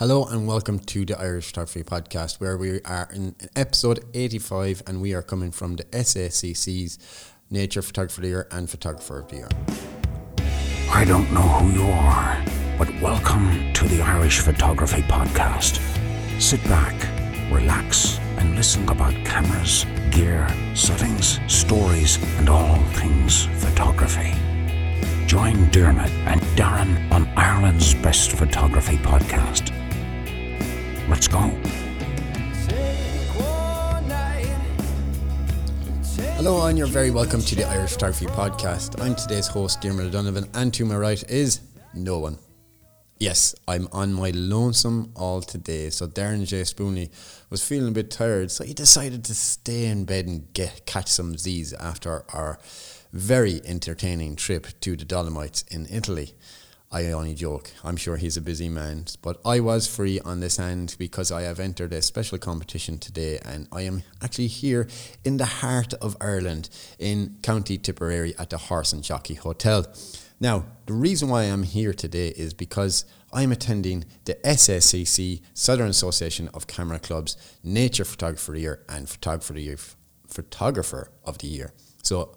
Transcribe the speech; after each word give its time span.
Hello 0.00 0.24
and 0.24 0.44
welcome 0.44 0.80
to 0.80 1.04
the 1.04 1.16
Irish 1.16 1.46
Photography 1.46 1.84
Podcast, 1.84 2.40
where 2.40 2.56
we 2.56 2.80
are 2.82 3.08
in 3.14 3.36
episode 3.54 4.04
85 4.12 4.82
and 4.88 5.00
we 5.00 5.14
are 5.14 5.22
coming 5.22 5.52
from 5.52 5.76
the 5.76 5.84
SACC's 5.84 6.98
Nature 7.48 7.80
Photographer 7.80 8.20
of 8.20 8.22
the 8.22 8.28
Year 8.28 8.48
and 8.50 8.68
Photographer 8.68 9.20
of 9.20 9.28
the 9.28 9.36
Year. 9.36 9.48
I 10.90 11.04
don't 11.04 11.32
know 11.32 11.42
who 11.42 11.80
you 11.80 11.88
are, 11.92 12.44
but 12.76 12.88
welcome 13.00 13.72
to 13.74 13.84
the 13.86 14.02
Irish 14.02 14.40
Photography 14.40 15.02
Podcast. 15.02 15.80
Sit 16.42 16.64
back, 16.64 16.94
relax, 17.52 18.18
and 18.38 18.56
listen 18.56 18.88
about 18.88 19.14
cameras, 19.24 19.86
gear, 20.10 20.48
settings, 20.74 21.38
stories, 21.46 22.18
and 22.38 22.48
all 22.48 22.82
things 22.94 23.46
photography. 23.62 24.34
Join 25.28 25.70
Diarmuid 25.70 26.10
and 26.26 26.40
Darren 26.56 27.12
on 27.12 27.28
Ireland's 27.36 27.94
Best 27.94 28.32
Photography 28.32 28.96
Podcast. 28.96 29.83
Let's 31.06 31.28
go. 31.28 31.38
Hello 36.36 36.66
and 36.66 36.78
you're 36.78 36.86
very 36.86 37.10
welcome 37.10 37.42
to 37.42 37.54
the 37.54 37.64
Irish 37.64 37.92
Photography 37.92 38.24
Podcast. 38.26 38.98
I'm 39.02 39.14
today's 39.14 39.46
host, 39.46 39.82
Diarmuid 39.82 40.06
O'Donovan, 40.06 40.48
and 40.54 40.72
to 40.72 40.86
my 40.86 40.96
right 40.96 41.22
is 41.30 41.60
no 41.92 42.18
one. 42.18 42.38
Yes, 43.18 43.54
I'm 43.68 43.86
on 43.92 44.14
my 44.14 44.30
lonesome 44.30 45.12
all 45.14 45.42
today. 45.42 45.90
So 45.90 46.06
Darren 46.06 46.46
J. 46.46 46.62
Spoonley 46.64 47.10
was 47.50 47.62
feeling 47.62 47.88
a 47.88 47.92
bit 47.92 48.10
tired, 48.10 48.50
so 48.50 48.64
he 48.64 48.72
decided 48.72 49.24
to 49.24 49.34
stay 49.34 49.84
in 49.84 50.06
bed 50.06 50.26
and 50.26 50.52
get 50.54 50.86
catch 50.86 51.08
some 51.08 51.36
Z's 51.36 51.74
after 51.74 52.24
our 52.32 52.58
very 53.12 53.60
entertaining 53.66 54.36
trip 54.36 54.68
to 54.80 54.96
the 54.96 55.04
Dolomites 55.04 55.64
in 55.70 55.86
Italy. 55.90 56.32
I 56.94 57.10
only 57.10 57.34
joke. 57.34 57.72
I'm 57.82 57.96
sure 57.96 58.16
he's 58.16 58.36
a 58.36 58.40
busy 58.40 58.68
man, 58.68 59.06
but 59.20 59.40
I 59.44 59.58
was 59.58 59.88
free 59.88 60.20
on 60.20 60.38
this 60.38 60.60
end 60.60 60.94
because 60.96 61.32
I 61.32 61.42
have 61.42 61.58
entered 61.58 61.92
a 61.92 62.00
special 62.00 62.38
competition 62.38 62.98
today, 62.98 63.40
and 63.44 63.66
I 63.72 63.82
am 63.82 64.04
actually 64.22 64.46
here 64.46 64.86
in 65.24 65.38
the 65.38 65.44
heart 65.44 65.92
of 65.94 66.16
Ireland 66.20 66.68
in 67.00 67.38
County 67.42 67.78
Tipperary 67.78 68.32
at 68.38 68.50
the 68.50 68.58
Horse 68.58 68.92
and 68.92 69.02
Jockey 69.02 69.34
Hotel. 69.34 69.84
Now, 70.38 70.66
the 70.86 70.92
reason 70.92 71.28
why 71.28 71.42
I'm 71.42 71.64
here 71.64 71.92
today 71.92 72.28
is 72.28 72.54
because 72.54 73.04
I'm 73.32 73.50
attending 73.50 74.04
the 74.24 74.38
SACC 74.44 75.42
Southern 75.52 75.88
Association 75.88 76.48
of 76.54 76.68
Camera 76.68 77.00
Clubs 77.00 77.36
Nature 77.64 78.04
Photographer 78.04 78.52
of 78.52 78.54
the 78.54 78.62
Year 78.62 78.84
and 78.88 79.08
Photographer 79.08 79.52
of 79.52 79.56
the 79.56 79.62
Year, 79.64 79.78
Photographer 80.28 81.10
of 81.24 81.38
the 81.38 81.48
Year. 81.48 81.72
So 82.04 82.36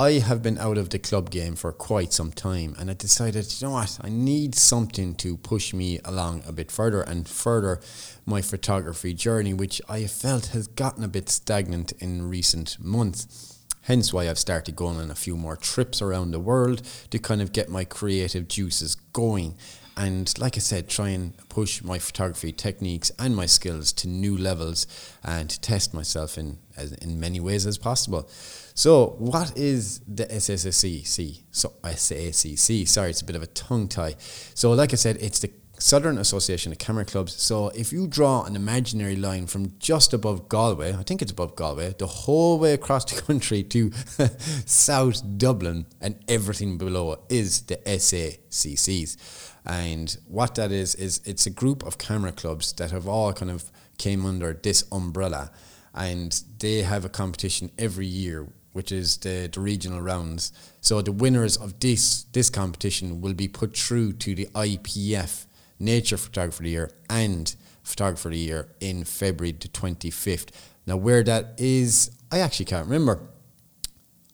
I 0.00 0.20
have 0.20 0.44
been 0.44 0.58
out 0.58 0.78
of 0.78 0.90
the 0.90 1.00
club 1.00 1.28
game 1.28 1.56
for 1.56 1.72
quite 1.72 2.12
some 2.12 2.30
time 2.30 2.76
and 2.78 2.88
I 2.88 2.94
decided, 2.94 3.52
you 3.60 3.66
know 3.66 3.72
what, 3.72 3.98
I 4.00 4.08
need 4.08 4.54
something 4.54 5.16
to 5.16 5.36
push 5.36 5.74
me 5.74 5.98
along 6.04 6.44
a 6.46 6.52
bit 6.52 6.70
further 6.70 7.02
and 7.02 7.26
further 7.26 7.80
my 8.24 8.40
photography 8.40 9.12
journey, 9.12 9.54
which 9.54 9.82
I 9.88 10.06
felt 10.06 10.46
has 10.48 10.68
gotten 10.68 11.02
a 11.02 11.08
bit 11.08 11.28
stagnant 11.28 11.90
in 11.98 12.28
recent 12.28 12.76
months. 12.78 13.58
Hence 13.82 14.12
why 14.12 14.28
I've 14.28 14.38
started 14.38 14.76
going 14.76 14.98
on 14.98 15.10
a 15.10 15.16
few 15.16 15.36
more 15.36 15.56
trips 15.56 16.00
around 16.00 16.30
the 16.30 16.38
world 16.38 16.82
to 17.10 17.18
kind 17.18 17.42
of 17.42 17.52
get 17.52 17.68
my 17.68 17.84
creative 17.84 18.46
juices 18.46 18.94
going. 19.12 19.56
And 19.98 20.32
like 20.38 20.56
I 20.56 20.60
said, 20.60 20.88
try 20.88 21.08
and 21.08 21.36
push 21.48 21.82
my 21.82 21.98
photography 21.98 22.52
techniques 22.52 23.10
and 23.18 23.34
my 23.34 23.46
skills 23.46 23.92
to 23.94 24.08
new 24.08 24.38
levels 24.38 24.86
and 25.24 25.50
to 25.50 25.60
test 25.60 25.92
myself 25.92 26.38
in 26.38 26.58
as, 26.76 26.92
in 26.92 27.18
many 27.18 27.40
ways 27.40 27.66
as 27.66 27.78
possible. 27.78 28.30
So, 28.74 29.16
what 29.18 29.56
is 29.56 30.00
the 30.06 30.26
SSSC? 30.26 31.42
So, 31.50 31.72
SACC. 31.82 32.86
Sorry, 32.86 33.10
it's 33.10 33.22
a 33.22 33.24
bit 33.24 33.34
of 33.34 33.42
a 33.42 33.48
tongue 33.48 33.88
tie. 33.88 34.14
So, 34.54 34.70
like 34.70 34.92
I 34.92 34.96
said, 34.96 35.16
it's 35.20 35.40
the 35.40 35.50
Southern 35.80 36.18
Association 36.18 36.70
of 36.70 36.78
Camera 36.78 37.04
Clubs. 37.04 37.40
So, 37.42 37.70
if 37.70 37.92
you 37.92 38.06
draw 38.06 38.44
an 38.44 38.54
imaginary 38.54 39.16
line 39.16 39.48
from 39.48 39.72
just 39.80 40.12
above 40.12 40.48
Galway, 40.48 40.94
I 40.94 41.02
think 41.02 41.22
it's 41.22 41.32
above 41.32 41.56
Galway, 41.56 41.96
the 41.98 42.06
whole 42.06 42.60
way 42.60 42.72
across 42.72 43.04
the 43.04 43.20
country 43.20 43.64
to 43.64 43.90
South 44.64 45.38
Dublin, 45.38 45.86
and 46.00 46.22
everything 46.28 46.78
below 46.78 47.18
is 47.28 47.62
the 47.62 47.78
SACCs. 47.78 49.16
And 49.64 50.16
what 50.26 50.54
that 50.56 50.72
is 50.72 50.94
is 50.94 51.20
it's 51.24 51.46
a 51.46 51.50
group 51.50 51.84
of 51.84 51.98
camera 51.98 52.32
clubs 52.32 52.72
that 52.74 52.90
have 52.90 53.06
all 53.06 53.32
kind 53.32 53.50
of 53.50 53.70
came 53.98 54.24
under 54.24 54.52
this 54.52 54.84
umbrella, 54.92 55.50
and 55.94 56.42
they 56.58 56.82
have 56.82 57.04
a 57.04 57.08
competition 57.08 57.70
every 57.78 58.06
year 58.06 58.48
which 58.72 58.92
is 58.92 59.16
the, 59.18 59.48
the 59.52 59.58
regional 59.58 60.00
rounds. 60.00 60.52
So 60.80 61.02
the 61.02 61.10
winners 61.10 61.56
of 61.56 61.80
this 61.80 62.24
this 62.32 62.48
competition 62.48 63.20
will 63.20 63.34
be 63.34 63.48
put 63.48 63.76
through 63.76 64.12
to 64.24 64.34
the 64.36 64.46
IPF 64.54 65.46
Nature 65.80 66.16
Photographer 66.16 66.62
of 66.62 66.64
the 66.64 66.70
Year 66.70 66.90
and 67.10 67.54
Photographer 67.82 68.28
of 68.28 68.34
the 68.34 68.38
Year 68.38 68.68
in 68.80 69.04
February 69.04 69.52
the 69.52 69.68
25th. 69.68 70.50
Now, 70.86 70.96
where 70.96 71.22
that 71.22 71.54
is, 71.58 72.10
I 72.30 72.38
actually 72.38 72.66
can't 72.66 72.86
remember. 72.86 73.20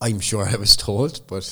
I'm 0.04 0.20
sure 0.20 0.46
I 0.46 0.56
was 0.56 0.76
told, 0.76 1.26
but 1.26 1.50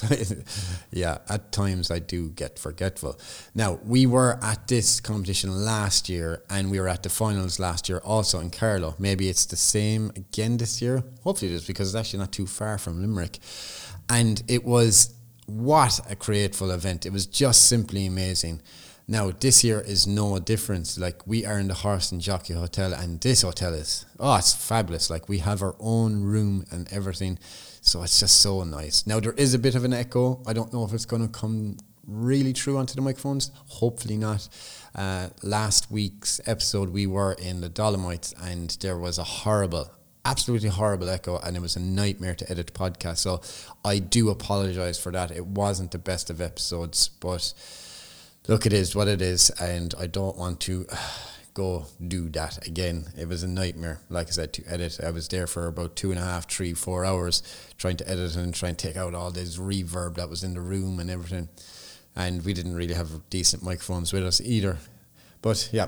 yeah, 0.91 1.19
at 1.31 1.53
times 1.53 1.91
I 1.91 2.01
do 2.01 2.29
get 2.29 2.59
forgetful. 2.59 3.19
Now, 3.55 3.81
we 3.83 4.05
were 4.05 4.39
at 4.43 4.69
this 4.69 5.01
competition 5.01 5.65
last 5.65 6.11
year 6.11 6.43
and 6.51 6.71
we 6.71 6.79
were 6.79 6.89
at 6.89 7.03
the 7.03 7.09
finals 7.09 7.59
last 7.59 7.89
year 7.89 8.03
also 8.05 8.41
in 8.41 8.51
Carlow. 8.51 8.95
Maybe 8.99 9.31
it's 9.31 9.47
the 9.47 9.57
same 9.57 10.13
again 10.17 10.59
this 10.59 10.83
year. 10.83 11.03
Hopefully 11.25 11.51
it 11.51 11.55
is 11.55 11.67
because 11.67 11.89
it's 11.95 11.99
actually 11.99 12.19
not 12.19 12.33
too 12.33 12.47
far 12.47 12.77
from 12.77 13.01
Limerick. 13.01 13.39
And 14.11 14.43
it 14.49 14.65
was 14.65 15.15
what 15.47 15.99
a 16.11 16.15
creative 16.15 16.61
event. 16.61 17.07
It 17.07 17.13
was 17.13 17.25
just 17.25 17.67
simply 17.71 18.05
amazing. 18.05 18.61
Now, 19.09 19.31
this 19.31 19.65
year 19.65 19.81
is 19.81 20.07
no 20.07 20.39
difference. 20.39 20.99
Like, 20.99 21.27
we 21.27 21.47
are 21.47 21.59
in 21.59 21.69
the 21.69 21.75
Horse 21.75 22.13
and 22.13 22.21
Jockey 22.21 22.53
Hotel, 22.55 22.95
and 22.95 23.21
this 23.21 23.43
hotel 23.43 23.75
is, 23.75 24.07
oh, 24.21 24.37
it's 24.37 24.55
fabulous. 24.55 25.11
Like, 25.11 25.29
we 25.29 25.39
have 25.39 25.61
our 25.61 25.75
own 25.81 26.23
room 26.23 26.65
and 26.71 26.87
everything. 26.93 27.39
So 27.85 28.03
it's 28.05 28.21
just 28.21 28.41
so 28.41 28.63
nice. 28.63 29.09
Now, 29.09 29.19
there 29.19 29.33
is 29.33 29.55
a 29.55 29.59
bit 29.59 29.75
of 29.75 29.85
an 29.85 29.93
echo. 29.93 30.41
I 30.47 30.53
don't 30.53 30.73
know 30.73 30.85
if 30.85 30.93
it's 30.93 31.05
going 31.05 31.27
to 31.27 31.33
come 31.33 31.79
really 32.07 32.53
true 32.53 32.79
onto 32.79 32.95
the 32.95 33.01
microphones. 33.01 33.51
Hopefully 33.67 34.17
not. 34.17 34.49
Uh, 34.95 35.31
last 35.43 35.91
week's 35.91 36.41
episode, 36.47 36.91
we 36.91 37.09
were 37.09 37.33
in 37.33 37.61
the 37.61 37.69
Dolomites, 37.69 38.33
and 38.41 38.71
there 38.81 38.97
was 38.97 39.19
a 39.19 39.25
horrible, 39.25 39.91
absolutely 40.25 40.69
horrible 40.69 41.09
echo, 41.09 41.39
and 41.41 41.57
it 41.57 41.61
was 41.61 41.75
a 41.75 41.81
nightmare 41.81 42.37
to 42.37 42.49
edit 42.49 42.69
the 42.69 42.73
podcast. 42.73 43.19
So 43.19 43.41
I 43.85 43.99
do 43.99 44.31
apologize 44.31 44.99
for 44.99 45.11
that. 45.11 45.33
It 45.33 45.47
wasn't 45.47 45.91
the 45.91 45.99
best 45.99 46.31
of 46.31 46.41
episodes, 46.41 47.09
but 47.09 47.53
look, 48.47 48.65
it 48.65 48.73
is 48.73 48.95
what 48.95 49.09
it 49.09 49.21
is, 49.21 49.51
and 49.61 49.93
I 49.99 50.07
don't 50.07 50.37
want 50.37 50.61
to 50.61 50.87
go 51.55 51.87
do 52.07 52.29
that 52.31 52.67
again. 52.67 53.07
It 53.17 53.29
was 53.29 53.43
a 53.43 53.49
nightmare, 53.49 54.01
like 54.09 54.29
I 54.29 54.31
said, 54.31 54.53
to 54.55 54.65
edit. 54.67 55.01
I 55.03 55.11
was 55.11 55.29
there 55.29 55.47
for 55.47 55.67
about 55.67 55.97
two 55.97 56.11
and 56.11 56.19
a 56.19 56.23
half, 56.23 56.51
three, 56.51 56.73
four 56.75 57.05
hours 57.05 57.43
trying 57.79 57.97
to 57.99 58.09
edit 58.09 58.37
and 58.37 58.55
try 58.55 58.71
and 58.71 58.79
take 58.79 58.97
out 58.97 59.15
all 59.15 59.31
this 59.31 59.59
reverb 59.59 60.17
that 60.17 60.31
was 60.31 60.43
in 60.43 60.55
the 60.55 60.61
room 60.61 60.99
and 60.99 61.11
everything. 61.11 61.49
And 62.17 62.45
we 62.45 62.53
didn't 62.53 62.75
really 62.75 62.95
have 62.95 63.29
decent 63.31 63.63
microphones 63.63 64.13
with 64.13 64.25
us 64.25 64.41
either. 64.41 64.79
But 65.41 65.69
yeah, 65.73 65.87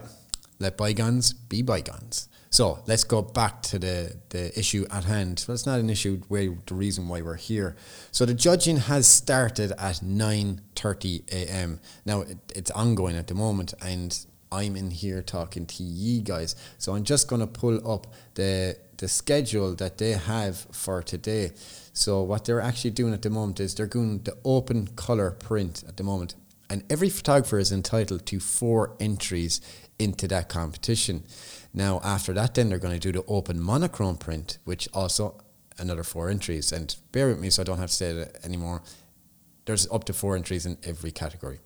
let 0.58 0.76
bygones 0.76 1.32
be 1.32 1.62
bygones. 1.62 2.28
So 2.50 2.84
let's 2.86 3.02
go 3.02 3.20
back 3.20 3.62
to 3.62 3.80
the, 3.80 4.16
the 4.28 4.56
issue 4.56 4.86
at 4.90 5.02
hand. 5.04 5.44
Well, 5.48 5.54
it's 5.54 5.66
not 5.66 5.80
an 5.80 5.90
issue 5.90 6.20
where 6.28 6.54
the 6.66 6.74
reason 6.74 7.08
why 7.08 7.20
we're 7.20 7.34
here. 7.34 7.74
So 8.12 8.24
the 8.24 8.34
judging 8.34 8.76
has 8.76 9.08
started 9.08 9.72
at 9.72 9.96
9.30 9.96 11.32
a.m. 11.32 11.80
Now 12.06 12.20
it, 12.20 12.38
it's 12.54 12.70
ongoing 12.70 13.16
at 13.16 13.26
the 13.26 13.34
moment 13.34 13.74
and 13.82 14.16
I'm 14.54 14.76
in 14.76 14.90
here 14.90 15.22
talking 15.22 15.66
to 15.66 15.82
ye 15.82 16.20
guys. 16.20 16.54
So 16.78 16.94
I'm 16.94 17.04
just 17.04 17.28
going 17.28 17.40
to 17.40 17.46
pull 17.46 17.76
up 17.90 18.06
the 18.34 18.76
the 18.98 19.08
schedule 19.08 19.74
that 19.74 19.98
they 19.98 20.12
have 20.12 20.56
for 20.70 21.02
today. 21.02 21.50
So 21.92 22.22
what 22.22 22.44
they're 22.44 22.60
actually 22.60 22.92
doing 22.92 23.12
at 23.12 23.22
the 23.22 23.30
moment 23.30 23.58
is 23.60 23.74
they're 23.74 23.86
doing 23.86 24.20
the 24.22 24.36
open 24.44 24.86
color 24.94 25.32
print 25.32 25.82
at 25.88 25.96
the 25.96 26.04
moment, 26.04 26.36
and 26.70 26.84
every 26.88 27.10
photographer 27.10 27.58
is 27.58 27.72
entitled 27.72 28.24
to 28.26 28.38
four 28.38 28.96
entries 29.00 29.60
into 29.98 30.28
that 30.28 30.48
competition. 30.48 31.24
Now 31.72 32.00
after 32.04 32.32
that, 32.34 32.54
then 32.54 32.68
they're 32.68 32.78
going 32.86 32.98
to 32.98 33.12
do 33.12 33.18
the 33.18 33.26
open 33.26 33.60
monochrome 33.60 34.18
print, 34.18 34.58
which 34.64 34.88
also 34.94 35.40
another 35.78 36.04
four 36.04 36.30
entries. 36.30 36.72
And 36.72 36.94
bear 37.12 37.28
with 37.28 37.40
me, 37.40 37.50
so 37.50 37.62
I 37.62 37.64
don't 37.64 37.78
have 37.78 37.90
to 37.90 37.96
say 37.96 38.10
it 38.10 38.38
anymore. 38.44 38.82
There's 39.64 39.90
up 39.90 40.04
to 40.04 40.12
four 40.12 40.36
entries 40.36 40.66
in 40.66 40.78
every 40.84 41.10
category. 41.10 41.58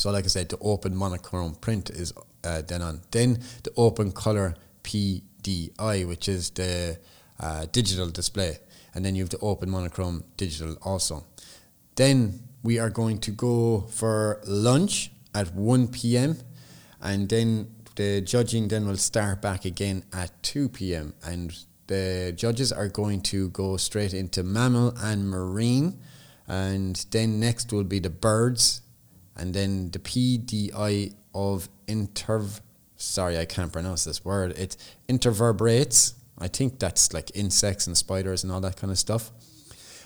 So, 0.00 0.10
like 0.10 0.24
I 0.24 0.28
said, 0.28 0.48
the 0.48 0.56
open 0.62 0.96
monochrome 0.96 1.56
print 1.56 1.90
is 1.90 2.14
uh, 2.42 2.62
then 2.62 2.80
on. 2.80 3.02
Then 3.10 3.38
the 3.64 3.70
open 3.76 4.12
color 4.12 4.54
PDI, 4.82 6.08
which 6.08 6.26
is 6.26 6.48
the 6.48 6.98
uh, 7.38 7.66
digital 7.70 8.08
display, 8.08 8.60
and 8.94 9.04
then 9.04 9.14
you 9.14 9.22
have 9.22 9.28
the 9.28 9.38
open 9.40 9.68
monochrome 9.68 10.24
digital 10.38 10.78
also. 10.80 11.26
Then 11.96 12.40
we 12.62 12.78
are 12.78 12.88
going 12.88 13.18
to 13.18 13.30
go 13.30 13.82
for 13.90 14.40
lunch 14.46 15.12
at 15.34 15.54
1 15.54 15.88
p.m. 15.88 16.38
and 17.02 17.28
then 17.28 17.70
the 17.96 18.22
judging 18.22 18.68
then 18.68 18.86
will 18.86 18.96
start 18.96 19.42
back 19.42 19.66
again 19.66 20.04
at 20.14 20.42
2 20.42 20.70
p.m. 20.70 21.12
and 21.22 21.54
the 21.88 22.32
judges 22.34 22.72
are 22.72 22.88
going 22.88 23.20
to 23.20 23.50
go 23.50 23.76
straight 23.76 24.14
into 24.14 24.42
mammal 24.42 24.94
and 24.96 25.28
marine 25.28 26.00
and 26.48 27.04
then 27.10 27.38
next 27.38 27.70
will 27.70 27.84
be 27.84 27.98
the 27.98 28.08
birds 28.08 28.80
and 29.36 29.54
then 29.54 29.90
the 29.90 29.98
PDI 29.98 31.14
of 31.34 31.68
interv. 31.86 32.60
Sorry, 32.96 33.38
I 33.38 33.44
can't 33.44 33.72
pronounce 33.72 34.04
this 34.04 34.24
word. 34.24 34.52
It 34.58 34.76
intervertebrates. 35.08 36.14
I 36.38 36.48
think 36.48 36.78
that's 36.78 37.12
like 37.12 37.30
insects 37.34 37.86
and 37.86 37.96
spiders 37.96 38.42
and 38.44 38.52
all 38.52 38.60
that 38.60 38.76
kind 38.76 38.90
of 38.90 38.98
stuff. 38.98 39.30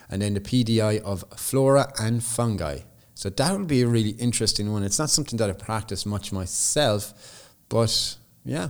And 0.09 0.21
then 0.21 0.33
the 0.33 0.39
PDI 0.39 1.01
of 1.01 1.25
flora 1.35 1.91
and 1.99 2.23
fungi. 2.23 2.79
So 3.15 3.29
that 3.29 3.57
would 3.57 3.67
be 3.67 3.81
a 3.81 3.87
really 3.87 4.11
interesting 4.11 4.71
one. 4.71 4.83
It's 4.83 4.99
not 4.99 5.09
something 5.09 5.37
that 5.37 5.49
I 5.49 5.53
practice 5.53 6.05
much 6.05 6.31
myself, 6.31 7.49
but 7.69 8.17
yeah, 8.43 8.69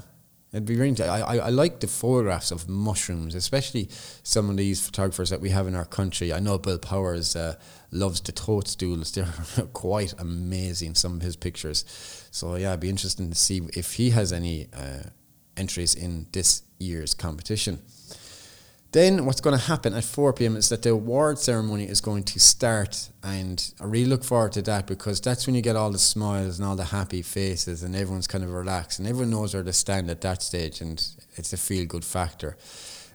it'd 0.51 0.65
be 0.65 0.75
really. 0.75 1.01
I, 1.01 1.21
I, 1.21 1.36
I 1.38 1.50
like 1.50 1.80
the 1.80 1.88
photographs 1.88 2.51
of 2.51 2.69
mushrooms, 2.69 3.36
especially 3.36 3.89
some 4.24 4.50
of 4.50 4.57
these 4.57 4.86
photographers 4.86 5.30
that 5.30 5.42
we 5.42 5.50
have 5.50 5.68
in 5.68 5.75
our 5.75 5.86
country. 5.86 6.33
I 6.33 6.39
know 6.39 6.57
Bill 6.57 6.77
Powers 6.77 7.36
uh, 7.36 7.56
loves 7.92 8.21
the 8.21 8.31
toadstools; 8.31 9.12
they're 9.13 9.25
quite 9.74 10.13
amazing. 10.19 10.95
Some 10.95 11.15
of 11.15 11.21
his 11.21 11.36
pictures. 11.36 11.83
So 12.31 12.56
yeah, 12.56 12.69
it'd 12.69 12.80
be 12.80 12.89
interesting 12.89 13.30
to 13.30 13.36
see 13.36 13.62
if 13.74 13.94
he 13.94 14.12
has 14.12 14.31
any 14.33 14.68
uh, 14.74 15.09
entries 15.57 15.95
in 15.95 16.27
this 16.31 16.63
year's 16.80 17.13
competition. 17.13 17.80
Then 18.92 19.26
what's 19.26 19.42
going 19.42 19.58
to 19.58 19.66
happen 19.66 19.94
at 19.94 20.06
4 20.06 20.34
p.m. 20.34 20.56
is 20.56 20.70
that 20.70 20.82
the 20.82 20.92
award 20.92 21.38
ceremony 21.38 21.84
is 21.84 22.00
going 22.00 22.24
to 22.24 22.40
start, 22.40 23.10
and 23.24 23.74
I 23.82 23.86
really 23.86 24.06
look 24.06 24.24
forward 24.24 24.54
to 24.54 24.62
that 24.64 24.88
because 24.88 25.20
that's 25.20 25.46
when 25.46 25.56
you 25.56 25.62
get 25.62 25.76
all 25.76 25.92
the 25.92 25.98
smiles 25.98 26.60
and 26.60 26.68
all 26.68 26.78
the 26.78 26.86
happy 26.86 27.22
faces, 27.22 27.84
and 27.84 27.94
everyone's 27.94 28.28
kind 28.28 28.44
of 28.44 28.52
relaxed, 28.52 29.00
and 29.00 29.08
everyone 29.08 29.32
knows 29.32 29.54
where 29.54 29.64
to 29.64 29.74
stand 29.74 30.10
at 30.10 30.22
that 30.22 30.42
stage, 30.42 30.80
and 30.80 31.06
it's 31.36 31.52
a 31.52 31.58
feel 31.58 31.86
good 31.86 32.06
factor. 32.06 32.56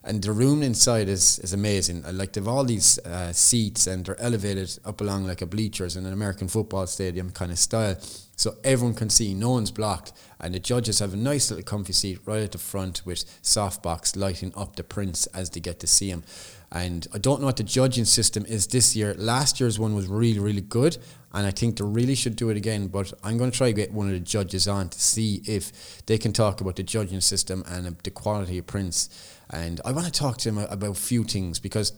And 0.04 0.22
the 0.22 0.32
room 0.32 0.62
inside 0.62 1.08
is, 1.08 1.38
is 1.40 1.52
amazing. 1.52 2.04
I 2.06 2.10
like 2.10 2.32
they've 2.32 2.48
all 2.48 2.64
these 2.64 2.98
uh, 2.98 3.32
seats, 3.32 3.86
and 3.86 4.04
they're 4.04 4.20
elevated 4.20 4.78
up 4.84 5.00
along 5.00 5.26
like 5.26 5.40
a 5.40 5.46
bleachers 5.46 5.96
in 5.96 6.04
an 6.04 6.12
American 6.12 6.48
football 6.48 6.86
stadium 6.86 7.30
kind 7.30 7.52
of 7.52 7.58
style 7.58 7.96
so 8.40 8.56
everyone 8.64 8.94
can 8.94 9.10
see, 9.10 9.34
no 9.34 9.50
one's 9.50 9.70
blocked, 9.70 10.14
and 10.40 10.54
the 10.54 10.58
judges 10.58 11.00
have 11.00 11.12
a 11.12 11.16
nice 11.18 11.50
little 11.50 11.62
comfy 11.62 11.92
seat 11.92 12.20
right 12.24 12.42
at 12.42 12.52
the 12.52 12.56
front 12.56 13.04
with 13.04 13.26
softbox 13.42 14.16
lighting 14.16 14.50
up 14.56 14.76
the 14.76 14.82
prints 14.82 15.26
as 15.26 15.50
they 15.50 15.60
get 15.60 15.78
to 15.80 15.86
see 15.86 16.08
him. 16.08 16.24
And 16.72 17.06
I 17.12 17.18
don't 17.18 17.42
know 17.42 17.48
what 17.48 17.58
the 17.58 17.64
judging 17.64 18.06
system 18.06 18.46
is 18.46 18.66
this 18.68 18.96
year. 18.96 19.12
Last 19.18 19.60
year's 19.60 19.78
one 19.78 19.94
was 19.94 20.06
really, 20.06 20.38
really 20.38 20.62
good, 20.62 20.96
and 21.34 21.46
I 21.46 21.50
think 21.50 21.76
they 21.76 21.84
really 21.84 22.14
should 22.14 22.34
do 22.34 22.48
it 22.48 22.56
again. 22.56 22.86
But 22.86 23.12
I'm 23.22 23.36
going 23.36 23.50
to 23.50 23.56
try 23.58 23.66
to 23.66 23.74
get 23.74 23.92
one 23.92 24.06
of 24.06 24.14
the 24.14 24.20
judges 24.20 24.66
on 24.66 24.88
to 24.88 24.98
see 24.98 25.42
if 25.46 26.06
they 26.06 26.16
can 26.16 26.32
talk 26.32 26.62
about 26.62 26.76
the 26.76 26.82
judging 26.82 27.20
system 27.20 27.62
and 27.68 27.88
uh, 27.88 27.90
the 28.04 28.10
quality 28.10 28.56
of 28.56 28.66
prints. 28.66 29.10
And 29.50 29.82
I 29.84 29.92
want 29.92 30.06
to 30.06 30.12
talk 30.12 30.38
to 30.38 30.50
them 30.50 30.56
about 30.56 30.92
a 30.92 30.94
few 30.94 31.24
things 31.24 31.58
because 31.58 31.92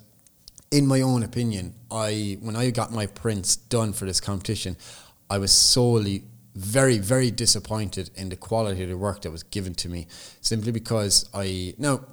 in 0.73 0.89
my 0.89 1.03
own 1.03 1.23
opinion, 1.23 1.75
I 1.89 2.39
when 2.41 2.57
I 2.57 2.71
got 2.71 2.91
my 2.91 3.07
prints 3.07 3.55
done 3.55 3.93
for 3.93 4.07
this 4.07 4.21
competition, 4.21 4.77
I 5.31 5.39
was 5.39 5.53
solely 5.53 6.25
very, 6.55 6.99
very 6.99 7.31
disappointed 7.31 8.11
in 8.15 8.29
the 8.29 8.37
quality 8.37 8.83
of 8.83 8.89
the 8.89 8.97
work 8.97 9.23
that 9.23 9.31
was 9.31 9.43
given 9.43 9.75
to 9.77 9.89
me, 9.89 10.07
simply 10.41 10.73
because 10.73 11.29
I 11.35 11.75
no. 11.79 12.05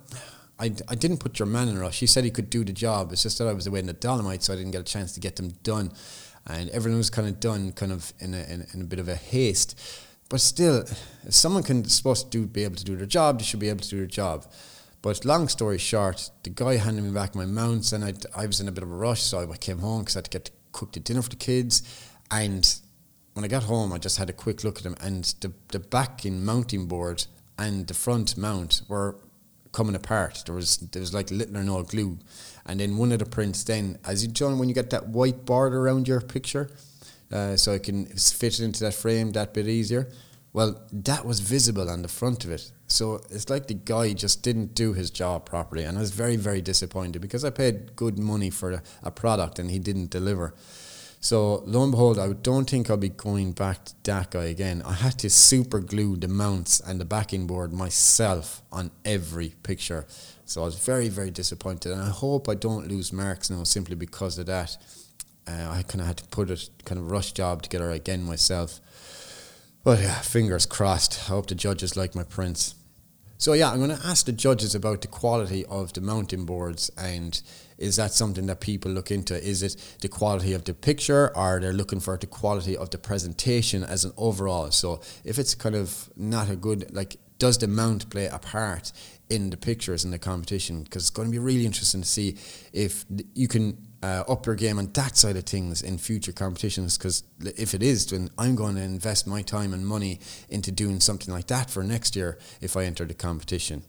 I, 0.62 0.74
I 0.90 0.96
didn't 0.96 1.20
put 1.20 1.40
your 1.40 1.46
man 1.46 1.70
in 1.70 1.78
a 1.78 1.80
rush. 1.80 2.02
He 2.02 2.06
said 2.06 2.26
he 2.26 2.32
could 2.32 2.50
do 2.50 2.66
the 2.66 2.74
job. 2.74 3.14
It's 3.14 3.24
just 3.24 3.38
that 3.38 3.48
I 3.48 3.54
was 3.54 3.66
away 3.66 3.80
in 3.80 3.86
the 3.86 3.94
Dolomite, 3.94 4.44
so 4.44 4.52
I 4.52 4.58
didn't 4.58 4.72
get 4.72 4.82
a 4.82 4.84
chance 4.84 5.14
to 5.14 5.22
get 5.22 5.38
them 5.38 5.52
done. 5.64 5.94
And 6.48 6.70
everything 6.72 6.98
was 6.98 7.10
kind 7.10 7.30
of 7.30 7.40
done 7.40 7.72
kind 7.72 7.94
of 7.94 8.12
in 8.20 8.34
a, 8.34 8.44
in, 8.44 8.68
in 8.74 8.82
a 8.82 8.84
bit 8.84 9.00
of 9.00 9.08
a 9.08 9.16
haste. 9.16 9.80
But 10.28 10.42
still, 10.42 10.80
if 11.26 11.34
someone 11.34 11.64
can 11.64 11.86
supposed 11.86 12.30
to 12.30 12.38
do, 12.38 12.46
be 12.46 12.66
able 12.66 12.76
to 12.76 12.84
do 12.84 12.98
their 12.98 13.06
job, 13.06 13.40
they 13.40 13.46
should 13.46 13.62
be 13.62 13.70
able 13.70 13.80
to 13.80 13.90
do 13.90 13.98
their 14.00 14.06
job. 14.06 14.48
But 15.02 15.24
long 15.24 15.48
story 15.48 15.78
short, 15.78 16.30
the 16.44 16.50
guy 16.50 16.76
handed 16.76 17.04
me 17.04 17.12
back 17.12 17.36
my 17.36 17.46
mounts, 17.46 17.94
and 17.94 18.04
I, 18.04 18.14
I 18.36 18.46
was 18.46 18.60
in 18.60 18.68
a 18.68 18.72
bit 18.72 18.84
of 18.84 18.92
a 18.92 18.96
rush, 18.96 19.22
so 19.22 19.50
I 19.50 19.58
came 19.58 19.80
home 19.80 20.02
because 20.02 20.18
I 20.18 20.20
had 20.20 20.26
to 20.26 20.32
get 20.32 20.46
to 20.46 20.52
cook 20.74 20.92
the 20.92 21.00
dinner 21.00 21.22
for 21.22 21.30
the 21.30 21.38
kids. 21.38 21.84
And 22.30 22.80
when 23.34 23.46
I 23.46 23.48
got 23.48 23.64
home, 23.64 23.94
I 23.94 23.98
just 23.98 24.18
had 24.18 24.30
a 24.30 24.34
quick 24.34 24.64
look 24.64 24.78
at 24.78 24.84
them, 24.84 24.96
and 25.00 25.24
the 25.42 25.52
the 25.70 25.80
backing 25.80 26.44
mounting 26.44 26.88
board 26.88 27.26
and 27.58 27.88
the 27.88 27.94
front 27.94 28.38
mount 28.38 28.82
were 28.88 29.16
coming 29.72 29.96
apart. 29.96 30.44
There 30.46 30.56
was 30.56 30.78
there 30.78 31.02
was 31.02 31.14
like 31.14 31.30
little 31.32 31.58
or 31.58 31.64
no 31.64 31.84
glue, 31.84 32.18
and 32.66 32.80
then 32.80 32.98
one 32.98 33.12
of 33.12 33.20
the 33.20 33.26
prints. 33.26 33.64
Then, 33.64 33.98
as 34.06 34.26
you 34.26 34.32
John, 34.32 34.58
when 34.60 34.70
you 34.70 34.76
get 34.76 34.90
that 34.90 35.10
white 35.10 35.46
border 35.46 35.80
around 35.80 36.08
your 36.08 36.22
picture, 36.22 36.70
uh, 37.32 37.56
so 37.56 37.74
it 37.74 37.84
can 37.84 38.06
fit 38.06 38.60
it 38.60 38.64
into 38.64 38.84
that 38.84 38.94
frame 38.94 39.32
that 39.32 39.54
bit 39.54 39.68
easier. 39.68 40.10
Well, 40.52 40.82
that 40.92 41.26
was 41.26 41.42
visible 41.42 41.90
on 41.92 42.02
the 42.02 42.08
front 42.08 42.44
of 42.44 42.50
it. 42.50 42.72
So 42.88 43.22
it's 43.30 43.52
like 43.52 43.68
the 43.68 43.76
guy 43.76 44.14
just 44.14 44.42
didn't 44.42 44.74
do 44.74 44.94
his 44.94 45.12
job 45.12 45.46
properly, 45.46 45.84
and 45.84 45.98
I 45.98 46.02
was 46.02 46.12
very 46.12 46.38
very 46.38 46.62
disappointed 46.62 47.22
because 47.22 47.46
I 47.46 47.52
paid 47.52 47.96
good 47.96 48.18
money 48.18 48.50
for 48.50 48.72
a, 48.72 48.84
a 49.04 49.12
product 49.12 49.60
and 49.60 49.70
he 49.70 49.80
didn't 49.80 50.10
deliver. 50.10 50.56
So 51.22 51.64
lo 51.66 51.84
and 51.84 51.92
behold, 51.92 52.18
I 52.18 52.32
don't 52.32 52.70
think 52.70 52.90
I'll 52.90 52.98
be 52.98 53.10
going 53.10 53.52
back 53.52 53.84
to 53.86 53.94
that 54.04 54.32
guy 54.32 54.46
again. 54.46 54.82
I 54.86 54.94
had 54.94 55.20
to 55.20 55.30
super 55.30 55.80
glue 55.80 56.16
the 56.16 56.30
mounts 56.30 56.80
and 56.80 57.00
the 57.00 57.06
backing 57.06 57.46
board 57.46 57.74
myself 57.74 58.62
on 58.72 58.92
every 59.04 59.56
picture. 59.64 60.06
So 60.46 60.62
I 60.62 60.66
was 60.66 60.80
very, 60.80 61.10
very 61.10 61.30
disappointed. 61.30 61.92
And 61.92 62.02
I 62.02 62.10
hope 62.10 62.48
I 62.48 62.56
don't 62.56 62.88
lose 62.88 63.12
marks 63.12 63.50
now 63.50 63.64
simply 63.64 63.96
because 63.96 64.38
of 64.40 64.46
that. 64.46 64.78
Uh, 65.46 65.70
I 65.70 65.84
kind 65.84 66.02
of 66.02 66.08
had 66.08 66.18
to 66.18 66.26
put 66.26 66.50
a 66.50 66.70
kind 66.86 67.00
of 67.00 67.12
rush 67.12 67.34
job 67.34 67.64
together 67.64 67.92
again 67.92 68.24
myself. 68.24 68.80
But 69.84 70.00
yeah, 70.00 70.20
fingers 70.20 70.66
crossed. 70.66 71.20
I 71.26 71.34
hope 71.34 71.48
the 71.48 71.56
judges 71.56 71.98
like 71.98 72.16
my 72.16 72.24
prints. 72.24 72.76
So 73.38 73.54
yeah, 73.54 73.72
I'm 73.72 73.78
going 73.78 73.96
to 73.96 74.08
ask 74.08 74.26
the 74.26 74.32
judges 74.32 74.74
about 74.74 75.02
the 75.02 75.08
quality 75.08 75.66
of 75.66 75.94
the 75.94 76.02
mounting 76.02 76.46
boards 76.46 76.90
and 76.98 77.42
is 77.80 77.96
that 77.96 78.12
something 78.12 78.46
that 78.48 78.60
people 78.60 78.92
look 78.92 79.10
into? 79.10 79.42
Is 79.42 79.64
it 79.64 79.98
the 80.02 80.10
quality 80.10 80.54
of 80.54 80.66
the 80.66 80.74
picture 80.74 81.36
or 81.36 81.60
they're 81.60 81.74
looking 81.74 82.02
for 82.02 82.18
the 82.18 82.28
quality 82.28 82.76
of 82.76 82.90
the 82.90 82.98
presentation 82.98 83.84
as 83.84 84.04
an 84.04 84.12
overall? 84.18 84.70
So 84.72 85.02
if 85.24 85.40
it's 85.40 85.56
kind 85.56 85.76
of 85.76 86.10
not 86.16 86.50
a 86.50 86.56
good, 86.56 86.94
like, 86.94 87.18
does 87.40 87.58
the 87.58 87.68
mount 87.68 88.10
play 88.10 88.26
a 88.26 88.38
part 88.38 88.92
in 89.30 89.50
the 89.50 89.56
pictures 89.56 90.04
in 90.04 90.12
the 90.12 90.20
competition? 90.20 90.84
Because 90.84 91.04
it's 91.04 91.10
going 91.10 91.30
to 91.30 91.32
be 91.32 91.40
really 91.40 91.66
interesting 91.66 92.02
to 92.02 92.08
see 92.08 92.38
if 92.74 93.06
you 93.34 93.48
can 93.48 93.78
uh, 94.04 94.24
up 94.28 94.46
your 94.46 94.56
game 94.56 94.78
on 94.78 94.92
that 94.92 95.16
side 95.16 95.38
of 95.38 95.46
things 95.46 95.82
in 95.82 95.98
future 95.98 96.34
competitions. 96.34 96.98
Because 96.98 97.24
if 97.40 97.74
it 97.74 97.82
is, 97.82 98.06
then 98.08 98.30
I'm 98.38 98.56
going 98.56 98.76
to 98.76 98.82
invest 98.82 99.26
my 99.26 99.42
time 99.42 99.74
and 99.74 99.88
money 99.88 100.20
into 100.50 100.70
doing 100.70 101.00
something 101.00 101.34
like 101.34 101.48
that 101.48 101.70
for 101.70 101.82
next 101.82 102.18
year 102.18 102.38
if 102.60 102.76
I 102.76 102.84
enter 102.84 103.06
the 103.06 103.14
competition. 103.14 103.84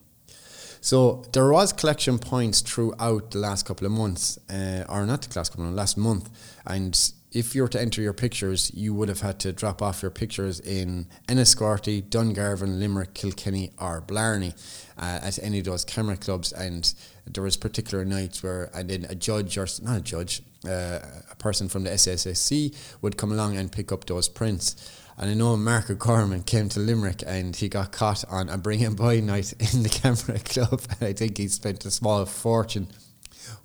So 0.81 1.25
there 1.33 1.51
was 1.53 1.73
collection 1.73 2.19
points 2.19 2.63
throughout 2.63 3.33
the 3.33 3.39
last 3.39 3.67
couple 3.67 3.87
of 3.87 3.93
months, 3.93 4.39
uh, 4.49 4.85
or 4.89 5.05
not 5.05 5.23
the 5.23 5.39
last 5.39 5.51
couple 5.51 5.65
of 5.65 5.73
months, 5.73 5.79
last 5.79 5.97
month. 5.99 6.31
And 6.67 6.99
if 7.33 7.55
you 7.55 7.63
were 7.63 7.69
to 7.69 7.81
enter 7.81 8.01
your 8.01 8.13
pictures, 8.13 8.73
you 8.75 8.95
would 8.95 9.09
have 9.09 9.21
had 9.21 9.39
to 9.41 9.53
drop 9.53 9.83
off 9.83 10.03
your 10.03 10.11
pictures 10.11 10.59
in 10.59 11.07
Enniscorthy, 11.29 12.03
Dungarvan, 12.03 12.79
Limerick, 12.79 13.15
Kilkenny, 13.15 13.73
or 13.79 14.01
Blarney 14.01 14.55
uh, 14.99 15.21
at 15.23 15.39
any 15.43 15.59
of 15.61 15.67
those 15.67 15.85
camera 15.85 16.17
clubs. 16.17 16.51
And 16.51 16.93
there 17.27 17.45
was 17.45 17.57
particular 17.57 18.05
nights 18.05 18.43
where, 18.43 18.71
and 18.75 18.89
then 18.89 19.07
a 19.09 19.15
judge 19.15 19.59
or 19.59 19.67
not 19.83 19.99
a 19.99 20.01
judge, 20.01 20.43
uh, 20.67 21.01
a 21.31 21.37
person 21.37 21.69
from 21.69 21.85
the 21.85 21.91
SSSC 21.91 22.75
would 23.03 23.17
come 23.17 23.33
along 23.33 23.57
and 23.57 23.71
pick 23.71 23.93
up 23.93 24.07
those 24.07 24.29
prints. 24.29 24.77
And 25.21 25.31
I 25.31 25.35
know 25.35 25.55
Mark 25.55 25.91
O'Gorman 25.91 26.45
came 26.45 26.71
to 26.71 26.81
Limerick 26.81 27.23
and 27.27 27.55
he 27.55 27.69
got 27.69 27.93
caught 27.93 28.25
on 28.31 28.49
a 28.49 28.57
bring 28.57 28.83
and 28.83 28.97
buy 28.97 29.21
night 29.21 29.53
in 29.75 29.83
the 29.83 29.91
camera 29.91 30.39
club. 30.39 30.81
And 30.99 31.09
I 31.09 31.13
think 31.13 31.37
he 31.37 31.47
spent 31.49 31.85
a 31.85 31.91
small 31.91 32.25
fortune 32.25 32.89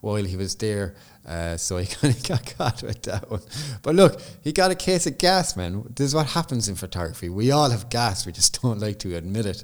while 0.02 0.22
he 0.22 0.36
was 0.36 0.56
there. 0.56 0.96
Uh, 1.26 1.56
so 1.56 1.78
he 1.78 1.86
kind 1.96 2.14
of 2.14 2.24
got 2.24 2.58
caught 2.58 2.84
with 2.84 3.04
that 3.04 3.32
one. 3.32 3.40
But 3.84 3.96
look, 3.96 4.22
he 4.44 4.52
got 4.52 4.72
a 4.72 4.76
case 4.76 5.08
of 5.08 5.18
gas, 5.18 5.56
man. 5.56 5.86
This 5.96 6.08
is 6.08 6.16
what 6.16 6.28
happens 6.28 6.68
in 6.68 6.76
photography. 6.76 7.30
We 7.30 7.52
all 7.52 7.70
have 7.70 7.90
gas, 7.90 8.26
we 8.26 8.34
just 8.34 8.62
don't 8.62 8.80
like 8.80 9.00
to 9.00 9.16
admit 9.16 9.46
it 9.46 9.64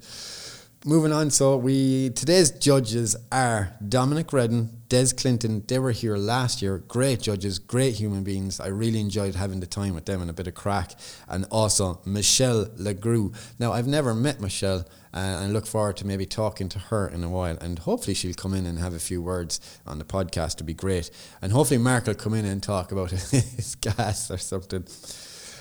moving 0.86 1.12
on. 1.12 1.30
So 1.30 1.58
we 1.58 2.10
today's 2.12 2.52
judges 2.52 3.16
are 3.32 3.74
Dominic 3.88 4.34
Redden, 4.34 4.82
Des 4.90 5.14
Clinton. 5.16 5.64
They 5.68 5.80
were 5.80 5.92
here 5.92 6.18
last 6.18 6.62
year. 6.62 6.80
Great 6.80 7.22
judges, 7.22 7.60
great 7.60 7.96
human 7.96 8.24
beings. 8.24 8.60
I 8.60 8.68
really 8.68 9.00
enjoyed 9.00 9.36
having 9.36 9.60
the 9.60 9.68
time 9.68 9.94
with 9.94 10.06
them 10.06 10.22
and 10.22 10.30
a 10.30 10.34
bit 10.34 10.48
of 10.48 10.56
crack. 10.56 10.94
And 11.28 11.46
also 11.52 12.02
Michelle 12.06 12.66
Legru. 12.66 13.36
Now 13.60 13.74
I've 13.74 13.88
never 13.88 14.14
met 14.16 14.42
Michelle. 14.42 14.86
Uh, 15.14 15.44
and 15.44 15.52
look 15.52 15.68
forward 15.68 15.98
to 15.98 16.08
maybe 16.08 16.26
talking 16.26 16.70
to 16.70 16.80
her 16.80 17.06
in 17.06 17.22
a 17.22 17.30
while. 17.30 17.58
And 17.60 17.80
hopefully 17.80 18.14
she'll 18.14 18.34
come 18.34 18.54
in 18.54 18.66
and 18.66 18.80
have 18.80 18.94
a 18.94 19.00
few 19.00 19.22
words 19.22 19.60
on 19.86 20.00
the 20.00 20.06
podcast 20.06 20.56
to 20.58 20.64
be 20.64 20.74
great. 20.74 21.12
And 21.42 21.52
hopefully 21.52 21.80
Mark 21.80 22.08
will 22.08 22.16
come 22.16 22.34
in 22.34 22.46
and 22.46 22.64
talk 22.64 22.94
about 22.94 23.12
his 23.12 23.76
gas 23.76 24.32
or 24.32 24.38
something. 24.38 24.86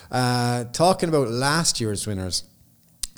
Uh, 0.09 0.65
talking 0.73 1.09
about 1.09 1.29
last 1.29 1.81
year's 1.81 2.07
winners, 2.07 2.45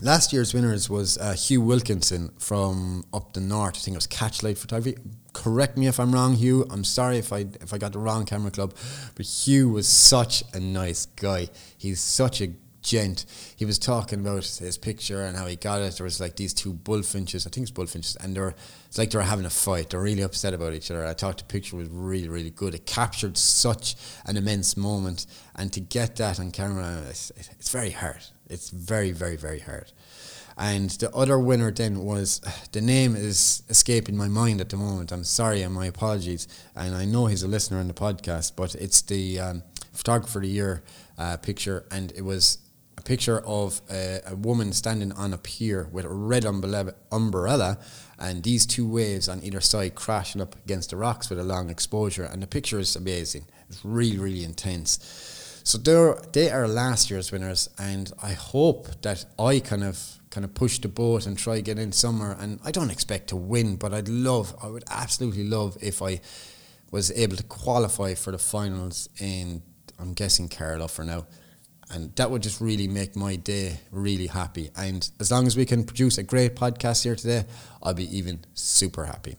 Last 0.05 0.33
year's 0.33 0.53
winners 0.53 0.91
was 0.91 1.17
uh, 1.17 1.33
Hugh 1.35 1.61
Wilkinson 1.61 2.33
from 2.37 3.05
up 3.15 3.35
the 3.35 3.41
north. 3.41 3.77
I 3.77 3.79
think 3.79 3.95
it 3.95 3.99
was 3.99 4.09
Catchlight 4.09 4.59
Photography. 4.59 4.99
Correct 5.33 5.79
me 5.79 5.87
if 5.87 6.01
I'm 6.01 6.11
wrong, 6.11 6.35
Hugh. 6.35 6.67
I'm 6.71 6.83
sorry 6.83 7.19
if 7.19 7.33
I 7.33 7.47
if 7.61 7.73
I 7.73 7.79
got 7.79 7.93
the 7.93 8.01
wrong 8.01 8.27
camera 8.27 8.51
club, 8.51 8.75
but 9.15 9.25
Hugh 9.25 9.69
was 9.69 9.87
such 9.87 10.43
a 10.55 10.59
nice 10.59 11.07
guy. 11.07 11.51
He's 11.79 12.01
such 12.01 12.41
a 12.41 12.49
gent. 12.83 13.27
He 13.55 13.65
was 13.65 13.79
talking 13.79 14.19
about 14.19 14.45
his 14.45 14.77
picture 14.77 15.23
and 15.23 15.37
how 15.37 15.47
he 15.47 15.55
got 15.55 15.83
it. 15.83 15.97
There 15.97 16.03
was 16.03 16.19
like 16.19 16.35
these 16.35 16.53
two 16.53 16.73
bullfinches, 16.73 17.47
I 17.47 17.51
think 17.51 17.69
it's 17.69 17.71
bullfinches, 17.71 18.17
and 18.17 18.35
they're 18.35 18.57
it's 18.89 18.99
like 18.99 19.11
they're 19.11 19.23
having 19.23 19.47
a 19.47 19.51
fight. 19.51 19.91
They're 19.91 20.03
really 20.03 20.23
upset 20.23 20.53
about 20.53 20.73
each 20.73 20.91
other. 20.91 21.07
I 21.07 21.15
thought 21.15 21.39
the 21.39 21.45
picture 21.45 21.77
was 21.77 21.87
really, 21.89 22.29
really 22.29 22.51
good. 22.51 22.75
It 22.75 22.87
captured 22.87 23.39
such 23.39 23.95
an 24.27 24.37
immense 24.37 24.77
moment, 24.77 25.27
and 25.55 25.73
to 25.73 25.79
get 25.79 26.17
that 26.17 26.41
on 26.41 26.51
camera, 26.51 27.05
it's, 27.09 27.31
it's 27.37 27.71
very 27.71 27.93
hard 27.93 28.25
It's 28.53 28.71
very, 28.71 29.13
very, 29.13 29.37
very 29.37 29.61
hard. 29.61 29.93
And 30.59 30.91
the 30.91 31.11
other 31.13 31.39
winner 31.39 31.71
then 31.71 32.05
was 32.05 32.41
the 32.73 32.81
name 32.81 33.17
is 33.17 33.63
escaping 33.69 34.17
my 34.17 34.29
mind 34.29 34.61
at 34.61 34.69
the 34.69 34.77
moment. 34.77 35.13
I'm 35.13 35.25
sorry 35.25 35.63
and 35.63 35.75
my 35.75 35.87
apologies. 35.87 36.47
And 36.77 36.95
I 36.95 37.05
know 37.05 37.27
he's 37.27 37.43
a 37.43 37.49
listener 37.49 37.81
in 37.81 37.89
the 37.89 37.95
podcast, 37.95 38.53
but 38.57 38.75
it's 38.75 39.01
the 39.03 39.41
um, 39.41 39.63
photographer 39.93 40.39
of 40.39 40.45
the 40.45 40.51
year 40.51 40.83
uh, 41.19 41.37
picture, 41.37 41.87
and 41.91 42.13
it 42.13 42.23
was 42.23 42.59
a 42.99 43.03
picture 43.03 43.41
of 43.41 43.81
a, 43.91 44.21
a, 44.27 44.37
woman 44.37 44.73
standing 44.73 45.13
on 45.13 45.33
a 45.33 45.39
pier 45.39 45.89
with 45.93 46.05
a 46.05 46.09
red 46.09 46.45
umbrella 46.45 47.79
and 48.19 48.43
these 48.43 48.67
two 48.67 48.87
waves 48.87 49.29
on 49.29 49.43
either 49.43 49.61
side 49.61 49.95
crashing 49.95 50.41
up 50.41 50.55
against 50.65 50.91
the 50.91 50.97
rocks 50.97 51.29
with 51.29 51.39
a 51.39 51.43
long 51.43 51.71
exposure. 51.71 52.25
And 52.25 52.43
the 52.43 52.47
picture 52.47 52.79
is 52.79 52.95
amazing. 52.95 53.47
It's 53.69 53.85
really, 53.85 54.19
really 54.19 54.45
intense. 54.45 54.99
So 55.65 55.79
they're, 55.79 56.21
they 56.33 56.51
are 56.51 56.67
last 56.67 57.11
year's 57.11 57.31
winners, 57.31 57.69
and 57.79 58.13
I 58.23 58.33
hope 58.33 59.03
that 59.03 59.25
I 59.39 59.61
kind 59.61 59.85
of 59.85 60.19
kind 60.33 60.45
of 60.45 60.55
push 60.55 60.79
the 60.79 60.89
boat 60.89 61.27
and 61.27 61.39
try 61.39 61.61
get 61.61 61.79
in 61.79 61.93
somewhere. 61.93 62.37
And 62.41 62.59
I 62.65 62.71
don't 62.71 62.91
expect 62.91 63.29
to 63.29 63.37
win, 63.37 63.77
but 63.77 63.93
I'd 63.93 64.09
love, 64.09 64.57
I 64.63 64.69
would 64.69 64.85
absolutely 64.91 65.45
love 65.45 65.77
if 65.81 66.03
I 66.03 66.21
was 66.91 67.13
able 67.13 67.37
to 67.37 67.43
qualify 67.45 68.15
for 68.15 68.33
the 68.33 68.39
finals 68.39 69.09
in, 69.21 69.63
I'm 69.99 70.15
guessing 70.15 70.49
Carlow 70.49 70.89
for 70.89 71.05
now. 71.05 71.27
And 71.91 72.17
that 72.17 72.31
would 72.31 72.43
just 72.43 72.63
really 72.63 72.89
make 72.89 73.15
my 73.15 73.37
day 73.37 73.81
really 73.91 74.27
happy. 74.27 74.71
And 74.75 75.09
as 75.21 75.31
long 75.31 75.47
as 75.47 75.55
we 75.55 75.67
can 75.67 75.85
produce 75.85 76.17
a 76.17 76.23
great 76.23 76.57
podcast 76.57 77.05
here 77.05 77.15
today, 77.15 77.45
I'll 77.83 77.93
be 77.93 78.17
even 78.17 78.41
super 78.55 79.05
happy. 79.05 79.37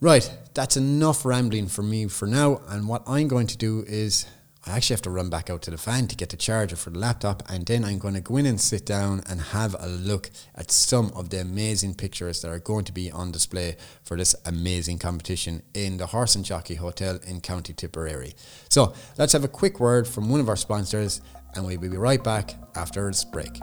Right, 0.00 0.28
that's 0.54 0.78
enough 0.78 1.26
rambling 1.26 1.68
for 1.68 1.82
me 1.82 2.08
for 2.08 2.26
now. 2.26 2.62
And 2.68 2.88
what 2.88 3.02
I'm 3.06 3.28
going 3.28 3.46
to 3.48 3.58
do 3.58 3.84
is 3.86 4.26
I 4.64 4.76
actually 4.76 4.94
have 4.94 5.02
to 5.02 5.10
run 5.10 5.28
back 5.28 5.50
out 5.50 5.62
to 5.62 5.72
the 5.72 5.76
van 5.76 6.06
to 6.06 6.14
get 6.14 6.28
the 6.28 6.36
charger 6.36 6.76
for 6.76 6.90
the 6.90 6.98
laptop, 6.98 7.42
and 7.48 7.66
then 7.66 7.84
I'm 7.84 7.98
going 7.98 8.14
to 8.14 8.20
go 8.20 8.36
in 8.36 8.46
and 8.46 8.60
sit 8.60 8.86
down 8.86 9.20
and 9.28 9.40
have 9.40 9.74
a 9.80 9.88
look 9.88 10.30
at 10.54 10.70
some 10.70 11.10
of 11.16 11.30
the 11.30 11.40
amazing 11.40 11.94
pictures 11.94 12.42
that 12.42 12.48
are 12.48 12.60
going 12.60 12.84
to 12.84 12.92
be 12.92 13.10
on 13.10 13.32
display 13.32 13.76
for 14.04 14.16
this 14.16 14.36
amazing 14.46 14.98
competition 15.00 15.62
in 15.74 15.96
the 15.96 16.06
Horse 16.06 16.36
and 16.36 16.44
Jockey 16.44 16.76
Hotel 16.76 17.18
in 17.26 17.40
County 17.40 17.72
Tipperary. 17.72 18.34
So 18.68 18.94
let's 19.18 19.32
have 19.32 19.42
a 19.42 19.48
quick 19.48 19.80
word 19.80 20.06
from 20.06 20.28
one 20.28 20.38
of 20.38 20.48
our 20.48 20.56
sponsors, 20.56 21.20
and 21.56 21.66
we'll 21.66 21.80
be 21.80 21.88
right 21.88 22.22
back 22.22 22.54
after 22.76 23.08
this 23.08 23.24
break. 23.24 23.58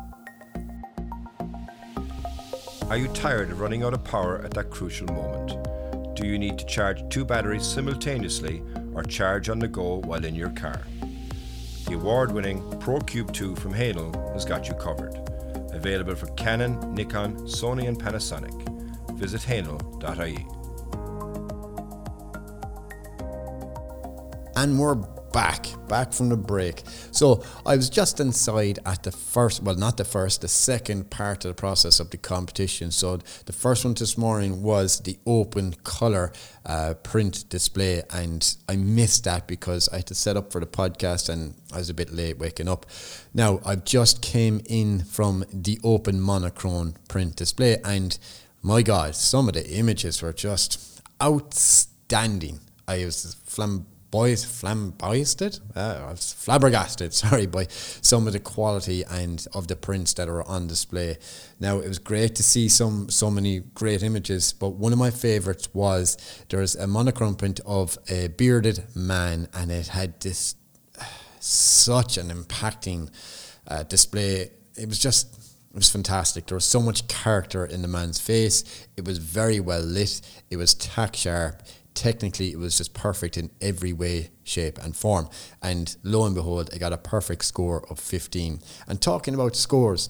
Are 2.90 2.98
you 2.98 3.08
tired 3.10 3.52
of 3.52 3.62
running 3.62 3.84
out 3.84 3.94
of 3.94 4.04
power 4.04 4.42
at 4.44 4.52
that 4.52 4.70
crucial 4.70 5.08
moment? 5.08 6.18
Do 6.18 6.28
you 6.28 6.38
need 6.38 6.60
to 6.60 6.66
charge 6.66 7.08
two 7.10 7.24
batteries 7.24 7.66
simultaneously 7.66 8.62
or 8.94 9.04
charge 9.04 9.50
on 9.50 9.60
the 9.60 9.68
go 9.68 10.02
while 10.02 10.24
in 10.24 10.36
your 10.36 10.50
car? 10.50 10.82
The 11.88 11.96
award 11.96 12.32
winning 12.32 12.62
ProCube 12.80 13.34
2 13.34 13.56
from 13.56 13.74
Hahnel 13.74 14.34
has 14.34 14.46
got 14.46 14.68
you 14.68 14.74
covered. 14.76 15.16
Available 15.74 16.16
for 16.16 16.28
Canon, 16.36 16.94
Nikon, 16.94 17.36
Sony, 17.48 17.88
and 17.88 18.00
Panasonic. 18.00 18.54
Visit 19.18 19.42
hahnel.ie. 19.42 20.46
And 24.56 24.80
we're 24.80 24.96
back, 25.32 25.68
back 25.88 26.14
from 26.14 26.30
the 26.30 26.38
break. 26.38 26.84
So 27.12 27.44
I 27.66 27.76
was 27.76 27.90
just 27.90 28.20
inside 28.20 28.80
at 28.86 29.04
the 29.04 29.12
first, 29.12 29.64
well, 29.64 29.76
not 29.76 29.98
the 29.98 30.06
first, 30.06 30.42
the 30.42 30.48
second 30.48 31.10
part 31.10 31.46
of 31.46 31.50
the 31.50 31.56
process 31.56 32.00
of 32.00 32.10
the 32.10 32.18
competition. 32.18 32.92
So 32.92 33.18
the 33.46 33.54
first 33.54 33.86
one 33.86 33.94
this 33.94 34.18
morning 34.18 34.62
was 34.62 35.00
the 35.02 35.18
open 35.26 35.74
color 35.84 36.32
uh, 36.66 36.96
print 37.04 37.50
display, 37.50 38.04
and 38.12 38.56
I 38.68 38.76
missed 38.76 39.24
that 39.26 39.48
because 39.48 39.90
I 39.90 39.98
had 39.98 40.08
to 40.08 40.16
set 40.16 40.38
up 40.38 40.52
for 40.52 40.60
the 40.60 40.68
podcast 40.68 41.30
and 41.30 41.56
I 41.74 41.78
was 41.78 41.90
a 41.90 41.94
bit 41.94 42.12
late 42.12 42.38
waking 42.38 42.68
up. 42.68 42.86
Now 43.34 43.60
I've 43.66 43.86
just 43.86 44.22
came 44.22 44.62
in 44.66 45.04
from 45.04 45.46
the 45.54 45.80
open 45.84 46.20
monochrome 46.20 46.96
print 47.08 47.36
display, 47.36 47.78
and 47.84 48.18
my 48.62 48.82
God, 48.82 49.16
some 49.16 49.48
of 49.48 49.54
the 49.54 49.70
images 49.70 50.22
were 50.22 50.34
just 50.34 51.02
outstanding. 51.22 52.60
I 52.88 53.06
was 53.06 53.36
flamboyant 53.46 53.99
boys 54.12 54.44
flabbergasted, 54.44 55.60
uh, 55.76 56.16
flabbergasted, 56.16 57.14
sorry, 57.14 57.46
by 57.46 57.68
some 57.70 58.28
of 58.28 58.34
the 58.34 58.40
quality 58.40 59.04
and 59.04 59.46
of 59.54 59.68
the 59.68 59.76
prints 59.76 60.14
that 60.14 60.28
are 60.28 60.44
on 60.48 60.68
display. 60.68 61.18
Now 61.60 61.80
it 61.80 61.88
was 61.88 62.00
great 62.00 62.36
to 62.36 62.44
see 62.44 62.70
some 62.70 63.10
so 63.10 63.30
many 63.30 63.60
great 63.60 64.04
images, 64.04 64.54
but 64.54 64.70
one 64.70 64.94
of 64.94 65.00
my 65.00 65.12
favourites 65.12 65.74
was 65.74 66.18
there's 66.50 66.76
a 66.76 66.88
monochrome 66.88 67.36
print 67.36 67.60
of 67.66 67.98
a 68.10 68.30
bearded 68.30 68.84
man, 68.96 69.48
and 69.54 69.72
it 69.72 69.88
had 69.88 70.20
this 70.22 70.56
such 71.40 72.18
an 72.18 72.30
impacting 72.30 73.10
uh, 73.68 73.84
display. 73.84 74.52
It 74.76 74.88
was 74.88 75.00
just 75.00 75.36
it 75.72 75.76
was 75.76 75.90
fantastic. 75.92 76.48
There 76.48 76.56
was 76.56 76.66
so 76.66 76.82
much 76.82 77.08
character 77.08 77.64
in 77.64 77.84
the 77.84 77.88
man's 77.88 78.20
face. 78.20 78.64
It 78.98 79.06
was 79.06 79.20
very 79.20 79.60
well 79.60 79.82
lit. 79.82 80.22
It 80.50 80.58
was 80.58 80.74
tack 80.74 81.16
sharp 81.16 81.62
technically 82.00 82.52
it 82.52 82.58
was 82.58 82.78
just 82.78 82.94
perfect 82.94 83.38
in 83.38 83.52
every 83.60 83.92
way, 83.92 84.30
shape, 84.44 84.78
and 84.78 84.96
form. 84.96 85.30
And 85.62 85.96
lo 86.02 86.26
and 86.26 86.34
behold, 86.34 86.70
I 86.74 86.78
got 86.78 86.94
a 86.94 86.98
perfect 86.98 87.44
score 87.44 87.86
of 87.90 88.00
15. 88.00 88.62
And 88.88 89.02
talking 89.02 89.34
about 89.34 89.58
scores, 89.58 90.10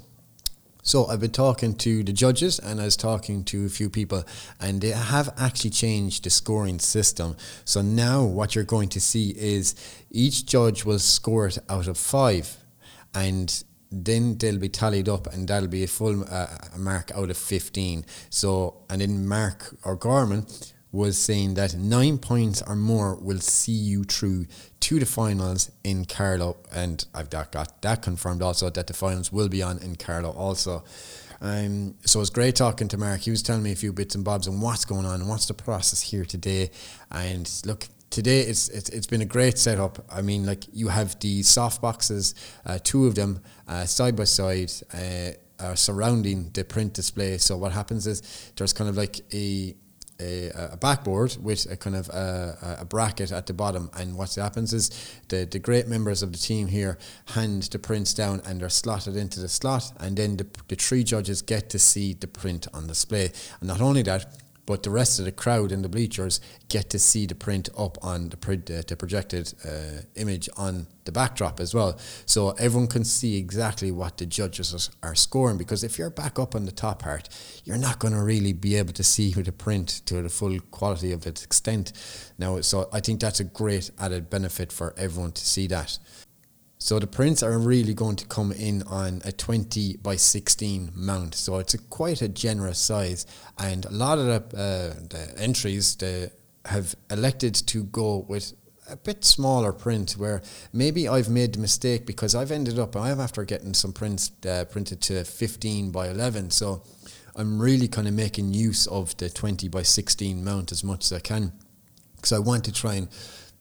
so 0.84 1.08
I've 1.08 1.19
been 1.19 1.31
talking 1.31 1.74
to 1.75 2.03
the 2.03 2.13
judges 2.13 2.60
and 2.60 2.79
I 2.79 2.86
was 2.86 2.96
talking 2.96 3.43
to 3.46 3.65
a 3.65 3.69
few 3.69 3.89
people 3.89 4.24
and 4.62 4.81
they 4.81 4.91
have 4.91 5.34
actually 5.38 5.72
changed 5.72 6.24
the 6.24 6.29
scoring 6.29 6.79
system. 6.79 7.36
So 7.65 7.81
now 7.81 8.24
what 8.24 8.53
you're 8.53 8.63
going 8.63 8.89
to 8.89 9.01
see 9.01 9.31
is 9.31 9.75
each 10.12 10.46
judge 10.46 10.86
will 10.86 11.00
score 11.00 11.48
it 11.48 11.58
out 11.69 11.88
of 11.88 11.98
five 11.98 12.55
and 13.13 13.63
then 13.91 14.38
they'll 14.38 14.60
be 14.60 14.69
tallied 14.69 15.10
up 15.10 15.25
and 15.34 15.48
that'll 15.48 15.67
be 15.67 15.84
a 15.84 15.88
full 15.88 16.24
uh, 16.29 16.48
mark 16.77 17.12
out 17.15 17.31
of 17.31 17.38
15. 17.38 18.05
So, 18.29 18.84
and 18.89 19.01
then 19.01 19.27
Mark 19.27 19.75
O'Gorman 19.86 20.46
was 20.91 21.17
saying 21.17 21.53
that 21.53 21.75
nine 21.75 22.17
points 22.17 22.63
or 22.65 22.75
more 22.75 23.15
will 23.15 23.39
see 23.39 23.72
you 23.72 24.03
through 24.03 24.48
to 24.79 25.00
the 25.00 25.05
finals 25.05 25.72
in 25.84 26.05
Carlow, 26.05 26.58
and 26.74 27.05
I've 27.13 27.29
got, 27.29 27.51
got 27.51 27.81
that 27.84 28.01
confirmed 28.01 28.41
also 28.41 28.69
that 28.72 28.88
the 28.88 28.93
finals 28.93 29.31
will 29.31 29.50
be 29.50 29.62
on 29.62 29.77
in 29.79 29.96
Carlow 29.98 30.31
also. 30.31 30.84
Um, 31.41 31.96
so 32.05 32.19
it's 32.22 32.29
great 32.29 32.55
talking 32.55 32.88
to 32.89 32.98
Mark. 32.98 33.22
He 33.22 33.31
was 33.31 33.43
telling 33.43 33.63
me 33.63 33.72
a 33.72 33.75
few 33.75 33.93
bits 33.93 34.15
and 34.15 34.25
bobs 34.25 34.48
on 34.48 34.60
what's 34.60 34.84
going 34.84 35.05
on 35.05 35.22
and 35.22 35.29
what's 35.29 35.46
the 35.46 35.53
process 35.53 36.01
here 36.01 36.25
today. 36.25 36.72
And 37.12 37.50
look, 37.65 37.88
today 38.10 38.41
it's, 38.41 38.67
it's 38.69 38.89
it's 38.89 39.08
been 39.08 39.22
a 39.22 39.25
great 39.25 39.58
setup. 39.58 40.03
I 40.12 40.22
mean, 40.22 40.46
like 40.46 40.65
you 40.74 40.89
have 40.89 41.17
the 41.19 41.43
soft 41.43 41.81
boxes, 41.81 42.36
uh, 42.65 42.79
two 42.84 43.05
of 43.05 43.15
them 43.15 43.41
uh, 43.67 43.86
side 43.86 44.15
by 44.15 44.25
side. 44.25 44.72
Uh, 44.93 45.31
surrounding 45.75 46.50
the 46.53 46.63
print 46.63 46.93
display. 46.93 47.38
So 47.38 47.58
what 47.58 47.74
happens 47.74 48.08
is 48.08 48.22
there's 48.55 48.72
kind 48.72 48.89
of 48.89 48.96
like 48.96 49.19
a 49.34 49.75
a, 50.19 50.51
a 50.73 50.77
backboard 50.77 51.38
with 51.41 51.69
a 51.71 51.77
kind 51.77 51.95
of 51.95 52.09
a, 52.09 52.77
a, 52.81 52.85
bracket 52.85 53.31
at 53.31 53.47
the 53.47 53.53
bottom. 53.53 53.89
And 53.97 54.15
what 54.15 54.35
happens 54.35 54.73
is 54.73 54.89
the, 55.29 55.45
the 55.45 55.59
great 55.59 55.88
members 55.88 56.21
of 56.21 56.31
the 56.31 56.38
team 56.38 56.67
here 56.67 56.97
hand 57.27 57.63
the 57.63 57.79
prints 57.79 58.13
down 58.13 58.41
and 58.45 58.61
they're 58.61 58.69
slotted 58.69 59.15
into 59.15 59.39
the 59.39 59.49
slot. 59.49 59.91
And 59.99 60.17
then 60.17 60.38
the, 60.38 60.47
the 60.67 60.75
three 60.75 61.03
judges 61.03 61.41
get 61.41 61.69
to 61.71 61.79
see 61.79 62.13
the 62.13 62.27
print 62.27 62.67
on 62.73 62.88
display. 62.88 63.31
And 63.59 63.67
not 63.67 63.81
only 63.81 64.01
that, 64.03 64.38
but 64.69 64.83
the 64.83 64.91
rest 64.91 65.17
of 65.17 65.25
the 65.25 65.31
crowd 65.31 65.71
in 65.71 65.81
the 65.81 65.89
bleachers 65.89 66.39
get 66.67 66.91
to 66.91 66.99
see 66.99 67.25
the 67.25 67.33
print 67.33 67.69
up 67.75 67.97
on 68.03 68.29
the, 68.29 68.38
uh, 68.53 68.83
the 68.88 68.95
projected 68.95 69.51
uh, 69.65 70.03
image 70.13 70.47
on 70.57 70.85
the 71.05 71.11
backdrop 71.11 71.59
as 71.59 71.73
well. 71.73 71.97
So 72.27 72.51
everyone 72.51 72.88
can 72.88 73.03
see 73.03 73.35
exactly 73.39 73.89
what 73.89 74.19
the 74.19 74.27
judges 74.27 74.91
are 75.01 75.15
scoring 75.15 75.57
because 75.57 75.83
if 75.83 75.97
you're 75.97 76.11
back 76.11 76.38
up 76.38 76.53
on 76.53 76.65
the 76.65 76.71
top 76.71 77.01
part, 77.01 77.29
you're 77.65 77.79
not 77.79 77.97
going 77.97 78.13
to 78.13 78.21
really 78.21 78.53
be 78.53 78.75
able 78.75 78.93
to 78.93 79.03
see 79.03 79.31
the 79.33 79.51
print 79.51 80.01
to 80.05 80.21
the 80.21 80.29
full 80.29 80.59
quality 80.69 81.13
of 81.13 81.25
its 81.25 81.43
extent. 81.43 81.91
Now, 82.38 82.61
so 82.61 82.89
I 82.93 82.99
think 82.99 83.21
that's 83.21 83.39
a 83.39 83.45
great 83.45 83.89
added 83.97 84.29
benefit 84.29 84.71
for 84.71 84.93
everyone 84.97 85.31
to 85.31 85.43
see 85.43 85.65
that. 85.65 85.97
So 86.81 86.98
the 86.98 87.07
prints 87.07 87.43
are 87.43 87.57
really 87.59 87.93
going 87.93 88.15
to 88.15 88.25
come 88.25 88.53
in 88.53 88.83
on 88.83 89.21
a 89.25 89.33
20 89.33 89.98
by 89.98 90.15
16 90.15 90.91
mount. 90.95 91.36
So 91.36 91.57
it's 91.57 91.74
a 91.74 91.77
quite 91.77 92.21
a 92.21 92.29
generous 92.29 92.79
size. 92.79 93.25
And 93.57 93.86
a 93.86 93.91
lot 93.91 94.17
of 94.17 94.25
the, 94.27 94.57
uh, 94.57 94.93
the 95.09 95.33
entries 95.38 95.95
they 95.98 96.31
have 96.65 96.95
elected 97.12 97.53
to 97.55 97.83
go 97.83 98.25
with 98.29 98.53
a 98.89 98.95
bit 98.95 99.25
smaller 99.25 99.74
print 99.74 100.13
where 100.13 100.41
maybe 100.71 101.07
I've 101.07 101.29
made 101.29 101.53
the 101.53 101.59
mistake 101.59 102.05
because 102.05 102.33
I've 102.33 102.50
ended 102.50 102.79
up, 102.79 102.95
I'm 102.95 103.19
after 103.19 103.43
getting 103.43 103.74
some 103.74 103.91
prints 103.91 104.31
uh, 104.48 104.63
printed 104.63 105.01
to 105.01 105.25
15 105.25 105.91
by 105.91 106.07
11. 106.07 106.51
So 106.51 106.83
I'm 107.36 107.62
really 107.62 107.89
kind 107.89 108.07
of 108.07 108.13
making 108.13 108.53
use 108.53 108.88
of 108.88 109.15
the 109.17 109.29
20 109.29 109.67
by 109.67 109.83
16 109.83 110.45
mount 110.45 110.71
as 110.71 110.83
much 110.86 111.03
as 111.03 111.13
I 111.13 111.19
can. 111.19 111.51
Because 112.15 112.31
I 112.31 112.39
want 112.39 112.63
to 112.65 112.71
try 112.71 112.95
and 112.95 113.09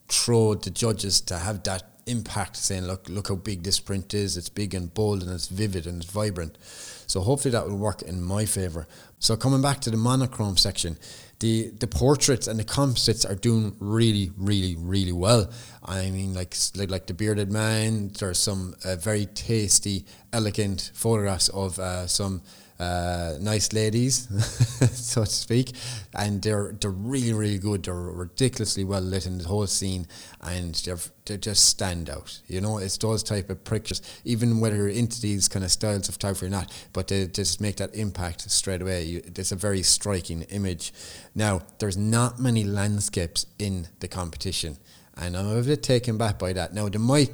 throw 0.09 0.55
the 0.55 0.71
judges 0.71 1.21
to 1.23 1.39
have 1.39 1.65
that 1.65 1.98
impact 2.09 2.57
saying 2.57 2.85
look 2.85 3.09
look 3.09 3.29
how 3.29 3.35
big 3.35 3.63
this 3.63 3.81
print 3.81 4.15
is 4.15 4.37
it's 4.37 4.49
big 4.49 4.75
and 4.75 4.95
bold 4.95 5.23
and 5.23 5.31
it's 5.33 5.49
vivid 5.49 5.87
and 5.87 6.03
it's 6.03 6.11
vibrant 6.11 6.59
so 7.07 7.21
hopefully 7.21 7.53
that 7.53 7.67
will 7.67 7.77
work 7.77 8.03
in 8.03 8.23
my 8.23 8.45
favor 8.45 8.87
so 9.19 9.37
coming 9.37 9.63
back 9.63 9.81
to 9.81 9.91
the 9.91 9.97
monochrome 9.97 10.57
section 10.57 10.97
the 11.41 11.71
the 11.79 11.87
portraits 11.87 12.49
and 12.49 12.59
the 12.59 12.65
composites 12.65 13.25
are 13.25 13.35
doing 13.35 13.77
really, 13.79 14.33
really, 14.37 14.77
really 14.77 15.13
well. 15.13 15.51
I 15.85 16.11
mean, 16.11 16.35
like 16.35 16.57
like, 16.75 16.91
like 16.91 17.07
the 17.07 17.15
bearded 17.15 17.51
man. 17.51 18.09
There's 18.19 18.39
some 18.39 18.75
uh, 18.85 18.97
very 18.97 19.27
tasty, 19.27 20.05
elegant 20.33 20.91
photographs 20.95 21.49
of 21.51 21.79
uh, 21.79 22.07
some 22.07 22.43
uh, 22.79 23.35
nice 23.41 23.73
ladies, 23.73 24.29
so 24.93 25.25
to 25.25 25.31
speak, 25.31 25.73
and 26.15 26.41
they're 26.43 26.75
they're 26.81 26.91
really 26.91 27.33
really 27.33 27.59
good. 27.59 27.83
They're 27.85 27.95
ridiculously 27.95 28.85
well 28.85 29.01
lit 29.01 29.27
in 29.27 29.39
the 29.39 29.49
whole 29.49 29.67
scene, 29.67 30.07
and 30.41 30.75
they're 30.77 30.99
they 31.27 31.37
just 31.39 31.65
stand 31.65 32.09
out. 32.09 32.41
You 32.47 32.61
know, 32.61 32.79
it's 32.79 32.97
those 32.97 33.23
type 33.23 33.51
of 33.51 33.65
pictures, 33.65 34.01
even 34.25 34.61
whether 34.61 34.77
you're 34.77 34.89
into 34.89 35.21
these 35.21 35.49
kind 35.49 35.65
of 35.65 35.73
styles 35.73 36.09
of 36.09 36.15
photography 36.15 36.47
or 36.47 36.51
not, 36.51 36.73
but 36.93 37.09
they 37.09 37.27
just 37.27 37.61
make 37.61 37.77
that 37.77 37.95
impact 37.95 38.49
straight 38.51 38.81
away. 38.81 39.05
You, 39.05 39.23
it's 39.25 39.53
a 39.53 39.57
very 39.57 39.83
striking 39.83 40.43
image. 40.43 40.93
Now, 41.35 41.63
there's 41.81 41.97
not 41.97 42.39
many 42.39 42.65
landscapes 42.65 43.47
in 43.59 43.89
the 43.99 44.09
competition, 44.09 44.79
and 45.17 45.37
I'm 45.37 45.47
a 45.47 45.63
bit 45.63 45.83
taken 45.83 46.17
back 46.17 46.39
by 46.39 46.53
that. 46.53 46.75
Now, 46.75 46.89
there 46.89 47.01
might 47.01 47.33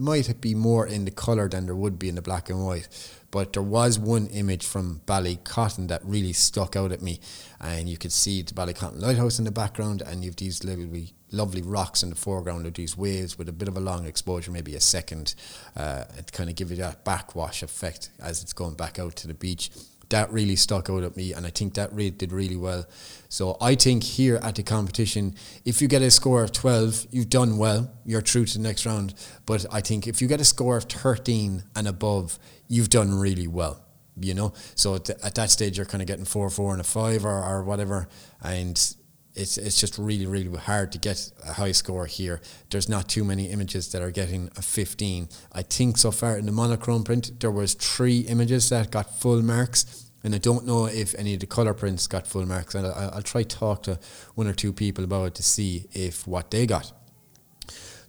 might 0.00 0.40
be 0.40 0.54
more 0.54 0.86
in 0.86 1.04
the 1.04 1.10
colour 1.10 1.48
than 1.48 1.66
there 1.66 1.76
would 1.76 1.98
be 1.98 2.08
in 2.08 2.14
the 2.14 2.22
black 2.22 2.48
and 2.48 2.64
white 2.64 2.88
but 3.30 3.52
there 3.52 3.62
was 3.62 3.98
one 3.98 4.26
image 4.28 4.66
from 4.66 5.00
Ballycotton 5.06 5.88
that 5.88 6.04
really 6.04 6.32
stuck 6.32 6.74
out 6.76 6.92
at 6.92 7.02
me, 7.02 7.20
and 7.60 7.88
you 7.88 7.96
could 7.96 8.12
see 8.12 8.42
the 8.42 8.54
Ballycotton 8.54 9.00
lighthouse 9.00 9.38
in 9.38 9.44
the 9.44 9.50
background, 9.50 10.02
and 10.02 10.24
you've 10.24 10.36
these 10.36 10.64
lovely, 10.64 11.14
lovely 11.30 11.62
rocks 11.62 12.02
in 12.02 12.10
the 12.10 12.16
foreground 12.16 12.66
of 12.66 12.74
these 12.74 12.96
waves 12.96 13.38
with 13.38 13.48
a 13.48 13.52
bit 13.52 13.68
of 13.68 13.76
a 13.76 13.80
long 13.80 14.06
exposure, 14.06 14.50
maybe 14.50 14.74
a 14.74 14.80
second, 14.80 15.34
uh, 15.76 16.04
kind 16.32 16.50
of 16.50 16.56
give 16.56 16.70
you 16.70 16.76
that 16.78 17.04
backwash 17.04 17.62
effect 17.62 18.10
as 18.20 18.42
it's 18.42 18.52
going 18.52 18.74
back 18.74 18.98
out 18.98 19.14
to 19.16 19.28
the 19.28 19.34
beach 19.34 19.70
that 20.10 20.32
really 20.32 20.56
stuck 20.56 20.90
out 20.90 21.02
at 21.02 21.16
me, 21.16 21.32
and 21.32 21.46
I 21.46 21.50
think 21.50 21.74
that 21.74 21.92
really 21.92 22.10
did 22.10 22.32
really 22.32 22.56
well. 22.56 22.84
So 23.28 23.56
I 23.60 23.74
think 23.74 24.02
here 24.02 24.36
at 24.42 24.56
the 24.56 24.62
competition, 24.62 25.34
if 25.64 25.80
you 25.80 25.88
get 25.88 26.02
a 26.02 26.10
score 26.10 26.42
of 26.42 26.52
12, 26.52 27.06
you've 27.10 27.30
done 27.30 27.56
well, 27.58 27.90
you're 28.04 28.20
through 28.20 28.46
to 28.46 28.58
the 28.58 28.62
next 28.62 28.86
round. 28.86 29.14
But 29.46 29.66
I 29.72 29.80
think 29.80 30.06
if 30.06 30.20
you 30.20 30.28
get 30.28 30.40
a 30.40 30.44
score 30.44 30.76
of 30.76 30.84
13 30.84 31.64
and 31.74 31.88
above, 31.88 32.38
you've 32.68 32.90
done 32.90 33.14
really 33.14 33.46
well. 33.46 33.84
You 34.20 34.34
know, 34.34 34.52
so 34.74 34.96
at, 34.96 35.08
at 35.08 35.34
that 35.36 35.50
stage 35.50 35.78
you're 35.78 35.86
kind 35.86 36.02
of 36.02 36.06
getting 36.08 36.26
four, 36.26 36.50
four, 36.50 36.72
and 36.72 36.80
a 36.80 36.84
five, 36.84 37.24
or, 37.24 37.42
or 37.42 37.64
whatever, 37.64 38.06
and 38.42 38.94
it's 39.40 39.58
it's 39.58 39.80
just 39.80 39.98
really 39.98 40.26
really 40.26 40.54
hard 40.58 40.92
to 40.92 40.98
get 40.98 41.30
a 41.46 41.54
high 41.54 41.72
score 41.72 42.06
here. 42.06 42.40
There's 42.70 42.88
not 42.88 43.08
too 43.08 43.24
many 43.24 43.46
images 43.50 43.90
that 43.92 44.02
are 44.02 44.10
getting 44.10 44.50
a 44.56 44.62
15. 44.62 45.28
I 45.52 45.62
think 45.62 45.98
so 45.98 46.10
far 46.10 46.36
in 46.36 46.46
the 46.46 46.52
monochrome 46.52 47.04
print 47.04 47.40
there 47.40 47.50
was 47.50 47.74
three 47.74 48.20
images 48.20 48.68
that 48.68 48.90
got 48.90 49.18
full 49.20 49.42
marks. 49.42 50.06
And 50.22 50.34
I 50.34 50.38
don't 50.38 50.66
know 50.66 50.84
if 50.84 51.14
any 51.14 51.32
of 51.32 51.40
the 51.40 51.46
color 51.46 51.72
prints 51.72 52.06
got 52.06 52.26
full 52.26 52.44
marks, 52.44 52.74
and 52.74 52.86
I'll, 52.86 53.10
I'll 53.14 53.22
try 53.22 53.42
talk 53.42 53.84
to 53.84 53.98
one 54.34 54.46
or 54.46 54.52
two 54.52 54.70
people 54.70 55.02
about 55.02 55.28
it 55.28 55.34
to 55.36 55.42
see 55.42 55.86
if 55.92 56.26
what 56.26 56.50
they 56.50 56.66
got. 56.66 56.92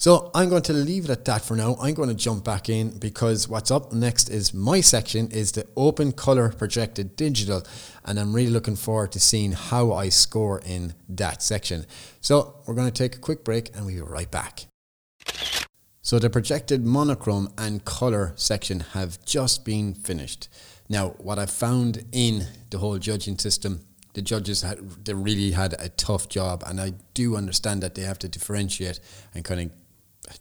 So 0.01 0.31
I'm 0.33 0.49
going 0.49 0.63
to 0.63 0.73
leave 0.73 1.03
it 1.03 1.11
at 1.11 1.25
that 1.25 1.43
for 1.43 1.55
now. 1.55 1.77
I'm 1.79 1.93
going 1.93 2.09
to 2.09 2.15
jump 2.15 2.43
back 2.43 2.69
in 2.69 2.97
because 2.97 3.47
what's 3.47 3.69
up 3.69 3.93
next 3.93 4.29
is 4.29 4.51
my 4.51 4.81
section 4.81 5.29
is 5.29 5.51
the 5.51 5.67
open 5.77 6.11
color 6.11 6.49
projected 6.49 7.15
digital 7.15 7.61
and 8.03 8.19
I'm 8.19 8.33
really 8.33 8.49
looking 8.49 8.75
forward 8.75 9.11
to 9.11 9.19
seeing 9.19 9.51
how 9.51 9.93
I 9.93 10.09
score 10.09 10.59
in 10.65 10.95
that 11.07 11.43
section. 11.43 11.85
So 12.19 12.55
we're 12.65 12.73
going 12.73 12.87
to 12.87 12.91
take 12.91 13.15
a 13.15 13.19
quick 13.19 13.43
break 13.43 13.75
and 13.75 13.85
we'll 13.85 13.93
be 13.93 14.01
right 14.01 14.31
back. 14.31 14.65
So 16.01 16.17
the 16.17 16.31
projected 16.31 16.83
monochrome 16.83 17.53
and 17.55 17.85
color 17.85 18.33
section 18.37 18.79
have 18.93 19.23
just 19.23 19.63
been 19.63 19.93
finished. 19.93 20.49
Now, 20.89 21.09
what 21.19 21.37
I 21.37 21.45
found 21.45 22.05
in 22.11 22.47
the 22.71 22.79
whole 22.79 22.97
judging 22.97 23.37
system 23.37 23.81
the 24.13 24.21
judges 24.21 24.61
had 24.61 24.79
they 25.05 25.13
really 25.13 25.51
had 25.51 25.73
a 25.79 25.89
tough 25.89 26.27
job 26.27 26.63
and 26.67 26.81
I 26.81 26.93
do 27.13 27.35
understand 27.37 27.81
that 27.83 27.95
they 27.95 28.01
have 28.01 28.19
to 28.19 28.27
differentiate 28.27 28.99
and 29.33 29.45
kind 29.45 29.61
of 29.61 29.80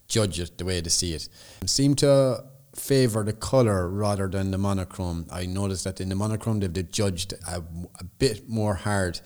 judge 0.07 0.39
it 0.39 0.57
the 0.57 0.65
way 0.65 0.81
they 0.81 0.89
see 0.89 1.13
it. 1.13 1.27
seem 1.65 1.95
to 1.95 2.43
favour 2.75 3.23
the 3.23 3.33
colour 3.33 3.87
rather 3.89 4.27
than 4.27 4.51
the 4.51 4.57
monochrome. 4.57 5.27
I 5.31 5.45
noticed 5.45 5.83
that 5.83 5.99
in 5.99 6.09
the 6.09 6.15
monochrome 6.15 6.59
they've, 6.59 6.73
they've 6.73 6.89
judged 6.89 7.33
a, 7.47 7.63
a, 7.99 8.03
bit 8.03 8.47
more 8.47 8.75
hard. 8.75 9.19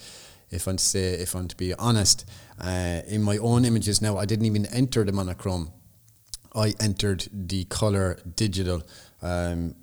If 0.50 0.68
I'm 0.68 0.78
to 0.78 0.84
say, 0.84 1.14
if 1.14 1.36
I'm 1.36 1.48
to 1.48 1.56
be 1.56 1.74
honest, 1.76 2.30
uh, 2.60 3.02
in 3.08 3.22
my 3.22 3.38
own 3.38 3.66
images 3.66 4.02
now, 4.02 4.18
I 4.18 4.26
didn't 4.26 4.46
even 4.46 4.66
enter 4.68 5.04
the 5.04 5.12
monochrome. 5.12 5.72
I 6.56 6.74
entered 6.80 7.28
the 7.32 7.66
colour 7.66 8.20
digital. 8.36 8.82
Um, 9.22 9.76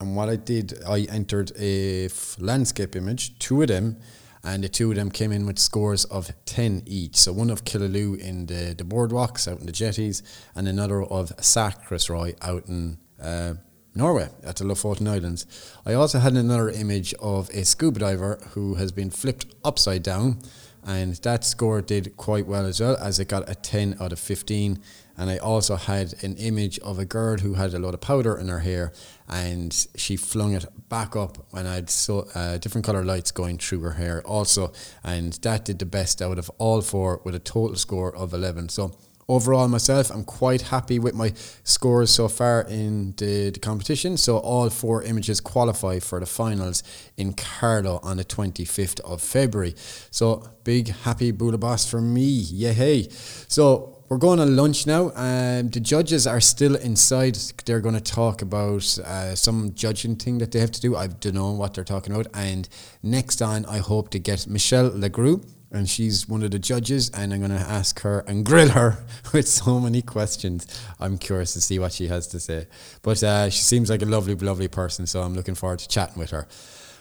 and 0.00 0.14
what 0.16 0.28
I 0.28 0.36
did, 0.36 0.82
I 0.86 1.06
entered 1.08 1.52
a 1.58 2.06
f- 2.06 2.36
landscape 2.38 2.96
image, 2.96 3.38
two 3.38 3.62
of 3.62 3.68
them, 3.68 3.98
and 4.46 4.62
the 4.62 4.68
two 4.68 4.90
of 4.90 4.96
them 4.96 5.10
came 5.10 5.32
in 5.32 5.44
with 5.44 5.58
scores 5.58 6.04
of 6.04 6.30
10 6.46 6.84
each. 6.86 7.16
So 7.16 7.32
one 7.32 7.50
of 7.50 7.64
Killaloe 7.64 8.16
in 8.16 8.46
the, 8.46 8.74
the 8.78 8.84
boardwalks 8.84 9.50
out 9.50 9.58
in 9.58 9.66
the 9.66 9.72
jetties, 9.72 10.22
and 10.54 10.68
another 10.68 11.02
of 11.02 11.36
Sakrisøy 11.38 12.36
out 12.40 12.68
in 12.68 12.98
uh, 13.20 13.54
Norway 13.96 14.28
at 14.44 14.56
the 14.56 14.64
Lofoten 14.64 15.08
Islands. 15.08 15.46
I 15.84 15.94
also 15.94 16.20
had 16.20 16.34
another 16.34 16.70
image 16.70 17.12
of 17.14 17.50
a 17.50 17.64
scuba 17.64 17.98
diver 17.98 18.38
who 18.50 18.74
has 18.74 18.92
been 18.92 19.10
flipped 19.10 19.46
upside 19.64 20.04
down, 20.04 20.38
and 20.86 21.16
that 21.16 21.44
score 21.44 21.82
did 21.82 22.16
quite 22.16 22.46
well 22.46 22.66
as 22.66 22.80
well, 22.80 22.96
as 22.98 23.18
it 23.18 23.26
got 23.26 23.50
a 23.50 23.56
10 23.56 23.96
out 24.00 24.12
of 24.12 24.20
15 24.20 24.78
and 25.16 25.30
I 25.30 25.38
also 25.38 25.76
had 25.76 26.22
an 26.22 26.36
image 26.36 26.78
of 26.80 26.98
a 26.98 27.04
girl 27.04 27.38
who 27.38 27.54
had 27.54 27.74
a 27.74 27.78
lot 27.78 27.94
of 27.94 28.00
powder 28.00 28.36
in 28.36 28.48
her 28.48 28.60
hair 28.60 28.92
and 29.28 29.86
she 29.96 30.16
flung 30.16 30.54
it 30.54 30.66
back 30.88 31.16
up 31.16 31.46
and 31.52 31.66
I 31.66 31.76
had 31.76 31.90
so 31.90 32.28
uh, 32.34 32.58
different 32.58 32.84
color 32.84 33.04
lights 33.04 33.30
going 33.30 33.58
through 33.58 33.80
her 33.80 33.92
hair 33.92 34.22
also 34.26 34.72
and 35.02 35.32
that 35.34 35.64
did 35.64 35.78
the 35.78 35.86
best 35.86 36.20
out 36.20 36.38
of 36.38 36.50
all 36.58 36.80
four 36.82 37.20
with 37.24 37.34
a 37.34 37.40
total 37.40 37.76
score 37.76 38.14
of 38.14 38.34
11 38.34 38.68
so 38.68 38.92
overall 39.28 39.66
myself 39.66 40.10
i'm 40.10 40.22
quite 40.22 40.62
happy 40.62 41.00
with 41.00 41.12
my 41.12 41.32
scores 41.64 42.10
so 42.10 42.28
far 42.28 42.62
in 42.62 43.12
the, 43.16 43.50
the 43.50 43.58
competition. 43.58 44.16
So 44.16 44.38
all 44.38 44.70
four 44.70 45.02
images 45.02 45.40
qualify 45.40 45.98
for 45.98 46.20
the 46.20 46.26
finals 46.26 46.82
in 47.16 47.32
carlow 47.32 47.98
on 48.02 48.18
the 48.18 48.24
25th 48.24 49.00
of 49.00 49.20
february. 49.20 49.74
So 50.10 50.48
big 50.62 50.88
happy 50.88 51.32
bualadh 51.32 51.60
bos 51.60 51.90
for 51.90 52.00
me. 52.00 52.44
Hey 52.44 53.08
so 53.48 53.95
we're 54.08 54.18
going 54.18 54.38
to 54.38 54.46
lunch 54.46 54.86
now. 54.86 55.10
Um, 55.14 55.68
the 55.68 55.80
judges 55.80 56.26
are 56.26 56.40
still 56.40 56.76
inside. 56.76 57.36
They're 57.64 57.80
going 57.80 57.94
to 57.96 58.00
talk 58.00 58.42
about 58.42 58.98
uh, 58.98 59.34
some 59.34 59.74
judging 59.74 60.16
thing 60.16 60.38
that 60.38 60.52
they 60.52 60.60
have 60.60 60.70
to 60.72 60.80
do. 60.80 60.96
I 60.96 61.08
don't 61.08 61.34
know 61.34 61.52
what 61.52 61.74
they're 61.74 61.84
talking 61.84 62.14
about. 62.14 62.28
And 62.34 62.68
next 63.02 63.42
on, 63.42 63.64
I 63.66 63.78
hope 63.78 64.10
to 64.10 64.18
get 64.18 64.46
Michelle 64.46 64.90
Legrue, 64.90 65.44
and 65.72 65.88
she's 65.88 66.28
one 66.28 66.44
of 66.44 66.52
the 66.52 66.58
judges. 66.58 67.10
And 67.10 67.34
I'm 67.34 67.40
going 67.40 67.50
to 67.50 67.56
ask 67.56 68.00
her 68.00 68.20
and 68.28 68.46
grill 68.46 68.68
her 68.70 69.04
with 69.32 69.48
so 69.48 69.80
many 69.80 70.02
questions. 70.02 70.66
I'm 71.00 71.18
curious 71.18 71.52
to 71.54 71.60
see 71.60 71.78
what 71.78 71.92
she 71.92 72.06
has 72.06 72.28
to 72.28 72.38
say. 72.38 72.68
But 73.02 73.22
uh, 73.22 73.50
she 73.50 73.62
seems 73.62 73.90
like 73.90 74.02
a 74.02 74.06
lovely, 74.06 74.34
lovely 74.36 74.68
person. 74.68 75.06
So 75.06 75.22
I'm 75.22 75.34
looking 75.34 75.56
forward 75.56 75.80
to 75.80 75.88
chatting 75.88 76.18
with 76.18 76.30
her. 76.30 76.46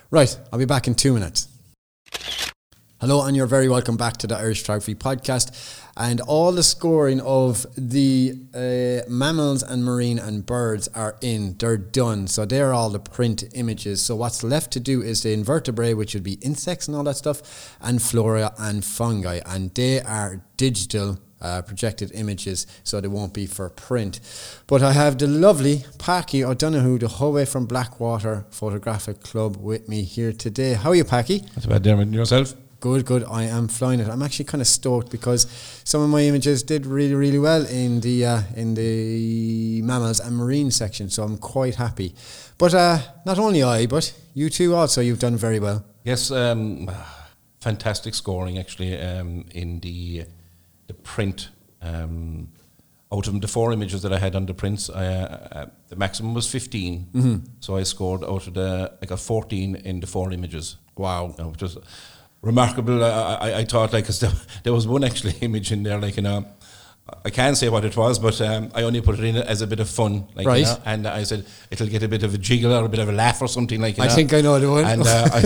Right, 0.10 0.38
I'll 0.52 0.60
be 0.60 0.66
back 0.66 0.88
in 0.88 0.96
two 0.96 1.14
minutes. 1.14 1.50
Hello, 3.08 3.24
and 3.24 3.38
you're 3.38 3.46
very 3.46 3.70
welcome 3.70 3.98
back 3.98 4.18
to 4.18 4.26
the 4.26 4.36
Irish 4.36 4.62
Photography 4.62 4.96
Podcast 4.96 5.80
and 5.96 6.22
all 6.22 6.52
the 6.52 6.64
scoring 6.64 7.22
of 7.22 7.64
the 7.78 8.34
uh, 8.52 9.08
mammals 9.08 9.62
and 9.62 9.86
marine 9.86 10.18
and 10.18 10.44
birds 10.44 10.88
are 10.96 11.16
in. 11.22 11.56
They're 11.60 11.78
done. 11.78 12.26
So 12.26 12.46
they're 12.46 12.74
all 12.74 12.90
the 12.90 12.98
print 12.98 13.44
images. 13.54 14.02
So 14.02 14.16
what's 14.16 14.44
left 14.44 14.72
to 14.72 14.80
do 14.80 15.04
is 15.04 15.22
the 15.22 15.34
invertebrate, 15.34 15.98
which 15.98 16.16
would 16.16 16.24
be 16.24 16.40
insects 16.42 16.88
and 16.88 16.98
all 16.98 17.04
that 17.04 17.18
stuff, 17.18 17.78
and 17.80 18.02
flora 18.02 18.56
and 18.58 18.84
fungi, 18.84 19.40
and 19.46 19.72
they 19.76 20.02
are 20.02 20.42
digital. 20.58 21.20
Uh, 21.42 21.62
projected 21.62 22.12
images, 22.16 22.66
so 22.84 23.00
they 23.00 23.10
won't 23.10 23.34
be 23.34 23.46
for 23.46 23.70
print. 23.70 24.20
But 24.66 24.82
I 24.82 24.94
have 24.94 25.20
the 25.20 25.28
lovely 25.28 25.84
Packy 26.00 26.44
O'Donoghue, 26.44 26.98
the 26.98 27.10
Howe 27.10 27.46
from 27.46 27.68
Blackwater 27.68 28.48
Photographic 28.50 29.22
Club, 29.22 29.58
with 29.58 29.88
me 29.88 30.02
here 30.04 30.32
today. 30.32 30.74
How 30.74 30.92
are 30.92 30.96
you, 30.96 31.04
Packy? 31.04 31.40
That's 31.54 31.66
about 31.66 31.84
Diarmuid 31.84 32.14
yourself. 32.14 32.56
Good, 32.86 33.04
good. 33.04 33.24
I 33.24 33.46
am 33.46 33.68
flying 33.68 34.00
it. 34.00 34.08
I'm 34.08 34.22
actually 34.22 34.46
kind 34.46 34.62
of 34.62 34.68
stoked 34.68 35.10
because 35.10 35.48
some 35.84 36.04
of 36.04 36.10
my 36.12 36.22
images 36.22 36.62
did 36.62 36.86
really, 36.86 37.16
really 37.16 37.40
well 37.40 37.66
in 37.66 38.02
the 38.02 38.24
uh, 38.24 38.42
in 38.56 38.76
the 38.76 39.82
mammals 39.82 40.20
and 40.20 40.38
marine 40.38 40.70
section. 40.70 41.10
So 41.10 41.24
I'm 41.24 41.40
quite 41.40 41.78
happy. 41.78 42.14
But 42.60 42.76
uh, 42.76 43.00
not 43.26 43.40
only 43.40 43.64
I, 43.64 43.88
but 43.88 44.14
you 44.36 44.52
too. 44.52 44.76
Also, 44.76 45.02
you've 45.02 45.18
done 45.18 45.36
very 45.36 45.60
well. 45.60 45.84
Yes, 46.04 46.30
um, 46.30 46.92
fantastic 47.60 48.14
scoring 48.14 48.60
actually 48.60 49.02
um, 49.02 49.46
in 49.56 49.80
the 49.80 50.26
the 50.86 50.94
print. 50.94 51.50
Um, 51.82 52.50
out 53.12 53.28
of 53.28 53.42
the 53.42 53.48
four 53.48 53.74
images 53.74 54.04
that 54.04 54.14
I 54.14 54.20
had 54.20 54.36
on 54.36 54.46
the 54.46 54.54
prints, 54.54 54.92
I, 54.92 55.06
uh, 55.06 55.48
uh, 55.52 55.66
the 55.90 55.96
maximum 55.96 56.36
was 56.36 56.52
15. 56.52 57.08
Mm-hmm. 57.14 57.36
So 57.62 57.78
I 57.78 57.84
scored 57.84 58.24
out 58.24 58.46
of 58.46 58.54
the, 58.54 58.92
I 59.02 59.06
got 59.06 59.20
14 59.20 59.76
in 59.76 60.02
the 60.02 60.08
four 60.08 60.34
images. 60.34 60.78
Wow. 60.98 61.28
which 61.38 61.62
was 61.62 61.78
remarkable. 62.46 63.04
I, 63.04 63.10
I, 63.48 63.58
I 63.60 63.66
thought 63.66 63.92
like 63.94 64.06
cause 64.06 64.20
there, 64.24 64.32
there 64.64 64.74
was 64.74 64.88
one 64.88 65.04
actually 65.04 65.34
image 65.42 65.72
in 65.72 65.84
there 65.84 66.00
like 66.00 66.16
you 66.18 66.24
know. 66.24 66.46
I 67.24 67.30
can't 67.30 67.56
say 67.56 67.70
what 67.70 67.86
it 67.86 67.96
was, 67.96 68.18
but 68.18 68.42
um, 68.42 68.72
I 68.74 68.82
only 68.82 69.00
put 69.00 69.20
it 69.20 69.24
in 69.24 69.36
as 69.36 69.62
a 69.62 69.68
bit 69.68 69.80
of 69.80 69.88
fun, 69.88 70.26
like, 70.34 70.46
you 70.46 70.50
Right. 70.52 70.64
know, 70.66 70.78
and 70.86 71.06
I 71.08 71.22
said 71.22 71.46
it'll 71.70 71.86
get 71.88 72.02
a 72.02 72.08
bit 72.08 72.24
of 72.24 72.34
a 72.34 72.38
jiggle 72.40 72.74
or 72.74 72.84
a 72.84 72.90
bit 72.90 73.00
of 73.00 73.08
a 73.08 73.12
laugh 73.12 73.44
or 73.44 73.48
something 73.48 73.80
like. 73.80 73.98
You 73.98 74.06
I 74.06 74.08
know. 74.08 74.16
think 74.16 74.34
I 74.34 74.42
know 74.42 74.60
the 74.60 74.72
one. 74.72 74.86
And 74.86 75.04
uh, 75.04 75.30
I, 75.32 75.38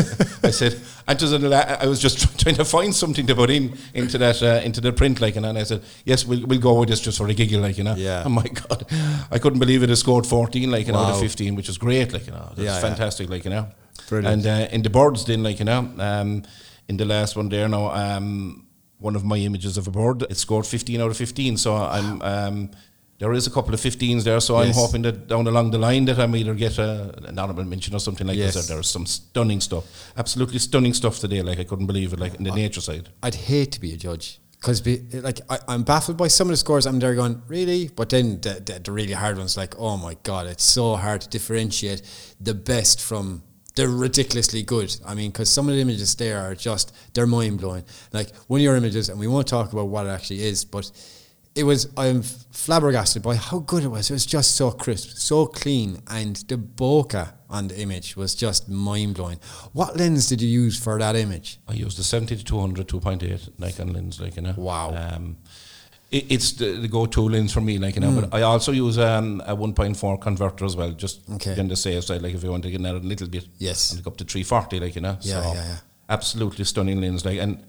I 0.47 0.51
said, 0.51 0.79
and 1.05 1.19
just 1.19 1.33
I 1.33 1.85
was 1.85 1.99
just 1.99 2.39
trying 2.39 2.55
to 2.55 2.63
find 2.63 2.95
something 2.95 3.27
to 3.27 3.35
put 3.35 3.49
in 3.49 3.77
into 3.93 4.17
that 4.19 4.41
uh, 4.41 4.61
into 4.63 4.79
the 4.79 4.93
print, 4.93 5.19
like, 5.19 5.35
you 5.35 5.41
know, 5.41 5.49
and 5.49 5.57
I 5.57 5.63
said, 5.63 5.81
yes, 6.05 6.25
we'll 6.25 6.45
we'll 6.47 6.61
go 6.61 6.79
with 6.79 6.87
this 6.87 7.01
just 7.01 7.17
for 7.17 7.27
a 7.27 7.33
giggle, 7.33 7.59
like, 7.59 7.77
you 7.77 7.83
know. 7.83 7.95
Yeah. 7.95 8.23
Oh 8.25 8.29
my 8.29 8.47
god, 8.47 8.85
I 9.29 9.37
couldn't 9.37 9.59
believe 9.59 9.83
it. 9.83 9.89
It 9.89 9.97
scored 9.97 10.25
fourteen, 10.25 10.71
like, 10.71 10.87
you 10.87 10.93
know, 10.93 10.99
out 10.99 11.15
of 11.15 11.19
fifteen, 11.19 11.55
which 11.55 11.67
is 11.67 11.77
great, 11.77 12.13
like, 12.13 12.25
you 12.25 12.31
know, 12.31 12.45
that's 12.55 12.59
Yeah, 12.59 12.75
yeah. 12.75 12.79
fantastic, 12.79 13.29
like, 13.29 13.43
you 13.43 13.51
know. 13.51 13.67
Brilliant. 14.07 14.45
And 14.45 14.47
uh, 14.71 14.73
in 14.73 14.81
the 14.81 14.89
birds, 14.89 15.25
then, 15.25 15.43
like, 15.43 15.59
you 15.59 15.65
know, 15.65 15.91
um, 15.99 16.43
in 16.89 16.97
the 16.97 17.05
last 17.05 17.35
one 17.37 17.47
there 17.49 17.69
now, 17.69 17.91
um, 17.91 18.65
one 18.97 19.15
of 19.15 19.23
my 19.23 19.37
images 19.37 19.77
of 19.77 19.87
a 19.87 19.91
bird, 19.91 20.23
it 20.23 20.35
scored 20.37 20.65
15 20.65 20.99
out 21.01 21.11
of 21.11 21.15
15. 21.17 21.55
So 21.57 21.75
I'm, 21.75 22.21
um, 22.21 22.71
there 23.19 23.31
is 23.33 23.47
a 23.47 23.51
couple 23.51 23.73
of 23.73 23.79
15s 23.79 24.23
there. 24.23 24.39
So 24.41 24.57
I'm 24.57 24.73
hoping 24.73 25.03
that 25.03 25.27
down 25.27 25.47
along 25.47 25.71
the 25.71 25.77
line 25.77 26.05
that 26.05 26.19
I'm 26.19 26.35
either 26.35 26.53
get 26.55 26.77
a, 26.79 27.13
an 27.25 27.37
honorable 27.39 27.63
mention 27.63 27.95
or 27.95 27.99
something 27.99 28.27
like 28.27 28.37
Yes. 28.37 28.55
this. 28.55 28.67
There's 28.67 28.89
some 28.89 29.05
stunning 29.05 29.61
stuff, 29.61 29.85
absolutely 30.17 30.59
stunning 30.59 30.93
stuff 30.93 31.19
today. 31.19 31.41
Like 31.41 31.59
I 31.59 31.63
couldn't 31.63 31.85
believe 31.87 32.11
it, 32.13 32.19
like 32.19 32.35
in 32.35 32.43
the 32.43 32.51
nature 32.51 32.81
side. 32.81 33.09
I'd 33.23 33.35
hate 33.35 33.71
to 33.73 33.79
be 33.79 33.93
a 33.93 33.97
judge 33.97 34.39
because 34.59 34.85
like 35.13 35.39
I, 35.49 35.59
I'm 35.67 35.83
baffled 35.83 36.17
by 36.17 36.27
some 36.27 36.47
of 36.47 36.51
the 36.51 36.57
scores. 36.57 36.85
I'm 36.85 36.99
there 36.99 37.15
going 37.15 37.41
really, 37.47 37.89
but 37.95 38.09
then 38.09 38.41
the, 38.41 38.61
the, 38.65 38.79
the 38.83 38.91
really 38.91 39.13
hard 39.13 39.37
ones, 39.37 39.55
like 39.55 39.75
oh 39.77 39.95
my 39.97 40.15
god, 40.23 40.47
it's 40.47 40.63
so 40.63 40.95
hard 40.95 41.21
to 41.21 41.29
differentiate 41.29 42.01
the 42.41 42.53
best 42.53 42.99
from 43.01 43.43
the 43.79 43.87
ridiculously 43.87 44.61
good. 44.61 44.93
I 45.05 45.15
mean, 45.15 45.31
because 45.31 45.49
some 45.49 45.69
of 45.69 45.75
the 45.75 45.81
images 45.81 46.13
there 46.15 46.39
are 46.39 46.53
just 46.53 46.93
they're 47.13 47.25
mind 47.25 47.59
blowing. 47.59 47.85
Like 48.11 48.35
one 48.47 48.59
of 48.59 48.63
your 48.63 48.75
images, 48.75 49.07
and 49.07 49.17
we 49.17 49.27
won't 49.27 49.47
talk 49.47 49.71
about 49.71 49.87
what 49.87 50.05
it 50.05 50.09
actually 50.09 50.43
is, 50.43 50.65
but 50.65 50.91
it 51.55 51.63
was 51.63 51.89
I'm 51.95 52.21
flabbergasted 52.21 53.23
by 53.23 53.35
how 53.35 53.59
good 53.59 53.83
it 53.83 53.87
was. 53.87 54.09
It 54.09 54.13
was 54.13 54.25
just 54.25 54.57
so 54.57 54.71
crisp, 54.71 55.17
so 55.17 55.45
clean, 55.45 56.01
and 56.09 56.35
the 56.49 56.57
bokeh 56.57 57.31
on 57.49 57.69
the 57.69 57.79
image 57.79 58.17
was 58.17 58.35
just 58.35 58.67
mind 58.67 59.15
blowing. 59.15 59.39
What 59.71 59.95
lens 59.95 60.27
did 60.27 60.41
you 60.41 60.49
use 60.49 60.77
for 60.77 60.99
that 60.99 61.15
image? 61.15 61.59
I 61.65 61.73
used 61.73 61.97
the 61.97 62.03
70 62.03 62.35
to 62.35 62.43
200 62.43 62.85
2.8 62.85 63.59
Nikon 63.59 63.93
lens, 63.93 64.19
like 64.19 64.35
you 64.35 64.41
know. 64.41 64.55
Wow. 64.57 64.93
Um, 64.93 65.37
it, 66.11 66.25
it's 66.31 66.51
the, 66.53 66.71
the 66.73 66.87
go-to 66.87 67.21
lens 67.29 67.53
for 67.53 67.61
me, 67.61 67.77
like 67.77 67.95
you 67.95 68.01
know. 68.01 68.11
Hmm. 68.11 68.19
But 68.21 68.33
I 68.33 68.41
also 68.43 68.71
use 68.71 68.97
um, 68.97 69.41
a 69.45 69.55
1.4 69.55 70.19
converter 70.21 70.65
as 70.65 70.75
well, 70.75 70.91
just 70.91 71.21
Okay. 71.35 71.59
on 71.59 71.67
the 71.67 71.75
safe 71.75 72.03
side. 72.03 72.21
Like 72.21 72.33
if 72.35 72.43
you 72.43 72.51
want 72.51 72.63
to 72.63 72.71
get 72.71 72.81
a 72.81 72.93
little 72.93 73.27
bit, 73.27 73.45
Yes. 73.57 73.91
and 73.93 74.05
up 74.07 74.17
to 74.17 74.23
340, 74.23 74.79
like 74.79 74.95
you 74.95 75.01
know. 75.01 75.17
Yeah, 75.21 75.41
so 75.43 75.53
yeah, 75.53 75.65
yeah. 75.65 75.75
Absolutely 76.09 76.65
stunning 76.65 77.01
lens, 77.01 77.25
like 77.25 77.39
and. 77.39 77.63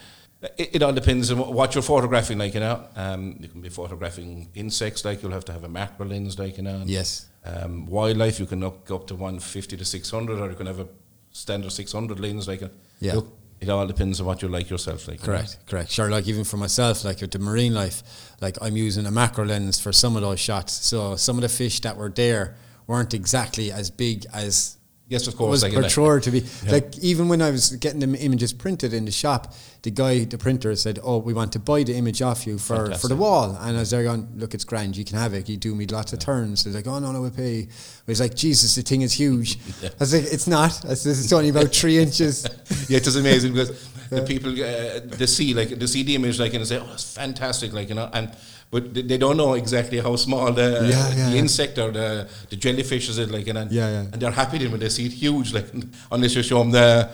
It, 0.57 0.77
it 0.77 0.83
all 0.83 0.95
depends 0.95 1.31
on 1.31 1.37
what 1.53 1.75
you're 1.75 1.83
photographing, 1.83 2.39
like 2.39 2.55
you 2.55 2.61
know. 2.61 2.83
Um, 2.97 3.37
you 3.41 3.49
can 3.49 3.61
be 3.61 3.69
photographing 3.69 4.49
insects, 4.55 5.05
like 5.05 5.23
you'll 5.23 5.33
have 5.33 5.45
to 5.45 5.53
have 5.53 5.65
a 5.65 5.69
macro 5.69 6.07
lens, 6.07 6.39
like 6.39 6.57
you 6.57 6.63
know. 6.63 6.83
Yes. 6.87 7.27
Um, 7.45 7.85
wildlife, 7.85 8.41
you 8.41 8.47
can 8.47 8.65
up, 8.65 8.87
go 8.87 8.97
up 8.97 9.07
to 9.09 9.15
150 9.15 9.77
to 9.77 9.85
600, 9.85 10.41
or 10.41 10.49
you 10.49 10.57
can 10.57 10.65
have 10.67 10.81
a 10.81 10.89
standard 11.31 11.71
600 11.73 12.19
lens, 12.19 12.49
like. 12.49 12.63
A, 12.63 12.71
Yeah. 13.01 13.17
Look, 13.17 13.29
it 13.61 13.69
all 13.69 13.87
depends 13.87 14.21
on 14.21 14.27
what 14.27 14.41
you 14.43 14.49
like 14.49 14.71
yourself, 14.71 15.07
like. 15.07 15.21
Correct, 15.21 15.59
correct. 15.67 15.91
Sure, 15.91 16.09
like 16.11 16.27
even 16.27 16.45
for 16.45 16.57
myself, 16.57 17.05
like 17.05 17.21
with 17.21 17.31
the 17.31 17.39
marine 17.39 17.75
life, 17.75 18.03
like 18.41 18.57
I'm 18.63 18.77
using 18.77 19.05
a 19.07 19.11
macro 19.11 19.45
lens 19.45 19.79
for 19.79 19.93
some 19.93 20.17
of 20.17 20.23
those 20.23 20.41
shots. 20.41 20.73
So 20.73 21.17
some 21.17 21.37
of 21.37 21.43
the 21.43 21.49
fish 21.49 21.81
that 21.81 21.97
were 21.97 22.09
there 22.09 22.57
weren't 22.87 23.13
exactly 23.13 23.71
as 23.71 23.91
big 23.91 24.25
as 24.33 24.79
Yes, 25.11 25.27
of 25.27 25.37
course. 25.37 25.51
was 25.51 25.63
like, 25.65 25.73
portrayed 25.73 26.23
to 26.23 26.31
be. 26.31 26.39
Yeah. 26.65 26.71
Like 26.71 26.97
even 26.99 27.29
when 27.29 27.43
I 27.43 27.51
was 27.51 27.71
getting 27.77 27.99
the 27.99 28.17
images 28.21 28.53
printed 28.53 28.95
in 28.95 29.07
the 29.07 29.11
shop, 29.11 29.53
the 29.83 29.91
guy, 29.91 30.23
the 30.23 30.39
printer 30.39 30.77
said, 30.77 31.01
"Oh, 31.03 31.19
we 31.19 31.35
want 31.35 31.51
to 31.55 31.59
buy 31.59 31.83
the 31.83 31.97
image 31.97 32.23
off 32.23 32.47
you 32.47 32.59
for, 32.59 32.95
for 32.95 33.09
the 33.09 33.17
wall." 33.17 33.59
And 33.61 33.77
I 33.77 33.81
was 33.81 33.91
there 33.91 34.05
going, 34.05 34.29
"Look, 34.37 34.55
it's 34.55 34.63
grand. 34.63 34.97
You 34.97 35.05
can 35.05 35.19
have 35.19 35.35
it. 35.35 35.49
You 35.49 35.57
do 35.57 35.75
me 35.75 35.87
lots 35.87 36.13
of 36.13 36.21
turns." 36.21 36.63
They're 36.63 36.73
like, 36.73 36.87
"Oh 36.87 37.01
no, 37.01 37.11
no, 37.11 37.23
we 37.23 37.31
pay." 37.31 37.67
He's 38.07 38.21
like, 38.21 38.37
"Jesus, 38.37 38.77
the 38.77 38.83
thing 38.83 39.03
is 39.03 39.13
huge." 39.13 39.59
I 39.83 39.91
was 39.99 40.15
like, 40.15 40.33
"It's 40.33 40.47
not. 40.47 40.85
I 40.89 40.95
said, 40.95 41.11
It's 41.11 41.33
only 41.33 41.49
about 41.49 41.75
three 41.75 41.99
inches." 41.99 42.45
yeah, 42.89 42.99
it 42.99 43.07
is 43.09 43.17
amazing 43.17 43.53
because 43.53 43.89
the 44.11 44.23
people 44.23 44.53
uh, 44.53 45.01
they 45.17 45.27
see 45.27 45.55
like 45.55 45.71
they 45.71 45.87
see 45.87 46.05
the 46.05 46.15
image 46.15 46.39
like 46.39 46.55
and 46.55 46.63
they 46.63 46.67
say, 46.67 46.79
"Oh, 46.79 46.93
it's 46.93 47.17
fantastic!" 47.17 47.73
Like 47.73 47.89
you 47.89 47.97
know, 47.97 48.09
and 48.13 48.31
but 48.71 48.95
they, 48.95 49.03
they 49.03 49.19
don't 49.19 49.37
know 49.37 49.55
exactly 49.55 49.99
how 49.99 50.17
small 50.17 50.53
the, 50.53 50.89
Yeah, 50.89 51.15
yeah, 51.15 51.31
the 51.31 51.37
insect 51.37 51.79
or 51.79 51.91
the 51.91 52.29
the 52.51 52.57
jellyfish 52.57 53.09
is. 53.09 53.19
Like 53.19 53.47
know, 53.47 53.61
and, 53.63 53.73
Yeah, 53.73 53.89
and 54.13 54.21
they're 54.21 54.31
happy 54.31 54.67
when 54.69 54.81
they 54.81 54.89
see 54.89 55.07
it 55.07 55.13
huge. 55.13 55.53
Like 55.53 55.67
unless 56.13 56.35
you 56.35 56.43
show 56.43 56.59
them 56.61 56.71
the. 56.71 57.11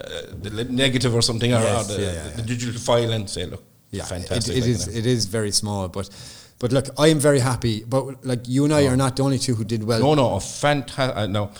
Uh, 0.00 0.22
the 0.42 0.64
negative 0.64 1.12
or 1.14 1.20
something, 1.20 1.50
Yes, 1.50 1.90
or 1.90 1.96
the, 1.96 2.36
the, 2.36 2.42
digital 2.42 2.80
file, 2.80 3.10
and 3.12 3.28
say, 3.28 3.44
"Look, 3.44 3.64
Yeah, 3.90 4.04
fantastic." 4.04 4.56
It, 4.56 4.58
it 4.58 4.60
like, 4.60 4.70
is. 4.70 4.88
It 4.88 5.04
is 5.04 5.26
very 5.26 5.50
small, 5.50 5.88
but 5.88 6.08
but 6.60 6.72
look, 6.72 6.86
I 6.96 7.08
am 7.08 7.18
very 7.18 7.40
happy. 7.40 7.84
But 7.84 8.24
like 8.24 8.48
you 8.48 8.64
and 8.64 8.72
I 8.72 8.86
are 8.86 8.96
not 8.96 9.16
the 9.16 9.24
only 9.24 9.38
two 9.38 9.56
who 9.56 9.64
did 9.64 9.82
well. 9.82 10.00
No, 10.00 10.14
no, 10.14 10.36
a 10.36 10.40
fantastic. 10.40 11.16
Uh, 11.16 11.26
no, 11.26 11.50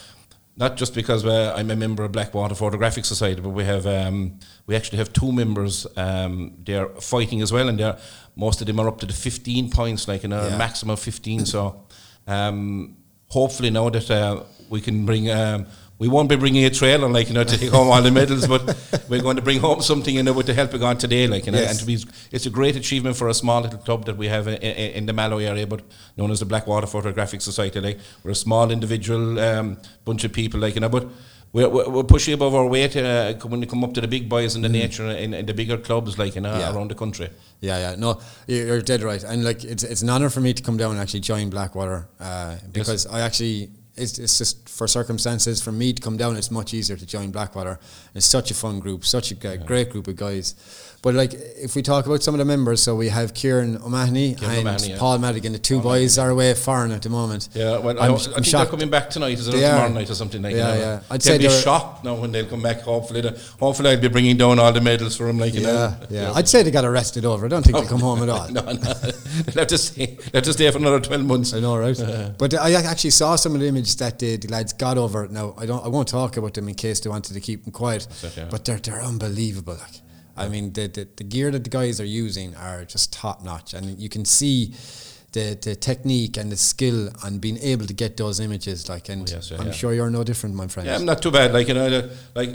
not 0.60 0.76
just 0.76 0.94
because 0.94 1.24
uh, 1.24 1.54
I'm 1.56 1.70
a 1.70 1.76
member 1.76 2.04
of 2.04 2.12
Blackwater 2.12 2.54
Photographic 2.54 3.04
Society, 3.06 3.40
but 3.40 3.48
we 3.50 3.64
have 3.64 3.86
um, 3.86 4.38
we 4.66 4.76
actually 4.76 4.98
have 4.98 5.10
two 5.12 5.32
members. 5.32 5.86
Um, 5.96 6.52
they're 6.66 6.88
fighting 7.00 7.40
as 7.42 7.50
well, 7.52 7.68
and 7.68 7.78
they're 7.80 7.98
most 8.36 8.60
of 8.60 8.66
them 8.66 8.78
are 8.78 8.86
up 8.88 9.00
to 9.00 9.06
the 9.06 9.12
15 9.12 9.70
points, 9.70 10.06
like 10.06 10.22
in 10.24 10.32
a 10.32 10.48
Yeah. 10.50 10.58
maximum 10.58 10.96
15. 10.96 11.46
So, 11.46 11.82
um, 12.26 12.96
hopefully 13.28 13.70
now 13.70 13.88
that 13.90 14.10
uh, 14.10 14.42
we 14.68 14.80
can 14.80 15.04
bring. 15.06 15.28
We 16.00 16.08
won't 16.08 16.30
be 16.30 16.36
bringing 16.36 16.64
a 16.64 16.70
trailer, 16.70 17.08
like 17.08 17.28
you 17.28 17.34
know, 17.34 17.44
to 17.44 17.58
take 17.58 17.70
home 17.70 17.88
all 17.92 18.00
the 18.02 18.10
medals, 18.10 18.48
but 18.48 18.62
we're 19.10 19.20
going 19.20 19.36
to 19.36 19.42
bring 19.42 19.60
home 19.60 19.82
something, 19.82 20.14
you 20.14 20.22
know, 20.22 20.32
with 20.32 20.46
the 20.46 20.54
help 20.54 20.72
of 20.74 20.80
God 20.80 20.98
today, 20.98 21.26
like 21.26 21.44
you 21.46 21.52
know, 21.52 21.60
Yes. 21.60 21.70
and 21.70 21.78
to 21.80 21.84
be, 21.84 21.96
it's 22.32 22.46
a 22.46 22.50
great 22.50 22.74
achievement 22.74 23.16
for 23.16 23.28
a 23.28 23.34
small 23.34 23.60
little 23.60 23.78
club 23.78 24.06
that 24.06 24.16
we 24.16 24.26
have 24.28 24.48
in, 24.48 24.54
in, 24.54 24.92
in 24.98 25.06
the 25.06 25.12
Mallow 25.12 25.38
area, 25.38 25.66
but 25.66 25.82
known 26.16 26.30
as 26.30 26.40
the 26.40 26.46
Blackwater 26.46 26.86
Photographic 26.86 27.42
Society. 27.42 27.80
Like 27.82 27.98
we're 28.24 28.30
a 28.30 28.34
small 28.34 28.70
individual 28.70 29.38
um, 29.38 29.76
bunch 30.06 30.24
of 30.24 30.32
people, 30.32 30.58
like 30.58 30.74
you 30.74 30.80
know, 30.80 30.88
but 30.88 31.06
we're, 31.52 31.68
we're, 31.68 32.04
pushing 32.04 32.32
above 32.32 32.54
our 32.54 32.66
weight 32.66 32.96
uh, 32.96 33.34
when 33.50 33.60
you 33.60 33.66
come 33.66 33.84
up 33.84 33.92
to 33.92 34.00
the 34.00 34.08
big 34.08 34.26
boys 34.28 34.56
in 34.56 34.62
the 34.62 34.68
nature 34.70 35.06
in, 35.06 35.34
in 35.34 35.44
the 35.44 35.52
bigger 35.52 35.76
clubs, 35.76 36.16
like 36.18 36.34
you 36.34 36.40
know, 36.40 36.54
Mm. 36.54 36.60
Yeah. 36.60 36.74
around 36.74 36.88
the 36.90 36.94
country. 36.94 37.28
Yeah, 37.60 37.78
yeah, 37.78 37.94
no, 37.96 38.20
you're 38.46 38.80
dead 38.80 39.02
right. 39.02 39.22
And 39.22 39.44
like, 39.44 39.64
it's 39.64 39.82
it's 39.82 40.00
an 40.00 40.08
honor 40.08 40.30
for 40.30 40.40
me 40.40 40.54
to 40.54 40.62
come 40.62 40.78
down 40.78 40.92
and 40.92 41.00
actually 41.00 41.20
join 41.20 41.50
Blackwater 41.50 42.08
uh, 42.18 42.56
because 42.72 43.06
I 43.06 43.20
actually. 43.20 43.68
It's, 44.00 44.18
it's 44.18 44.38
just 44.38 44.68
for 44.68 44.86
circumstances 44.88 45.62
for 45.62 45.72
me 45.72 45.92
to 45.92 46.00
come 46.00 46.16
down. 46.16 46.36
It's 46.36 46.50
much 46.50 46.72
easier 46.74 46.96
to 46.96 47.06
join 47.06 47.30
Blackwater. 47.30 47.78
It's 48.14 48.26
such 48.26 48.50
a 48.50 48.54
fun 48.54 48.80
group, 48.80 49.04
such 49.04 49.30
a 49.30 49.34
g- 49.34 49.56
great 49.64 49.90
group 49.90 50.08
of 50.08 50.16
guys. 50.16 50.54
But 51.02 51.14
like, 51.14 51.32
if 51.32 51.74
we 51.74 51.80
talk 51.80 52.04
about 52.04 52.22
some 52.22 52.34
of 52.34 52.38
the 52.40 52.44
members, 52.44 52.82
so 52.82 52.94
we 52.94 53.08
have 53.08 53.32
Kieran 53.32 53.78
O'Mahony 53.78 54.34
Kieran 54.34 54.50
and 54.58 54.68
O'Mahony, 54.68 54.90
yeah. 54.90 54.98
Paul 54.98 55.18
Madigan. 55.18 55.52
The 55.52 55.58
two 55.58 55.80
boys 55.80 56.18
are 56.18 56.28
away 56.28 56.52
foreign 56.52 56.90
at 56.92 57.00
the 57.00 57.08
moment. 57.08 57.48
Yeah, 57.54 57.78
well, 57.78 57.98
I, 57.98 58.04
I'm, 58.04 58.10
I 58.10 58.14
I'm 58.14 58.18
think 58.18 58.34
they're 58.34 58.44
shocked. 58.44 58.70
coming 58.70 58.90
back 58.90 59.08
tonight, 59.08 59.38
is 59.38 59.48
it, 59.48 59.54
or 59.54 59.56
They 59.56 59.62
tomorrow 59.66 59.86
are. 59.86 59.94
night 59.94 60.10
or 60.10 60.14
something 60.14 60.42
like 60.42 60.54
Yeah, 60.54 60.66
that? 60.66 60.78
yeah. 60.78 61.00
I'd 61.10 61.20
They'll 61.22 61.32
say 61.32 61.38
be 61.38 61.46
they're- 61.46 61.62
shocked 61.62 62.04
now 62.04 62.16
when 62.16 62.32
they'll 62.32 62.44
come 62.44 62.60
back. 62.60 62.82
Hopefully, 62.82 63.22
the, 63.22 63.30
hopefully 63.58 63.88
I'll 63.92 64.00
be 64.00 64.08
bringing 64.08 64.36
down 64.36 64.58
all 64.58 64.72
the 64.72 64.82
medals 64.82 65.16
for 65.16 65.24
them, 65.26 65.38
like 65.38 65.54
you 65.54 65.60
Yeah, 65.62 65.66
know. 65.72 65.96
yeah. 66.10 66.32
I'd 66.34 66.48
say 66.48 66.62
they 66.62 66.70
got 66.70 66.84
arrested 66.84 67.24
over. 67.24 67.46
I 67.46 67.48
don't 67.48 67.64
think 67.64 67.78
they 67.78 67.86
come 67.86 68.00
home 68.00 68.22
at 68.22 68.28
all. 68.28 68.48
no, 68.52 68.60
no. 68.60 68.72
they'll 68.74 69.54
have 69.56 69.66
to 69.68 69.78
stay. 69.78 70.04
They'll 70.04 70.34
have 70.34 70.42
to 70.44 70.52
stay 70.52 70.70
for 70.70 70.76
another 70.78 71.00
twelve 71.00 71.24
months. 71.24 71.54
I 71.54 71.60
know, 71.60 71.78
right? 71.78 71.98
but 72.38 72.52
I 72.52 72.74
actually 72.74 73.10
saw 73.10 73.36
some 73.36 73.54
of 73.54 73.60
the 73.62 73.68
images 73.68 73.96
that 73.96 74.18
the, 74.18 74.36
the 74.36 74.48
lads 74.48 74.74
got 74.74 74.98
over. 74.98 75.26
Now 75.28 75.54
I 75.56 75.64
don't, 75.64 75.82
I 75.82 75.88
won't 75.88 76.08
talk 76.08 76.36
about 76.36 76.52
them 76.52 76.68
in 76.68 76.74
case 76.74 77.00
they 77.00 77.08
wanted 77.08 77.32
to 77.32 77.40
keep 77.40 77.64
them 77.64 77.72
quiet. 77.72 78.06
it, 78.22 78.36
yeah. 78.36 78.48
But 78.50 78.66
they're 78.66 78.76
they're 78.78 79.00
unbelievable. 79.00 79.74
Like, 79.80 80.02
I 80.44 80.48
mean, 80.48 80.72
the, 80.72 80.88
the 80.88 81.06
the 81.16 81.24
gear 81.24 81.50
that 81.50 81.64
the 81.64 81.70
guys 81.70 82.00
are 82.00 82.10
using 82.24 82.54
are 82.56 82.84
just 82.84 83.12
top 83.12 83.42
notch, 83.44 83.74
and 83.74 83.98
you 84.00 84.08
can 84.08 84.24
see. 84.24 84.74
The, 85.32 85.56
the 85.62 85.76
technique 85.76 86.36
and 86.36 86.50
the 86.50 86.56
skill 86.56 87.08
and 87.22 87.40
being 87.40 87.56
able 87.58 87.86
to 87.86 87.94
get 87.94 88.16
those 88.16 88.40
images 88.40 88.88
like 88.88 89.08
and 89.08 89.22
Oh, 89.30 89.32
yes, 89.32 89.52
yeah, 89.52 89.60
I'm 89.60 89.66
yeah. 89.66 89.72
sure 89.72 89.92
you're 89.94 90.10
no 90.10 90.24
different 90.24 90.56
my 90.56 90.66
friend 90.66 90.88
Yeah, 90.88 90.96
I'm 90.96 91.04
not 91.04 91.22
too 91.22 91.30
bad. 91.30 91.52
Like 91.52 91.68
you 91.68 91.74
know, 91.74 92.10
like 92.34 92.50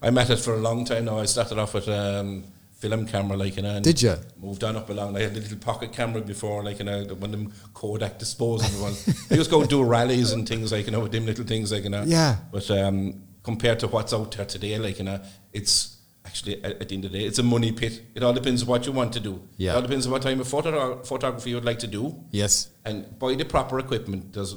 I'm 0.00 0.16
at 0.22 0.30
it 0.30 0.38
for 0.38 0.54
a 0.54 0.58
long 0.58 0.84
time 0.84 1.06
now. 1.06 1.18
I 1.18 1.24
started 1.26 1.58
off 1.58 1.74
with 1.74 1.88
um, 1.88 2.44
film 2.78 3.04
camera, 3.04 3.36
like 3.36 3.56
you 3.56 3.62
know. 3.64 3.80
Did 3.80 4.00
ya? 4.00 4.14
Moved 4.40 4.62
on 4.62 4.76
up 4.76 4.88
along. 4.90 5.16
I 5.16 5.22
had 5.22 5.32
a 5.36 5.40
little 5.40 5.58
pocket 5.58 5.92
camera 5.92 6.20
before, 6.22 6.62
like 6.62 6.78
you 6.78 6.84
know, 6.84 7.02
one 7.18 7.34
of 7.34 7.40
them 7.40 7.52
Kodak 7.74 8.16
disposable 8.20 8.80
ones. 8.80 9.02
I 9.28 9.34
used 9.34 9.50
to 9.50 9.56
go 9.56 9.64
do 9.66 9.82
rallies 9.82 10.30
and 10.30 10.48
things 10.48 10.70
like 10.70 10.86
you 10.86 10.92
know, 10.92 11.00
with 11.00 11.10
them 11.10 11.26
little 11.26 11.44
things 11.44 11.72
like 11.72 11.82
you 11.82 11.90
know. 11.90 12.04
Yeah. 12.06 12.36
But 12.52 12.70
um, 12.70 13.22
compared 13.42 13.80
to 13.80 13.88
what's 13.88 14.12
out 14.14 14.30
there 14.36 14.46
today, 14.46 14.78
like 14.78 14.98
you 14.98 15.04
know, 15.04 15.20
it's 15.52 15.96
actually 16.28 16.62
at, 16.62 16.88
the 16.88 16.94
end 16.94 17.04
of 17.06 17.12
the 17.12 17.18
day, 17.18 17.24
it's 17.24 17.38
a 17.38 17.42
money 17.42 17.72
pit. 17.72 17.94
It 18.14 18.22
all 18.22 18.34
depends 18.40 18.62
on 18.62 18.68
what 18.68 18.86
you 18.86 18.92
want 18.92 19.12
to 19.14 19.20
do. 19.20 19.34
Yeah. 19.56 19.72
It 19.72 19.76
all 19.76 19.82
depends 19.82 20.06
on 20.06 20.12
what 20.12 20.22
type 20.22 20.38
of 20.38 20.48
photo- 20.48 21.02
photography 21.02 21.50
you 21.50 21.56
would 21.56 21.64
like 21.72 21.80
to 21.86 21.86
do 21.86 22.02
yes 22.30 22.68
and 22.84 22.96
buy 23.18 23.34
the 23.34 23.44
proper 23.44 23.78
equipment. 23.78 24.32
There's 24.34 24.54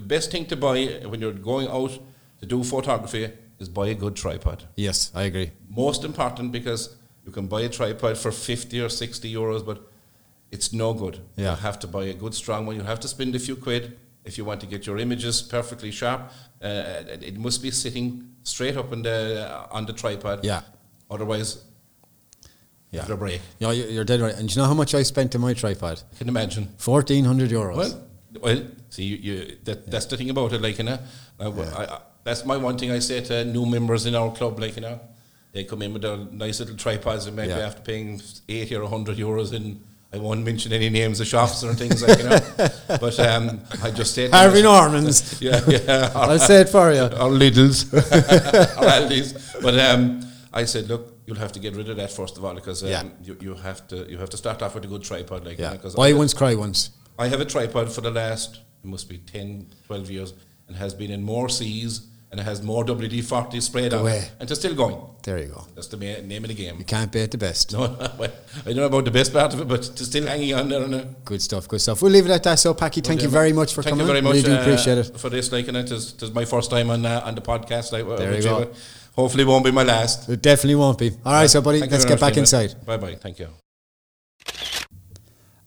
the 0.00 0.06
best 0.14 0.30
thing 0.32 0.44
to 0.52 0.56
buy 0.56 0.78
when 1.10 1.20
you're 1.20 1.40
going 1.52 1.68
out 1.68 1.92
to 2.40 2.46
do 2.46 2.62
photography 2.62 3.24
is 3.58 3.68
buy 3.68 3.86
a 3.88 3.94
good 3.94 4.14
tripod. 4.16 4.58
yes 4.76 5.10
I 5.14 5.22
agree 5.30 5.48
Most 5.84 6.04
important 6.04 6.52
because 6.58 6.82
you 7.26 7.32
can 7.32 7.46
buy 7.46 7.62
a 7.62 7.68
tripod 7.78 8.18
for 8.18 8.30
50 8.30 8.80
or 8.84 8.88
60 8.88 9.32
euros, 9.32 9.64
but 9.64 9.78
it's 10.50 10.72
no 10.72 10.92
good. 10.92 11.16
Yeah. 11.36 11.52
You 11.52 11.62
have 11.68 11.78
to 11.80 11.86
buy 11.86 12.04
a 12.04 12.14
good 12.14 12.34
strong 12.34 12.66
one. 12.66 12.76
You 12.76 12.82
have 12.82 13.00
to 13.00 13.08
spend 13.08 13.34
a 13.34 13.38
few 13.38 13.56
quid 13.56 13.96
if 14.24 14.36
you 14.38 14.44
want 14.44 14.60
to 14.60 14.66
get 14.66 14.86
your 14.86 14.98
images 14.98 15.42
perfectly 15.42 15.90
sharp. 15.90 16.20
Uh, 16.62 17.02
it 17.30 17.36
must 17.38 17.62
be 17.62 17.70
sitting 17.70 18.06
straight 18.42 18.76
up 18.76 18.92
in 18.92 19.02
the, 19.02 19.18
on 19.70 19.86
the 19.86 19.92
tripod. 19.92 20.44
Yeah. 20.44 20.60
Otherwise, 21.10 21.64
Yeah. 22.90 23.10
A 23.10 23.16
break. 23.16 23.40
Yeah, 23.58 23.72
you- 23.72 23.86
you're 23.90 24.04
dead 24.04 24.20
right. 24.20 24.34
And 24.36 24.48
do 24.48 24.54
you 24.54 24.60
know 24.62 24.68
how 24.68 24.74
much 24.74 24.94
I 24.94 25.02
spent 25.02 25.34
on 25.34 25.40
my 25.40 25.52
tripod? 25.52 26.00
I 26.14 26.16
can 26.18 26.28
imagine. 26.28 26.68
Fourteen 26.78 27.24
hundred 27.24 27.50
euros. 27.50 27.76
Well, 27.76 28.02
well, 28.40 28.62
see, 28.88 29.02
you, 29.04 29.16
you 29.16 29.56
that, 29.64 29.90
that's 29.90 30.06
the 30.06 30.16
thing 30.16 30.30
about 30.30 30.52
it, 30.52 30.62
like, 30.62 30.78
you 30.78 30.84
know. 30.84 30.98
I, 31.40 31.46
I, 31.48 31.98
that's 32.22 32.44
my 32.44 32.56
one 32.56 32.78
thing 32.78 32.92
I 32.92 33.00
say 33.00 33.20
to 33.22 33.44
new 33.44 33.66
members 33.66 34.06
in 34.06 34.14
our 34.14 34.30
club, 34.32 34.60
like, 34.60 34.76
you 34.76 34.82
know. 34.82 35.00
They 35.52 35.64
come 35.64 35.82
in 35.82 35.92
with 35.92 36.02
their 36.02 36.16
nice 36.30 36.60
little 36.60 36.76
tripods 36.76 37.26
and 37.26 37.34
maybe 37.36 37.48
Yeah. 37.50 37.66
after 37.66 37.80
paying 37.82 38.20
80 38.48 38.76
or 38.76 38.82
100 38.82 39.16
euros 39.18 39.52
in, 39.52 39.80
I 40.12 40.18
won't 40.18 40.44
mention 40.44 40.72
any 40.72 40.88
names 40.88 41.18
of 41.20 41.26
shops 41.26 41.64
or 41.64 41.74
things 41.74 42.00
like, 42.00 42.18
you 42.18 42.24
know. 42.28 42.38
but 43.00 43.18
um, 43.20 43.60
I 43.82 43.90
just 43.90 44.14
said, 44.14 44.30
Harvey 44.32 44.62
Norman's. 44.62 45.40
Yeah, 45.42 45.60
yeah. 45.66 46.12
I'll 46.14 46.38
say 46.38 46.60
it 46.60 46.68
for 46.68 46.92
you. 46.92 47.02
or 47.04 47.30
Lidl's 47.40 47.92
or 47.92 48.00
Aldi's. 48.96 49.32
But 49.60 49.78
um, 49.80 50.20
I 50.56 50.64
said, 50.66 50.88
look, 50.88 51.18
you'll 51.26 51.36
have 51.44 51.52
to 51.52 51.58
get 51.60 51.74
rid 51.74 51.88
of 51.90 51.96
that 51.96 52.12
first 52.12 52.38
of 52.38 52.44
all 52.44 52.54
because 52.54 52.82
um, 52.84 52.88
Yeah. 52.88 53.02
you, 53.22 53.36
you 53.40 53.54
have 53.54 53.86
to 53.88 53.96
you 54.10 54.18
have 54.18 54.30
to 54.30 54.36
start 54.36 54.62
off 54.62 54.74
with 54.74 54.84
a 54.84 54.88
good 54.88 55.02
tripod, 55.02 55.44
like 55.44 55.58
Yeah. 55.58 55.72
know, 55.72 55.78
'cause 55.78 55.94
Buy 55.96 56.10
I- 56.10 56.12
once, 56.12 56.32
cry 56.32 56.54
once. 56.54 56.90
I 57.18 57.26
have 57.28 57.40
a 57.40 57.44
tripod 57.44 57.92
for 57.92 58.00
the 58.00 58.10
last, 58.10 58.50
it 58.84 58.86
must 58.94 59.08
be 59.08 59.18
10, 59.18 59.72
12 59.86 60.10
years, 60.10 60.32
and 60.68 60.76
has 60.76 60.94
been 60.94 61.10
in 61.10 61.22
more 61.22 61.48
seas 61.48 62.06
and 62.34 62.40
it 62.40 62.46
has 62.50 62.62
more 62.62 62.84
WD 62.84 63.22
40 63.22 63.60
sprayed 63.60 63.94
on 63.94 64.08
it. 64.08 64.32
And 64.40 64.50
it's 64.50 64.58
still 64.58 64.74
going. 64.74 64.96
There 65.22 65.38
you 65.38 65.46
go. 65.46 65.64
That's 65.76 65.86
the 65.86 65.96
ma- 65.96 66.26
name 66.26 66.42
of 66.42 66.48
the 66.48 66.54
game. 66.54 66.76
You 66.80 66.84
can't 66.84 67.12
beat 67.12 67.30
the 67.30 67.38
best. 67.38 67.72
No, 67.72 67.78
well, 68.18 68.32
I 68.62 68.64
don't 68.64 68.76
know 68.76 68.86
about 68.86 69.04
the 69.04 69.12
best 69.12 69.32
part 69.32 69.54
of 69.54 69.60
it, 69.60 69.68
but 69.68 69.86
it's 69.86 70.04
still 70.04 70.26
hanging 70.26 70.52
on 70.52 70.68
there. 70.68 70.82
And, 70.82 70.94
uh, 70.96 71.04
Good 71.24 71.40
stuff, 71.40 71.68
good 71.68 71.80
stuff. 71.80 72.02
We'll 72.02 72.10
leave 72.10 72.26
it 72.26 72.32
at 72.32 72.42
that. 72.42 72.58
So, 72.58 72.74
Packy, 72.74 73.02
thank 73.02 73.22
you 73.22 73.28
very 73.28 73.52
much 73.52 73.72
for 73.72 73.84
Thank 73.84 73.92
coming. 73.92 74.06
Thank 74.08 74.24
you 74.24 74.32
very 74.32 74.40
much. 74.40 74.44
Really 74.44 74.56
do 74.56 74.60
uh, 74.60 74.62
appreciate 74.62 74.98
it. 74.98 75.20
For 75.20 75.30
this, 75.30 75.52
like, 75.52 75.68
and 75.68 75.76
it 75.76 75.92
is, 75.92 76.20
is 76.20 76.32
my 76.32 76.44
first 76.44 76.72
time 76.72 76.90
on 76.90 77.06
uh, 77.06 77.22
on 77.24 77.36
the 77.36 77.40
podcast. 77.40 77.92
Like, 77.92 78.18
There 78.18 78.34
you 78.34 78.42
go. 78.42 78.72
Hopefully, 79.14 79.44
it 79.44 79.46
won't 79.46 79.64
be 79.64 79.70
my 79.70 79.84
last. 79.84 80.28
It 80.28 80.42
definitely 80.42 80.74
won't 80.74 80.98
be. 80.98 81.12
All 81.24 81.32
right, 81.32 81.48
so, 81.48 81.62
buddy, 81.62 81.78
Thank 81.78 81.92
let's 81.92 82.04
get 82.04 82.18
back 82.18 82.36
inside. 82.36 82.74
Bye 82.84 82.96
bye. 82.96 83.14
Thank 83.14 83.38
you. 83.38 83.63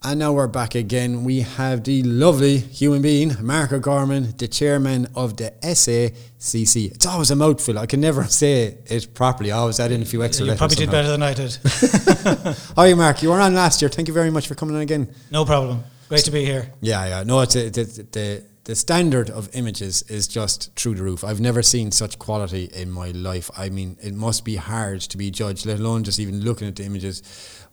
And 0.10 0.20
now 0.20 0.32
we're 0.32 0.48
back 0.48 0.74
again. 0.74 1.26
We 1.26 1.41
have 1.41 1.84
the 1.84 2.02
lovely 2.02 2.60
human 2.60 3.02
being, 3.02 3.36
Mark 3.41 3.74
O'Gorman, 3.74 4.38
the 4.38 4.48
chairman 4.48 5.08
of 5.15 5.36
the 5.36 5.52
SACC. 5.62 6.91
It's 6.93 7.06
always 7.06 7.30
a 7.30 7.36
mouthful. 7.36 7.78
I 7.78 7.88
can 7.88 8.00
never 8.00 8.24
say 8.41 8.78
it 8.86 9.13
properly. 9.13 9.52
I 9.52 9.58
always 9.58 9.82
add 9.82 9.91
in 9.91 10.02
a 10.02 10.06
few 10.06 10.24
extra 10.24 10.46
You 10.46 10.54
letters 10.54 10.60
probably 10.60 10.76
did 10.78 10.86
somehow. 10.86 11.02
better 11.02 11.10
than 11.10 11.24
I 11.24 11.34
did. 11.34 12.56
Hi, 12.78 12.93
Mark. 12.93 13.22
You 13.22 13.32
were 13.32 13.41
on 13.41 13.54
last 13.54 13.82
year. 13.82 13.89
Thank 13.89 14.08
you 14.08 14.13
very 14.13 14.30
much 14.30 14.48
for 14.48 14.56
coming 14.56 14.78
on 14.78 14.82
again. 14.82 15.13
no 15.30 15.43
problem. 15.43 15.84
Great 16.08 16.24
to 16.24 16.32
be 16.32 16.46
here. 16.46 16.72
Yeah, 16.80 17.06
yeah. 17.06 17.24
No, 17.24 17.41
it's 17.41 17.58
a, 17.58 17.67
the, 17.70 17.84
the 18.10 18.43
the 18.63 18.76
standard 18.76 19.30
of 19.30 19.50
images 19.54 20.04
is 20.10 20.28
just 20.28 20.74
through 20.76 20.96
the 20.96 21.04
roof. 21.04 21.24
I've 21.24 21.39
never 21.39 21.62
seen 21.62 21.89
such 21.91 22.20
quality 22.20 22.65
in 22.65 22.91
my 22.91 23.12
life. 23.12 23.50
I 23.58 23.70
mean, 23.70 23.96
it 24.02 24.13
must 24.13 24.43
be 24.43 24.58
hard 24.58 25.00
to 25.02 25.17
be 25.17 25.32
judged, 25.32 25.65
let 25.65 25.80
alone 25.80 26.04
just 26.04 26.20
even 26.20 26.41
looking 26.41 26.67
at 26.67 26.76
the 26.76 26.84
images 26.84 27.24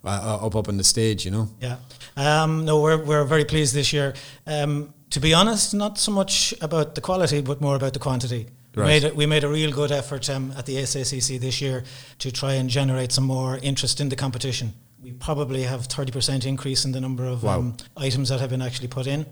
uh, 0.04 0.46
up 0.46 0.54
up 0.56 0.68
on 0.68 0.76
the 0.76 0.84
stage. 0.84 1.24
You 1.24 1.30
know. 1.32 1.48
Yeah. 1.60 1.76
Um, 2.16 2.64
no, 2.64 2.80
we're, 2.80 3.02
we're 3.04 3.24
very 3.24 3.44
pleased 3.44 3.74
this 3.74 3.92
year. 3.92 4.14
Um, 4.46 4.94
to 5.10 5.20
be 5.20 5.34
honest, 5.34 5.74
not 5.74 5.98
so 5.98 6.12
much 6.12 6.54
about 6.60 6.94
the 6.94 7.00
quality, 7.00 7.40
but 7.40 7.60
more 7.60 7.76
about 7.76 7.92
the 7.92 7.98
quantity. 7.98 8.46
We 8.76 8.82
Right. 8.82 8.88
made, 8.88 9.04
a, 9.04 9.14
we 9.14 9.26
made 9.26 9.44
a 9.44 9.48
real 9.48 9.70
good 9.72 9.92
effort 9.92 10.28
um, 10.30 10.52
at 10.56 10.66
the 10.66 10.76
SACC 10.84 11.38
this 11.40 11.60
year 11.60 11.84
to 12.18 12.30
try 12.32 12.54
and 12.54 12.68
generate 12.68 13.12
some 13.12 13.24
more 13.24 13.58
interest 13.62 14.00
in 14.00 14.08
the 14.08 14.16
competition. 14.16 14.72
We 15.02 15.12
probably 15.12 15.62
have 15.62 15.86
30% 15.88 16.44
increase 16.44 16.84
in 16.84 16.90
the 16.92 17.00
number 17.00 17.24
of 17.24 17.42
Wow. 17.44 17.58
um, 17.58 17.76
items 17.96 18.28
that 18.30 18.40
have 18.40 18.50
been 18.50 18.62
actually 18.62 18.88
put 18.88 19.06
in. 19.06 19.26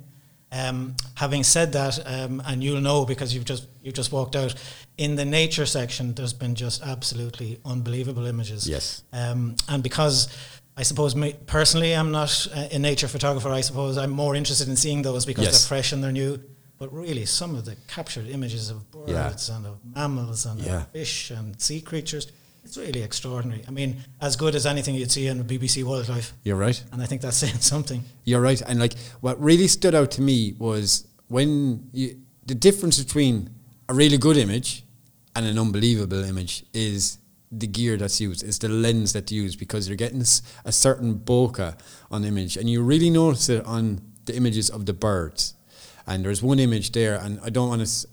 Um, 0.52 0.94
having 1.14 1.44
said 1.44 1.72
that, 1.72 1.98
um, 2.06 2.42
and 2.46 2.62
you'll 2.62 2.80
know 2.82 3.04
because 3.06 3.34
you've 3.34 3.46
just 3.46 3.66
you 3.82 3.90
just 3.90 4.12
walked 4.12 4.36
out 4.36 4.54
in 4.98 5.16
the 5.16 5.24
nature 5.24 5.64
section, 5.66 6.14
there's 6.14 6.34
been 6.34 6.54
just 6.54 6.82
absolutely 6.82 7.58
unbelievable 7.64 8.26
images. 8.26 8.68
Yes. 8.68 9.02
Um, 9.14 9.56
and 9.68 9.82
because 9.82 10.28
I 10.76 10.82
suppose 10.84 11.14
me, 11.14 11.34
personally, 11.46 11.92
I'm 11.92 12.10
not 12.12 12.46
uh, 12.54 12.68
a 12.72 12.78
nature 12.78 13.08
photographer. 13.08 13.50
I 13.50 13.60
suppose 13.60 13.98
I'm 13.98 14.10
more 14.10 14.34
interested 14.34 14.68
in 14.68 14.76
seeing 14.76 15.02
those 15.02 15.26
because 15.26 15.44
Yes. 15.44 15.60
they're 15.60 15.68
fresh 15.68 15.92
and 15.92 16.02
they're 16.02 16.12
new. 16.12 16.40
But 16.78 16.92
really, 16.92 17.26
some 17.26 17.54
of 17.54 17.64
the 17.64 17.76
captured 17.86 18.26
images 18.28 18.70
of 18.70 18.90
birds 18.90 19.48
and 19.50 19.66
of 19.66 19.78
mammals 19.94 20.46
and 20.46 20.60
Yeah. 20.60 20.82
of 20.82 20.88
fish 20.90 21.30
and 21.30 21.60
sea 21.60 21.80
creatures, 21.80 22.26
it's 22.64 22.76
really 22.76 23.02
extraordinary. 23.02 23.62
I 23.68 23.70
mean, 23.70 24.02
as 24.20 24.34
good 24.36 24.54
as 24.54 24.66
anything 24.66 24.94
you'd 24.94 25.10
see 25.12 25.28
on 25.28 25.42
BBC 25.44 25.82
Wildlife. 25.84 26.32
You're 26.42 26.56
right. 26.56 26.82
And 26.90 27.02
I 27.02 27.06
think 27.06 27.20
that's 27.20 27.36
saying 27.44 27.60
something. 27.60 28.04
You're 28.24 28.40
right. 28.40 28.60
And 28.62 28.80
like 28.80 28.94
what 29.20 29.40
really 29.40 29.68
stood 29.68 29.94
out 29.94 30.10
to 30.12 30.22
me 30.22 30.54
was 30.58 31.06
when 31.28 31.88
you, 31.92 32.16
the 32.46 32.54
difference 32.54 32.98
between 32.98 33.50
a 33.88 33.94
really 33.94 34.16
good 34.18 34.36
image 34.38 34.84
and 35.36 35.46
an 35.46 35.58
unbelievable 35.58 36.24
image 36.24 36.64
is 36.72 37.18
the 37.52 37.66
gear 37.66 37.98
that's 37.98 38.20
used, 38.20 38.42
it's 38.42 38.58
the 38.58 38.68
lens 38.68 39.12
that's 39.12 39.30
used 39.30 39.58
because 39.58 39.86
you're 39.86 39.96
getting 39.96 40.22
a 40.64 40.72
certain 40.72 41.16
bokeh 41.16 41.78
on 42.10 42.24
image 42.24 42.56
and 42.56 42.68
you 42.68 42.82
really 42.82 43.10
notice 43.10 43.48
it 43.50 43.64
on 43.66 44.00
the 44.24 44.34
images 44.34 44.70
of 44.70 44.86
the 44.86 44.94
birds. 44.94 45.54
And 46.06 46.24
there's 46.24 46.42
one 46.42 46.58
image 46.58 46.92
there, 46.92 47.16
and 47.16 47.38
I 47.44 47.50
don't 47.50 47.68
want 47.68 47.86
to 47.86 48.06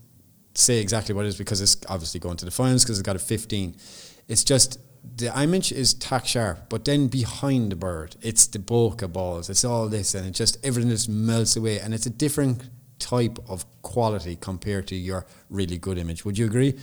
say 0.54 0.80
exactly 0.80 1.16
what 1.16 1.26
it 1.26 1.30
is 1.30 1.38
because 1.38 1.62
it's 1.62 1.78
obviously 1.88 2.20
going 2.20 2.38
to 2.38 2.46
the 2.46 2.52
finals 2.52 2.84
because 2.84 3.00
it's 3.00 3.06
got 3.06 3.16
a 3.16 3.20
15. 3.20 3.76
It's 4.28 4.44
just 4.44 4.80
the 5.16 5.32
image 5.42 5.72
is 5.72 5.94
tack 5.96 6.28
sharp, 6.28 6.70
but 6.70 6.86
then 6.86 7.08
behind 7.08 7.72
the 7.72 7.76
bird, 7.76 8.16
it's 8.22 8.46
the 8.48 8.60
bokeh 8.60 9.12
balls, 9.12 9.50
it's 9.50 9.64
all 9.64 9.88
this, 9.88 10.14
and 10.14 10.28
it 10.28 10.32
just 10.32 10.64
everything 10.64 10.92
just 10.92 11.10
melts 11.10 11.56
away, 11.56 11.80
and 11.80 11.94
it's 11.94 12.06
a 12.06 12.12
different 12.12 12.70
type 13.00 13.40
of 13.48 13.66
quality 13.82 14.36
compared 14.36 14.88
to 14.88 14.96
your 14.96 15.26
really 15.50 15.78
good 15.78 15.98
image. 15.98 16.26
Would 16.26 16.38
you 16.38 16.46
agree? 16.46 16.78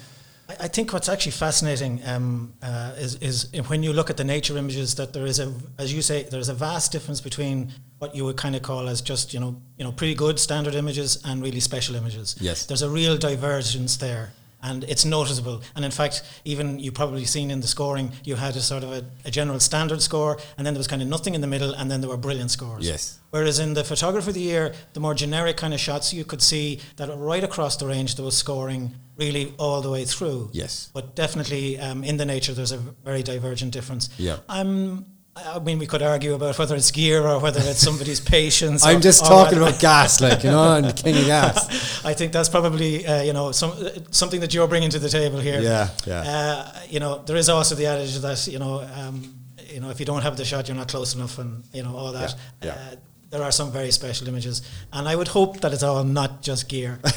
I 0.48 0.68
think 0.68 0.92
what's 0.92 1.09
actually 1.09 1.32
fascinating 1.32 2.00
um, 2.06 2.54
uh, 2.62 2.92
is, 2.96 3.16
is 3.16 3.50
when 3.66 3.82
you 3.82 3.92
look 3.92 4.11
at 4.11 4.16
the 4.16 4.24
nature 4.24 4.56
images 4.56 4.94
that 4.94 5.12
there 5.12 5.26
is 5.26 5.40
a, 5.40 5.52
as 5.78 5.92
you 5.92 6.02
say, 6.02 6.22
there's 6.22 6.48
a 6.48 6.54
vast 6.54 6.92
difference 6.92 7.20
between 7.20 7.72
what 7.98 8.14
you 8.14 8.24
would 8.24 8.37
kind 8.37 8.54
of 8.54 8.62
call 8.62 8.88
as 8.88 9.00
just 9.00 9.32
you 9.35 9.40
know 9.40 9.61
you 9.78 9.85
know 9.85 9.90
pretty 9.90 10.14
good 10.14 10.38
standard 10.38 10.74
images 10.74 11.20
and 11.24 11.42
really 11.42 11.61
special 11.61 11.96
images. 11.96 12.37
Yes. 12.40 12.66
there's 12.66 12.82
a 12.82 12.90
real 12.90 13.16
divergence 13.16 13.96
there, 13.96 14.32
and 14.62 14.85
it's 14.85 15.04
noticeable. 15.04 15.62
And 15.74 15.85
in 15.85 15.90
fact, 15.90 16.22
even 16.44 16.78
you 16.78 16.92
probably 16.92 17.24
seen 17.24 17.50
in 17.50 17.61
the 17.61 17.66
scoring, 17.66 18.12
you 18.22 18.37
had 18.37 18.54
a 18.54 18.61
sort 18.61 18.85
of 18.85 18.92
a, 18.92 19.04
a 19.24 19.32
general 19.32 19.59
standard 19.59 20.00
score, 20.00 20.38
and 20.56 20.64
then 20.64 20.74
there 20.74 20.80
was 20.80 20.87
kind 20.87 21.02
of 21.02 21.09
nothing 21.09 21.35
in 21.35 21.40
the 21.40 21.46
middle, 21.48 21.72
and 21.72 21.90
then 21.90 22.00
there 22.02 22.11
were 22.11 22.16
brilliant 22.16 22.52
scores. 22.52 22.87
Yes. 22.87 23.18
Whereas 23.30 23.59
in 23.59 23.74
the 23.74 23.82
photography 23.82 24.28
of 24.28 24.35
the 24.35 24.40
year, 24.40 24.74
the 24.92 25.00
more 25.00 25.14
generic 25.14 25.56
kind 25.56 25.74
of 25.74 25.80
shots, 25.80 26.12
you 26.12 26.24
could 26.24 26.40
see 26.42 26.80
that 26.96 27.09
right 27.16 27.42
across 27.42 27.76
the 27.76 27.87
range 27.87 28.14
there 28.14 28.24
was 28.24 28.37
scoring 28.37 28.94
really 29.16 29.52
all 29.59 29.81
the 29.81 29.90
way 29.90 30.05
through. 30.05 30.50
Yes. 30.52 30.90
But 30.92 31.14
definitely 31.14 31.79
um, 31.79 32.05
in 32.05 32.16
the 32.16 32.24
nature, 32.24 32.52
there's 32.52 32.72
a 32.72 32.79
very 32.79 33.22
divergent 33.22 33.72
difference. 33.72 34.09
Yeah. 34.18 34.38
I'm. 34.48 35.07
I 35.38 35.59
mean, 35.59 35.79
we 35.79 35.87
could 35.87 36.00
argue 36.00 36.33
about 36.33 36.59
whether 36.59 36.74
it's 36.74 36.90
gear 36.90 37.20
or 37.29 37.38
whether 37.38 37.61
it's 37.61 37.81
somebody's 37.81 38.20
patience. 38.37 38.87
I'm 38.87 38.96
or- 38.96 39.00
just 39.00 39.22
or 39.22 39.29
talking 39.29 39.59
about 39.59 39.79
gas, 39.81 40.22
like 40.22 40.42
you 40.42 40.50
know, 40.50 40.76
and 40.76 40.87
the 40.87 40.94
king 40.94 41.14
of 41.14 41.26
gas. 41.26 42.02
I 42.07 42.14
think 42.14 42.33
that's 42.33 42.48
probably 42.48 43.07
uh, 43.07 43.22
you 43.22 43.35
know 43.35 43.52
some 43.52 43.72
uh, 43.72 43.90
something 44.11 44.40
that 44.40 44.55
you're 44.55 44.66
bringing 44.66 44.88
to 44.88 44.98
the 44.98 45.11
table 45.11 45.38
here. 45.38 45.61
Yeah, 45.61 45.90
yeah. 46.07 46.20
Uh, 46.22 46.81
you 46.88 47.00
know, 47.00 47.22
there 47.26 47.37
is 47.37 47.50
also 47.50 47.74
the 47.74 47.85
adage 47.85 48.16
that 48.20 48.46
you 48.46 48.59
know, 48.59 48.81
um, 48.94 49.35
you 49.68 49.81
know, 49.81 49.90
if 49.90 50.00
you 50.00 50.07
don't 50.07 50.22
have 50.22 50.38
the 50.38 50.44
shot, 50.46 50.68
you're 50.68 50.76
not 50.76 50.88
close 50.88 51.14
enough, 51.14 51.38
and 51.38 51.64
you 51.70 51.83
know 51.83 51.94
all 51.94 52.12
that. 52.12 52.35
Yeah, 52.62 52.68
yeah. 52.68 52.92
Uh, 52.92 52.96
there 53.31 53.43
are 53.43 53.51
some 53.53 53.73
very 53.73 53.91
special 53.91 54.29
images, 54.29 54.62
and 54.93 55.09
I 55.09 55.17
would 55.17 55.29
hope 55.29 55.61
that 55.61 55.73
it's 55.73 55.83
all 55.83 56.05
not 56.05 56.43
just 56.43 56.69
gear. 56.69 56.99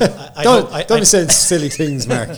Uh, 0.00 0.30
I, 0.36 0.40
I 0.40 0.44
don't 0.44 0.72
I- 0.72 0.82
don't 0.84 1.00
be 1.00 1.04
saying 1.04 1.28
silly 1.30 1.68
things, 1.68 2.06
Mark. 2.06 2.28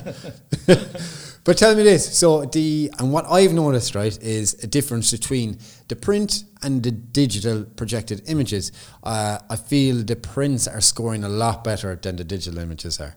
but 1.45 1.59
tell 1.59 1.75
me 1.75 1.83
this: 1.83 2.17
so 2.19 2.45
the 2.47 2.91
and 2.99 3.13
what 3.13 3.27
I've 3.31 3.53
noticed, 3.53 3.95
right, 3.95 4.17
is 4.23 4.55
a 4.65 4.67
difference 4.67 5.11
between 5.11 5.59
the 5.89 5.97
print 5.97 6.45
and 6.63 6.83
the 6.83 6.91
digital 6.91 7.65
projected 7.65 8.23
images. 8.27 8.73
Uh, 9.03 9.39
I 9.49 9.57
feel 9.57 9.97
the 10.03 10.17
prints 10.17 10.67
are 10.67 10.81
scoring 10.81 11.25
a 11.25 11.29
lot 11.29 11.63
better 11.65 11.97
than 11.97 12.17
the 12.17 12.25
digital 12.25 12.59
images 12.59 12.99
are. 13.01 13.17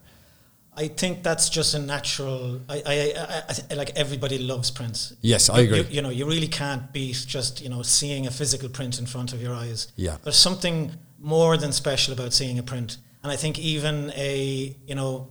I 0.75 0.88
think 0.88 1.23
that's 1.23 1.49
just 1.49 1.75
a 1.75 1.79
natural. 1.79 2.62
I, 2.67 2.81
I, 2.86 3.13
I, 3.17 3.53
I 3.71 3.73
like 3.75 3.91
everybody 3.95 4.39
loves 4.39 4.71
prints. 4.71 5.13
Yes, 5.21 5.49
I 5.49 5.62
agree. 5.62 5.79
You, 5.79 5.86
you 5.89 6.01
know, 6.01 6.09
you 6.09 6.25
really 6.25 6.47
can't 6.47 6.91
beat 6.91 7.25
just 7.27 7.62
you 7.62 7.69
know 7.69 7.81
seeing 7.83 8.27
a 8.27 8.31
physical 8.31 8.69
print 8.69 8.99
in 8.99 9.05
front 9.05 9.33
of 9.33 9.41
your 9.41 9.53
eyes. 9.53 9.91
Yeah. 9.95 10.17
there's 10.23 10.36
something 10.36 10.91
more 11.19 11.57
than 11.57 11.71
special 11.71 12.13
about 12.13 12.33
seeing 12.33 12.57
a 12.59 12.63
print, 12.63 12.97
and 13.21 13.31
I 13.31 13.36
think 13.36 13.59
even 13.59 14.12
a 14.15 14.75
you 14.88 14.95
know 14.95 15.29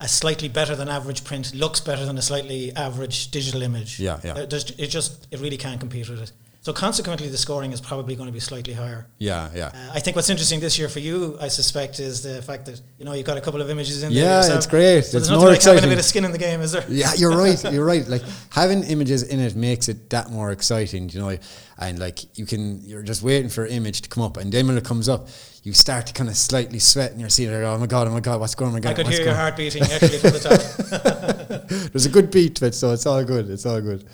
a 0.00 0.08
slightly 0.08 0.48
better 0.48 0.74
than 0.74 0.88
average 0.88 1.24
print 1.24 1.54
looks 1.54 1.80
better 1.80 2.04
than 2.04 2.18
a 2.18 2.22
slightly 2.22 2.72
average 2.74 3.30
digital 3.30 3.62
image. 3.62 4.00
Yeah, 4.00 4.18
yeah. 4.24 4.44
There's, 4.44 4.70
it 4.72 4.88
just 4.88 5.28
it 5.30 5.40
really 5.40 5.56
can't 5.56 5.80
compete 5.80 6.08
with 6.08 6.20
it. 6.20 6.32
So 6.64 6.72
consequently, 6.72 7.28
the 7.28 7.36
scoring 7.36 7.72
is 7.72 7.80
probably 7.80 8.14
going 8.14 8.28
to 8.28 8.32
be 8.32 8.38
slightly 8.38 8.72
higher. 8.72 9.08
Yeah, 9.18 9.50
yeah. 9.52 9.66
Uh, 9.74 9.94
I 9.94 9.98
think 9.98 10.14
what's 10.14 10.30
interesting 10.30 10.60
this 10.60 10.78
year 10.78 10.88
for 10.88 11.00
you, 11.00 11.36
I 11.40 11.48
suspect, 11.48 11.98
is 11.98 12.22
the 12.22 12.40
fact 12.40 12.66
that 12.66 12.80
you 12.98 13.04
know 13.04 13.14
you've 13.14 13.26
got 13.26 13.36
a 13.36 13.40
couple 13.40 13.60
of 13.60 13.68
images 13.68 14.04
in 14.04 14.14
there. 14.14 14.22
Yeah, 14.46 14.56
it's 14.56 14.68
great. 14.68 15.04
So 15.04 15.18
It's 15.18 15.28
more 15.28 15.38
like 15.38 15.60
having 15.60 15.78
exciting. 15.78 15.84
a 15.84 15.88
bit 15.88 15.98
of 15.98 16.04
skin 16.04 16.24
in 16.24 16.30
the 16.30 16.38
game, 16.38 16.60
is 16.60 16.70
there? 16.70 16.84
Yeah, 16.88 17.14
you're 17.14 17.36
right. 17.36 17.60
You're 17.72 17.84
right. 17.84 18.06
Like 18.06 18.22
having 18.50 18.84
images 18.84 19.24
in 19.24 19.40
it 19.40 19.56
makes 19.56 19.88
it 19.88 20.08
that 20.10 20.30
more 20.30 20.52
exciting, 20.52 21.08
you 21.08 21.18
know. 21.18 21.36
And 21.78 21.98
like 21.98 22.38
you 22.38 22.46
can, 22.46 22.80
you're 22.84 23.02
just 23.02 23.24
waiting 23.24 23.48
for 23.48 23.64
an 23.64 23.72
image 23.72 24.02
to 24.02 24.08
come 24.08 24.22
up, 24.22 24.36
and 24.36 24.52
then 24.52 24.68
when 24.68 24.78
it 24.78 24.84
comes 24.84 25.08
up, 25.08 25.26
you 25.64 25.72
start 25.72 26.06
to 26.06 26.12
kind 26.12 26.30
of 26.30 26.36
slightly 26.36 26.78
sweat, 26.78 27.10
and 27.10 27.18
you're 27.20 27.28
seeing 27.28 27.50
it. 27.50 27.54
Oh 27.64 27.76
my 27.76 27.86
god! 27.86 28.06
Oh 28.06 28.12
my 28.12 28.20
god! 28.20 28.38
What's 28.38 28.54
going 28.54 28.68
on? 28.68 28.74
Oh 28.74 28.76
my 28.76 28.80
god! 28.80 28.90
I 28.90 28.94
could 28.94 29.06
hear 29.08 29.16
your 29.16 29.24
going 29.24 29.36
heart 29.36 29.56
beating 29.56 29.82
actually 29.82 30.18
from 30.18 30.30
the 30.30 30.38
top. 30.38 31.68
There's 31.92 32.06
a 32.06 32.08
good 32.10 32.30
beat 32.30 32.54
to 32.56 32.66
it, 32.66 32.76
so 32.76 32.92
it's 32.92 33.04
all 33.04 33.24
good. 33.24 33.50
It's 33.50 33.66
all 33.66 33.80
good. 33.80 34.04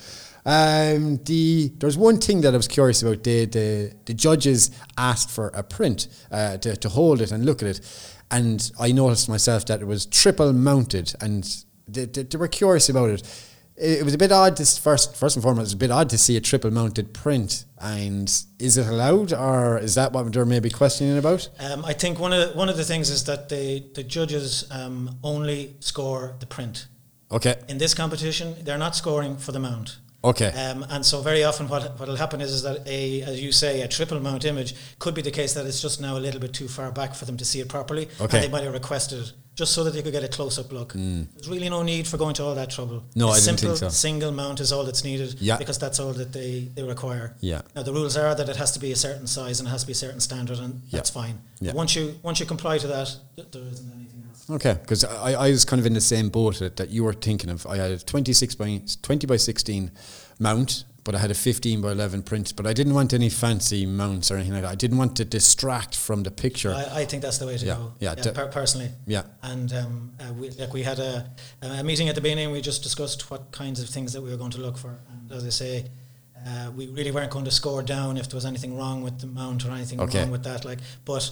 Um, 0.49 1.19
the 1.25 1.71
there's 1.77 1.99
one 1.99 2.17
thing 2.17 2.41
that 2.41 2.55
I 2.55 2.57
was 2.57 2.69
curious 2.69 3.03
about. 3.03 3.23
The 3.23 3.45
the, 3.45 3.93
the 4.07 4.15
judges 4.15 4.71
asked 4.97 5.31
for 5.31 5.49
a 5.49 5.63
print 5.63 6.09
uh, 6.33 6.57
to, 6.57 6.75
to 6.75 6.89
hold 6.89 7.21
it 7.21 7.33
and 7.33 7.45
look 7.45 7.63
at 7.63 7.69
it, 7.69 8.15
and 8.31 8.73
I 8.81 8.93
noticed 8.93 9.29
myself 9.29 9.67
that 9.67 9.83
it 9.83 9.85
was 9.85 10.07
triple 10.07 10.55
mounted, 10.55 11.15
and 11.21 11.45
they, 11.87 12.07
they, 12.07 12.23
they 12.23 12.39
were 12.39 12.49
curious 12.49 12.89
about 12.89 13.11
it. 13.11 13.23
It, 13.77 13.99
it 13.99 14.05
was 14.05 14.15
a 14.15 14.19
bit 14.19 14.33
odd. 14.33 14.57
This 14.57 14.79
first 14.79 15.17
first 15.17 15.37
and 15.37 15.43
foremost, 15.43 15.61
it 15.61 15.65
was 15.65 15.73
a 15.75 15.77
bit 15.77 15.91
odd 15.91 16.09
to 16.09 16.17
see 16.17 16.35
a 16.39 16.41
triple 16.41 16.71
mounted 16.71 17.13
print. 17.13 17.67
And 17.79 18.33
is 18.59 18.79
it 18.79 18.87
allowed, 18.87 19.35
or 19.35 19.77
is 19.77 19.97
that 19.97 20.13
what 20.15 20.33
they're 20.33 20.47
maybe 20.47 20.71
questioning 20.71 21.19
about? 21.19 21.51
Um, 21.61 21.85
I 21.85 21.93
think 21.93 22.19
one 22.19 22.33
of 22.33 22.41
the, 22.41 22.59
one 22.59 22.71
of 22.71 22.79
the 22.79 22.85
things 22.85 23.11
is 23.11 23.25
that 23.25 23.51
the 23.51 23.85
the 23.95 24.03
judges 24.03 24.67
um, 24.71 25.19
only 25.23 25.77
score 25.81 26.37
the 26.41 26.47
print. 26.47 26.89
Okay. 27.31 27.57
In 27.69 27.77
this 27.77 27.93
competition, 27.93 28.55
they're 28.65 28.79
not 28.79 28.97
scoring 28.97 29.37
for 29.37 29.53
the 29.53 29.61
mount. 29.61 29.99
Okay. 30.25 30.51
Um, 30.51 30.85
and 30.91 31.07
so 31.07 31.21
very 31.23 31.45
often 31.45 31.69
what 31.69 31.99
what 31.99 32.09
will 32.09 32.17
happen 32.17 32.41
is, 32.41 32.51
is 32.53 32.63
that 32.63 32.87
a 32.87 33.23
as 33.23 33.41
you 33.41 33.53
say 33.53 33.83
a 33.83 33.89
triple 33.89 34.19
mount 34.21 34.45
image 34.45 34.75
could 34.99 35.15
be 35.15 35.23
the 35.23 35.31
case 35.31 35.55
that 35.55 35.65
it's 35.65 35.81
just 35.81 36.01
now 36.01 36.17
a 36.17 36.21
little 36.21 36.41
bit 36.41 36.53
too 36.53 36.67
far 36.69 36.91
back 36.91 37.15
for 37.15 37.25
them 37.25 37.37
to 37.37 37.45
see 37.45 37.61
it 37.61 37.69
properly, 37.69 38.09
Okay. 38.21 38.39
and 38.39 38.45
they 38.45 38.49
might 38.49 38.65
have 38.65 38.73
requested 38.73 39.21
it 39.21 39.33
just 39.59 39.73
so 39.75 39.83
that 39.83 39.93
they 39.93 40.03
could 40.03 40.13
get 40.13 40.23
a 40.23 40.29
close 40.29 40.57
up 40.57 40.71
look. 40.73 40.93
There's 40.95 41.49
really 41.49 41.69
no 41.69 41.83
need 41.83 42.07
for 42.07 42.17
going 42.17 42.35
to 42.35 42.45
all 42.45 42.55
that 42.55 42.71
trouble. 42.71 42.99
Mm. 43.01 43.17
No, 43.17 43.27
a 43.27 43.31
I 43.31 43.35
didn't 43.35 43.45
simple 43.59 43.69
think 43.77 43.79
so. 43.79 43.89
single 44.09 44.31
mount 44.31 44.61
is 44.61 44.71
all 44.73 44.85
that's 44.85 45.03
needed. 45.03 45.35
Yeah. 45.41 45.57
because 45.59 45.79
that's 45.79 45.99
all 45.99 46.13
that 46.13 46.33
they, 46.33 46.69
they 46.77 46.85
require. 46.85 47.35
Yeah. 47.41 47.63
Now 47.75 47.83
the 47.83 47.93
rules 47.93 48.17
are 48.17 48.35
that 48.37 48.49
it 48.49 48.57
has 48.57 48.71
to 48.73 48.79
be 48.79 48.93
a 48.93 48.97
certain 48.97 49.27
size 49.27 49.59
and 49.59 49.69
it 49.69 49.73
has 49.73 49.81
to 49.81 49.87
be 49.89 49.93
a 49.93 50.03
certain 50.07 50.21
standard, 50.21 50.59
and 50.61 50.75
Yeah. 50.75 50.99
that's 50.99 51.11
fine. 51.11 51.41
Yeah. 51.61 51.73
But 51.73 51.77
once 51.77 51.97
you 51.97 52.15
once 52.23 52.39
you 52.41 52.47
comply 52.47 52.79
to 52.79 52.87
that, 52.87 53.09
th- 53.35 53.49
there 53.51 53.63
isn't 53.73 53.93
anything 53.99 54.23
else. 54.29 54.49
Okay, 54.49 54.75
because 54.81 55.03
I, 55.05 55.33
I 55.47 55.51
was 55.51 55.65
kind 55.65 55.81
of 55.81 55.87
in 55.87 55.95
the 55.95 56.01
same 56.15 56.29
boat 56.29 56.61
that, 56.61 56.77
that 56.77 56.91
you 56.91 57.03
were 57.03 57.13
thinking 57.15 57.51
of. 57.51 57.67
I 57.67 57.77
had 57.79 57.91
a 57.91 57.99
26 57.99 58.55
by 58.55 58.81
20 59.03 59.27
by 59.27 59.37
16 59.37 59.91
mount, 60.39 60.85
but 61.05 61.15
I 61.15 61.19
had 61.19 61.31
a 61.31 61.35
15 61.35 61.81
by 61.81 61.93
11 61.93 62.23
print. 62.23 62.55
But 62.57 62.67
I 62.67 62.73
didn't 62.73 62.93
want 62.95 63.13
any 63.15 63.29
fancy 63.31 63.87
mounts 63.87 64.31
or 64.31 64.35
anything 64.37 64.53
like 64.55 64.63
that. 64.63 64.71
I 64.73 64.75
didn't 64.75 64.99
want 64.99 65.17
to 65.17 65.25
distract 65.25 65.97
from 65.97 66.23
the 66.23 66.31
picture. 66.31 66.73
I, 66.75 67.01
I 67.01 67.05
think 67.07 67.23
that's 67.23 67.39
the 67.39 67.47
way 67.47 67.57
to 67.57 67.65
Yeah, 67.67 67.75
go. 67.77 67.93
yeah, 68.01 68.15
de- 68.15 68.33
per- 68.33 68.49
personally. 68.49 68.91
Yeah. 69.07 69.23
And 69.43 69.73
um, 69.73 70.13
uh, 70.21 70.33
we, 70.35 70.51
like 70.51 70.73
we 70.75 70.83
had 70.83 70.99
a, 70.99 71.31
a 71.63 71.83
meeting 71.83 72.09
at 72.09 72.15
the 72.15 72.21
beginning. 72.21 72.51
We 72.51 72.61
just 72.61 72.83
discussed 72.83 73.31
what 73.31 73.51
kinds 73.53 73.81
of 73.81 73.89
things 73.89 74.13
that 74.13 74.21
we 74.23 74.31
were 74.31 74.37
going 74.37 74.51
to 74.53 74.61
look 74.61 74.77
for. 74.77 74.99
And 75.11 75.33
as 75.33 75.47
I 75.47 75.51
say, 75.51 75.85
uh, 76.47 76.71
we 76.77 76.87
really 76.89 77.11
weren't 77.11 77.31
going 77.31 77.45
to 77.47 77.51
score 77.51 77.83
down 77.83 78.17
if 78.17 78.29
there 78.29 78.37
was 78.37 78.45
anything 78.47 78.77
wrong 78.77 79.03
with 79.03 79.19
the 79.21 79.27
mount 79.27 79.65
or 79.67 79.71
anything 79.71 80.01
Okay. 80.01 80.21
wrong 80.21 80.31
with 80.31 80.45
that. 80.45 80.65
Like, 80.65 80.79
but 81.05 81.31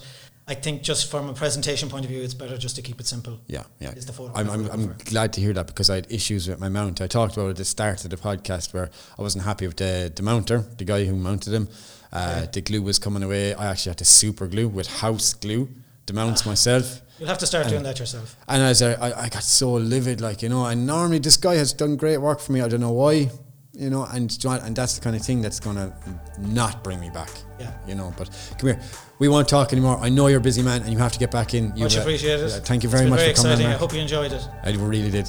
I 0.49 0.55
think 0.55 0.83
just 0.83 1.11
from 1.11 1.29
a 1.29 1.33
presentation 1.33 1.89
point 1.89 2.05
of 2.05 2.11
view, 2.11 2.23
it's 2.23 2.35
better 2.35 2.57
just 2.57 2.77
to 2.77 2.83
keep 2.83 3.01
it 3.01 3.07
simple. 3.07 3.41
Yeah, 3.49 3.65
yeah. 3.81 3.91
Is 3.91 4.07
the 4.07 4.13
photo. 4.13 4.33
I'm, 4.37 4.49
I'm, 4.49 4.71
I'm 4.71 4.95
glad 5.05 5.33
to 5.33 5.41
hear 5.41 5.53
that 5.53 5.67
because 5.67 5.91
I 5.91 5.97
had 5.97 6.07
issues 6.11 6.47
with 6.49 6.61
my 6.61 6.69
mount. 6.69 7.01
I 7.01 7.09
talked 7.09 7.37
about 7.37 7.47
it 7.47 7.51
at 7.51 7.57
the 7.57 7.65
start 7.65 8.05
of 8.05 8.11
the 8.11 8.17
podcast 8.17 8.73
where 8.73 8.89
I 9.19 9.23
wasn't 9.23 9.45
happy 9.45 9.67
with 9.67 9.77
the, 9.77 10.13
the 10.15 10.23
mounter, 10.23 10.65
the 10.79 10.85
guy 10.85 11.05
who 11.05 11.17
mounted 11.17 11.53
him. 11.53 11.69
Uh, 12.13 12.47
The 12.53 12.61
glue 12.61 12.83
was 12.83 12.99
coming 13.01 13.23
away. 13.25 13.55
I 13.55 13.67
actually 13.67 13.91
had 13.91 13.99
to 13.99 14.05
super 14.05 14.47
glue 14.47 14.69
with 14.69 14.87
house 15.01 15.35
glue 15.35 15.69
the 16.07 16.13
mounts 16.13 16.43
Ah. 16.47 16.51
myself. 16.51 17.03
You'll 17.19 17.29
have 17.29 17.39
to 17.39 17.47
start 17.47 17.67
doing 17.69 17.83
that 17.83 17.99
yourself. 17.99 18.37
And 18.47 18.63
as 18.63 18.81
I, 18.83 18.93
I, 18.93 19.23
I 19.25 19.29
got 19.29 19.43
so 19.43 19.73
livid, 19.73 20.21
like 20.21 20.43
you 20.43 20.49
know, 20.49 20.67
and 20.67 20.87
normally 20.87 21.19
this 21.19 21.37
guy 21.37 21.57
has 21.57 21.73
done 21.73 21.97
great 21.97 22.19
work 22.19 22.39
for 22.39 22.53
me. 22.53 22.61
I 22.61 22.69
don't 22.69 22.81
know 22.81 22.93
why, 22.93 23.31
you 23.79 23.91
know, 23.91 24.05
and 24.05 24.29
do 24.29 24.49
you 24.49 24.55
know 24.55 24.59
what? 24.59 24.67
and 24.67 24.75
that's 24.75 24.95
the 24.97 25.03
kind 25.05 25.15
of 25.15 25.23
thing 25.23 25.43
that's 25.43 25.61
gonna 25.61 25.93
not 26.39 26.83
bring 26.83 26.99
me 26.99 27.11
back. 27.11 27.31
Yeah. 27.61 27.73
you 27.87 27.95
know. 27.95 28.13
But 28.17 28.31
come 28.59 28.69
here, 28.71 28.81
we 29.19 29.29
won't 29.29 29.49
talk 29.49 29.73
anymore. 29.73 29.99
I 30.01 30.09
know 30.09 30.29
you're 30.29 30.39
a 30.39 30.43
busy 30.43 30.63
man, 30.63 30.83
and 30.83 30.93
you 30.93 30.99
have 30.99 31.13
to 31.13 31.19
get 31.19 31.31
back 31.31 31.53
in. 31.55 31.75
You, 31.77 31.85
Much 31.85 31.97
uh, 31.99 32.01
appreciated. 32.01 32.51
yeah, 32.51 32.59
thank 32.61 32.83
you 32.83 32.89
It's 32.89 32.93
very 32.95 33.05
been 33.05 33.11
much 33.11 33.21
very 33.21 33.35
for 33.35 33.43
coming. 33.43 33.53
exciting. 33.53 33.67
on, 33.67 33.73
I 33.75 33.77
hope 33.79 33.93
you 33.95 34.01
enjoyed 34.01 34.33
it. 34.33 34.49
I 34.65 34.71
really 34.73 35.11
did. 35.11 35.29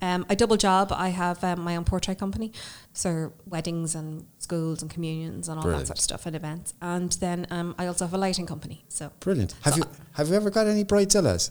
Um, 0.00 0.26
I 0.30 0.34
double 0.36 0.56
job. 0.56 0.92
I 0.92 1.08
have 1.08 1.42
um, 1.42 1.60
my 1.60 1.74
own 1.74 1.84
portrait 1.84 2.18
company, 2.18 2.52
so 2.92 3.32
weddings 3.46 3.94
and 3.96 4.26
schools 4.38 4.80
and 4.80 4.90
communions 4.90 5.48
and 5.48 5.58
all 5.58 5.62
Brilliant. 5.64 5.88
that 5.88 5.98
sort 5.98 5.98
of 5.98 6.02
stuff 6.04 6.26
and 6.26 6.36
events. 6.36 6.74
And 6.80 7.12
then 7.12 7.46
um, 7.50 7.74
I 7.78 7.86
also 7.86 8.04
have 8.04 8.14
a 8.14 8.18
lighting 8.18 8.46
company. 8.46 8.84
So 8.88 9.10
Brilliant. 9.20 9.54
Have 9.62 9.74
So 9.74 9.78
you 9.80 9.84
have 10.12 10.28
you 10.28 10.34
ever 10.36 10.50
got 10.50 10.66
any 10.68 10.84
bridezillas? 10.84 11.50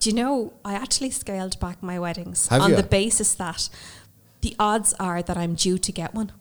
Do 0.00 0.10
you 0.10 0.16
know, 0.16 0.52
I 0.64 0.74
actually 0.74 1.10
scaled 1.10 1.58
back 1.58 1.82
my 1.82 1.98
weddings 1.98 2.48
Have 2.48 2.62
on 2.62 2.70
you? 2.70 2.76
the 2.76 2.82
basis 2.82 3.34
that 3.34 3.68
the 4.42 4.54
odds 4.58 4.94
are 5.00 5.22
that 5.22 5.36
I'm 5.36 5.54
due 5.54 5.78
to 5.78 5.92
get 5.92 6.14
one. 6.14 6.32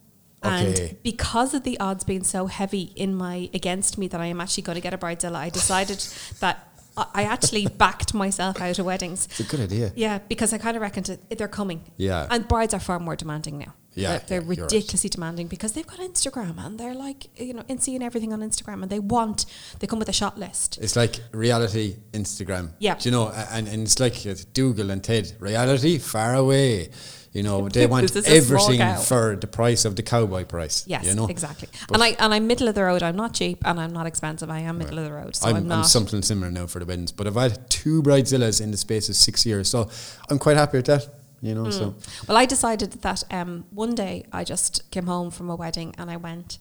Okay. 0.44 0.90
And 0.90 1.04
because 1.04 1.54
of 1.54 1.64
the 1.64 1.80
odds 1.80 2.04
being 2.04 2.24
so 2.24 2.48
heavy 2.48 2.92
in 2.96 3.16
my 3.16 3.50
against 3.54 3.98
me 3.98 4.08
that 4.10 4.22
I 4.22 4.28
am 4.28 4.40
actually 4.42 4.64
going 4.64 4.76
to 4.76 4.82
get 4.82 4.94
a 4.94 4.98
bridezilla, 4.98 5.36
I 5.38 5.50
decided 5.50 6.06
that 6.40 6.70
I 6.98 7.24
actually 7.24 7.68
backed 7.78 8.14
myself 8.14 8.62
out 8.62 8.80
of 8.80 8.86
weddings. 8.86 9.26
It's 9.26 9.40
a 9.42 9.44
good 9.44 9.60
idea. 9.60 9.92
Yeah, 9.96 10.20
because 10.20 10.54
I 10.54 10.58
kind 10.58 10.76
of 10.78 10.82
reckoned 10.82 11.10
it, 11.10 11.38
they're 11.38 11.48
coming. 11.48 11.82
Yeah. 11.98 12.28
And 12.30 12.48
brides 12.48 12.74
are 12.74 12.80
far 12.80 13.00
more 13.00 13.16
demanding 13.16 13.58
now. 13.58 13.74
Yeah, 13.96 14.18
They're, 14.18 14.20
they're 14.20 14.42
yeah, 14.42 14.56
you're 14.56 14.66
right. 14.66 14.72
ridiculously 14.74 15.10
demanding 15.10 15.48
because 15.48 15.72
they've 15.72 15.88
got 15.88 16.00
Instagram 16.00 16.58
and 16.58 16.78
they're 16.78 16.94
like, 16.94 17.28
you 17.40 17.54
know, 17.54 17.64
and 17.70 17.82
seeing 17.82 18.04
everything 18.04 18.34
on 18.34 18.42
Instagram 18.42 18.84
and 18.84 18.90
they 18.92 19.00
want, 19.00 19.46
they 19.80 19.88
come 19.88 20.00
with 20.00 20.10
a 20.10 20.14
shot 20.14 20.38
list. 20.38 20.78
It's 20.82 20.98
like 20.98 21.16
reality 21.32 21.96
Instagram. 22.12 22.72
Yeah. 22.80 22.96
Do 22.96 23.08
you 23.10 23.12
know? 23.12 23.30
And, 23.52 23.68
and 23.70 23.84
it's 23.84 24.00
like 24.00 24.26
uh, 24.28 24.36
Dougal 24.54 24.92
and 24.92 25.02
Ted. 25.02 25.34
Reality 25.40 25.98
far 25.98 26.36
away. 26.36 26.90
You 27.36 27.44
know, 27.44 27.68
they 27.68 27.86
want 27.86 28.04
This 28.14 28.16
is 28.16 28.28
a 28.28 28.42
small 28.46 28.72
everything 28.72 28.96
for 29.04 29.36
the 29.36 29.46
price 29.46 29.84
of 29.84 29.98
the 29.98 30.04
cowboy 30.04 30.46
price. 30.46 30.86
Yes, 30.88 31.04
you 31.04 31.14
know? 31.16 31.28
exactly. 31.28 31.68
But 31.90 31.96
and 31.96 32.04
I 32.04 32.08
and 32.18 32.34
I'm 32.34 32.48
middle 32.48 32.70
of 32.70 32.76
the 32.76 32.84
road. 32.84 33.04
I'm 33.04 33.18
not 33.18 33.34
cheap 33.34 33.58
and 33.66 33.78
I'm 33.78 33.92
not 33.92 34.08
expensive. 34.08 34.50
I 34.50 34.60
am 34.60 34.78
middle 34.78 35.00
of 35.00 35.04
the 35.04 35.12
road. 35.12 35.36
So 35.36 35.50
I'm, 35.50 35.58
I'm, 35.58 35.62
I'm, 35.64 35.68
not. 35.68 35.88
something 35.88 36.22
similar 36.22 36.50
now 36.50 36.66
for 36.66 36.80
the 36.80 36.86
weddings, 36.86 37.12
but 37.12 37.28
I've 37.28 37.36
had 37.36 37.70
two 37.70 38.02
bridezillas 38.02 38.62
in 38.62 38.72
the 38.72 38.78
space 38.78 39.10
of 39.10 39.18
six 39.18 39.46
years, 39.46 39.68
so 39.68 39.90
I'm 40.30 40.40
quite 40.40 40.56
happy 40.56 40.78
with 40.78 40.86
that. 40.86 41.10
You 41.42 41.54
know, 41.56 41.70
so 41.72 41.96
well, 42.26 42.38
I 42.38 42.46
decided 42.46 42.94
that 42.94 43.24
um, 43.30 43.66
one 43.72 43.96
day 43.96 44.26
I 44.32 44.46
just 44.46 44.90
came 44.92 45.08
home 45.08 45.30
from 45.30 45.50
a 45.50 45.56
wedding 45.58 45.94
and 45.98 46.10
I 46.10 46.16
went. 46.16 46.60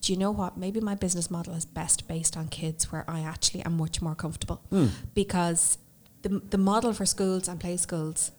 Do 0.00 0.12
you 0.12 0.18
know 0.18 0.30
what? 0.30 0.56
Maybe 0.56 0.80
my 0.80 0.94
business 0.94 1.30
model 1.30 1.52
is 1.54 1.66
best 1.66 2.08
based 2.08 2.36
on 2.38 2.48
kids, 2.48 2.90
where 2.90 3.04
I 3.06 3.20
actually 3.20 3.62
am 3.66 3.76
much 3.76 4.00
more 4.00 4.14
comfortable, 4.14 4.62
Hmm. 4.70 4.86
because 5.14 5.76
the 6.22 6.40
the 6.50 6.58
model 6.58 6.94
for 6.94 7.04
schools 7.04 7.48
and 7.48 7.60
play 7.60 7.76
schools 7.76 8.30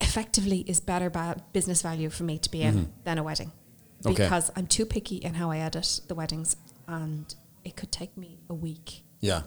effectively 0.00 0.60
is 0.66 0.80
better 0.80 1.10
ba- 1.10 1.42
business 1.52 1.82
value 1.82 2.10
for 2.10 2.24
me 2.24 2.38
to 2.38 2.50
be 2.50 2.62
in 2.62 2.92
than 3.04 3.18
a 3.18 3.22
wedding, 3.22 3.52
Mm-hmm. 4.02 4.08
Okay. 4.10 4.22
because 4.24 4.50
I'm 4.54 4.66
too 4.66 4.84
picky 4.86 5.16
in 5.16 5.34
how 5.34 5.50
I 5.50 5.58
edit 5.58 6.00
the 6.08 6.14
weddings, 6.14 6.56
and 6.86 7.34
it 7.64 7.76
could 7.76 7.90
take 7.90 8.16
me 8.16 8.38
a 8.50 8.54
week 8.54 9.02
yeah, 9.20 9.42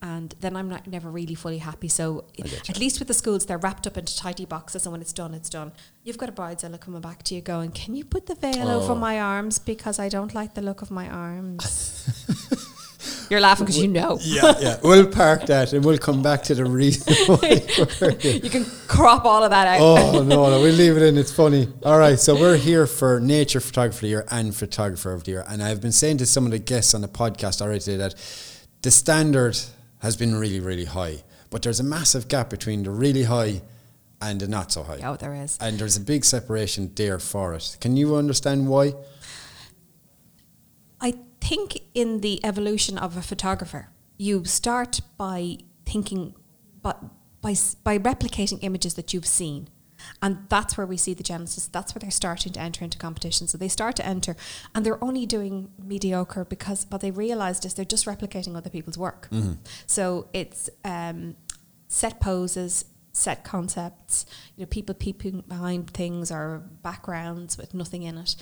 and 0.00 0.34
then 0.40 0.54
I'm 0.56 0.68
not 0.68 0.86
never 0.86 1.10
really 1.10 1.34
fully 1.34 1.58
happy. 1.58 1.88
So 1.88 2.24
I 2.38 2.42
get 2.42 2.52
you. 2.68 2.72
at 2.72 2.78
least 2.78 3.00
with 3.00 3.08
the 3.08 3.14
schools, 3.14 3.44
they're 3.46 3.58
wrapped 3.58 3.86
up 3.88 3.98
into 3.98 4.16
tidy 4.16 4.44
boxes, 4.46 4.86
and 4.86 4.92
when 4.92 5.00
it's 5.00 5.12
done, 5.12 5.34
it's 5.34 5.50
done. 5.50 5.72
You've 6.04 6.16
got 6.16 6.28
a 6.28 6.32
bridezilla 6.32 6.80
coming 6.80 7.00
back 7.00 7.24
to 7.24 7.34
you, 7.34 7.40
going, 7.40 7.72
"Can 7.72 7.96
you 7.96 8.04
put 8.04 8.26
the 8.26 8.36
veil 8.36 8.68
over 8.68 8.92
Oh. 8.92 8.94
my 8.94 9.20
arms 9.20 9.58
because 9.58 9.98
I 9.98 10.08
don't 10.08 10.32
like 10.32 10.54
the 10.54 10.62
look 10.62 10.80
of 10.80 10.90
my 10.92 11.08
arms." 11.08 12.04
You're 13.30 13.40
laughing 13.40 13.66
because 13.66 13.78
you 13.80 13.88
know. 13.88 14.18
yeah, 14.22 14.54
yeah. 14.60 14.76
We'll 14.82 15.06
park 15.06 15.46
that 15.46 15.72
and 15.72 15.84
we'll 15.84 15.98
come 15.98 16.22
back 16.22 16.42
to 16.44 16.54
the 16.54 16.64
reason. 16.64 17.14
you 18.42 18.50
can 18.50 18.64
crop 18.86 19.24
all 19.24 19.44
of 19.44 19.50
that 19.50 19.66
out. 19.66 19.80
oh 19.80 20.22
no, 20.22 20.48
no, 20.50 20.60
we'll 20.60 20.72
leave 20.72 20.96
it 20.96 21.02
in. 21.02 21.18
It's 21.18 21.32
funny. 21.32 21.68
All 21.84 21.98
right, 21.98 22.18
so 22.18 22.34
we're 22.34 22.56
here 22.56 22.86
for 22.86 23.20
nature 23.20 23.60
photographer 23.60 23.98
of 23.98 24.00
the 24.00 24.08
year 24.08 24.24
and 24.30 24.54
photographer 24.54 25.12
of 25.12 25.24
the 25.24 25.32
year, 25.32 25.44
and 25.48 25.62
I've 25.62 25.80
been 25.80 25.92
saying 25.92 26.18
to 26.18 26.26
some 26.26 26.46
of 26.46 26.52
the 26.52 26.58
guests 26.58 26.94
on 26.94 27.00
the 27.00 27.08
podcast 27.08 27.60
already 27.60 27.80
today 27.80 27.98
that 27.98 28.14
the 28.82 28.90
standard 28.90 29.58
has 30.00 30.16
been 30.16 30.34
really, 30.34 30.60
really 30.60 30.84
high, 30.84 31.22
but 31.50 31.62
there's 31.62 31.80
a 31.80 31.84
massive 31.84 32.28
gap 32.28 32.50
between 32.50 32.82
the 32.84 32.90
really 32.90 33.24
high 33.24 33.62
and 34.20 34.40
the 34.40 34.48
not 34.48 34.72
so 34.72 34.82
high. 34.82 35.00
Oh, 35.02 35.16
there 35.16 35.34
is. 35.34 35.58
And 35.60 35.78
there's 35.78 35.96
a 35.96 36.00
big 36.00 36.24
separation 36.24 36.92
there 36.94 37.18
for 37.18 37.54
it. 37.54 37.76
Can 37.80 37.96
you 37.96 38.16
understand 38.16 38.68
why? 38.68 38.94
I 41.00 41.14
think 41.40 41.82
in 41.94 42.20
the 42.20 42.44
evolution 42.44 42.98
of 42.98 43.16
a 43.16 43.22
photographer, 43.22 43.90
you 44.16 44.44
start 44.44 45.00
by 45.16 45.58
thinking, 45.86 46.34
but 46.82 47.02
by 47.40 47.54
by 47.84 47.98
replicating 47.98 48.58
images 48.62 48.94
that 48.94 49.12
you've 49.12 49.26
seen. 49.26 49.68
And 50.22 50.38
that's 50.48 50.76
where 50.76 50.86
we 50.86 50.96
see 50.96 51.12
the 51.12 51.24
genesis. 51.24 51.66
That's 51.66 51.92
where 51.94 52.00
they're 52.00 52.10
starting 52.10 52.52
to 52.52 52.60
enter 52.60 52.84
into 52.84 52.98
competition. 52.98 53.48
So 53.48 53.58
they 53.58 53.68
start 53.68 53.96
to 53.96 54.06
enter, 54.06 54.36
and 54.74 54.86
they're 54.86 55.02
only 55.02 55.26
doing 55.26 55.70
mediocre 55.82 56.44
because 56.44 56.86
what 56.88 57.00
they 57.00 57.10
realized 57.10 57.64
is 57.64 57.74
they're 57.74 57.84
just 57.84 58.06
replicating 58.06 58.56
other 58.56 58.70
people's 58.70 58.96
work. 58.96 59.28
So 59.86 60.28
it's 60.32 60.70
um, 60.84 61.36
set 61.88 62.20
poses, 62.20 62.84
set 63.12 63.42
concepts, 63.42 64.24
you 64.56 64.62
know, 64.62 64.68
people 64.68 64.94
peeping 64.94 65.42
behind 65.48 65.90
things 65.90 66.30
or 66.30 66.62
backgrounds 66.82 67.58
with 67.58 67.74
nothing 67.74 68.04
in 68.04 68.18
it. 68.18 68.36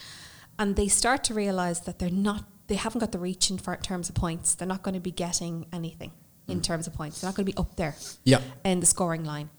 And 0.59 0.77
they 0.77 0.89
start 0.89 1.25
to 1.25 1.35
realize 1.35 1.81
that 1.83 1.99
they're 1.99 2.11
not, 2.11 2.45
they 2.67 2.75
haven't 2.75 3.01
got 3.01 3.13
the 3.13 3.19
reach 3.19 3.51
in 3.51 3.59
for, 3.59 3.77
terms 3.77 4.09
of 4.09 4.15
points. 4.15 4.55
They're 4.55 4.69
not 4.69 4.83
going 4.83 4.95
to 4.95 5.01
be 5.01 5.11
getting 5.11 5.67
anything 5.73 6.13
in 6.49 6.61
mm. 6.61 6.63
terms 6.63 6.87
of 6.87 6.95
points. 6.95 7.21
They're 7.21 7.29
not 7.29 7.37
going 7.37 7.47
to 7.47 7.53
be 7.53 7.59
up 7.59 7.77
there 7.77 7.97
Yeah. 8.25 8.41
in 8.65 8.81
the 8.81 8.87
scoring 8.87 9.25
line. 9.25 9.51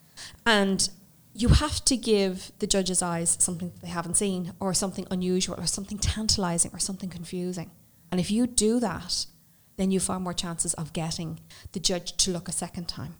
And 0.45 0.89
you 1.33 1.49
have 1.49 1.85
to 1.85 1.95
give 1.95 2.51
the 2.59 2.67
judge's 2.67 3.01
eyes 3.01 3.37
something 3.39 3.69
that 3.69 3.81
they 3.81 3.89
haven't 3.89 4.15
seen 4.15 4.53
or 4.59 4.73
something 4.73 5.05
unusual 5.11 5.55
or 5.59 5.67
something 5.67 5.99
tantalizing 5.99 6.71
or 6.73 6.79
something 6.79 7.09
confusing. 7.09 7.71
And 8.11 8.19
if 8.19 8.31
you 8.31 8.47
do 8.47 8.79
that, 8.79 9.27
then 9.75 9.91
you 9.91 9.99
far 9.99 10.19
more 10.19 10.33
chances 10.33 10.73
of 10.73 10.93
getting 10.93 11.39
the 11.73 11.79
judge 11.79 12.17
to 12.17 12.31
look 12.31 12.49
a 12.49 12.51
second 12.51 12.87
time. 12.87 13.15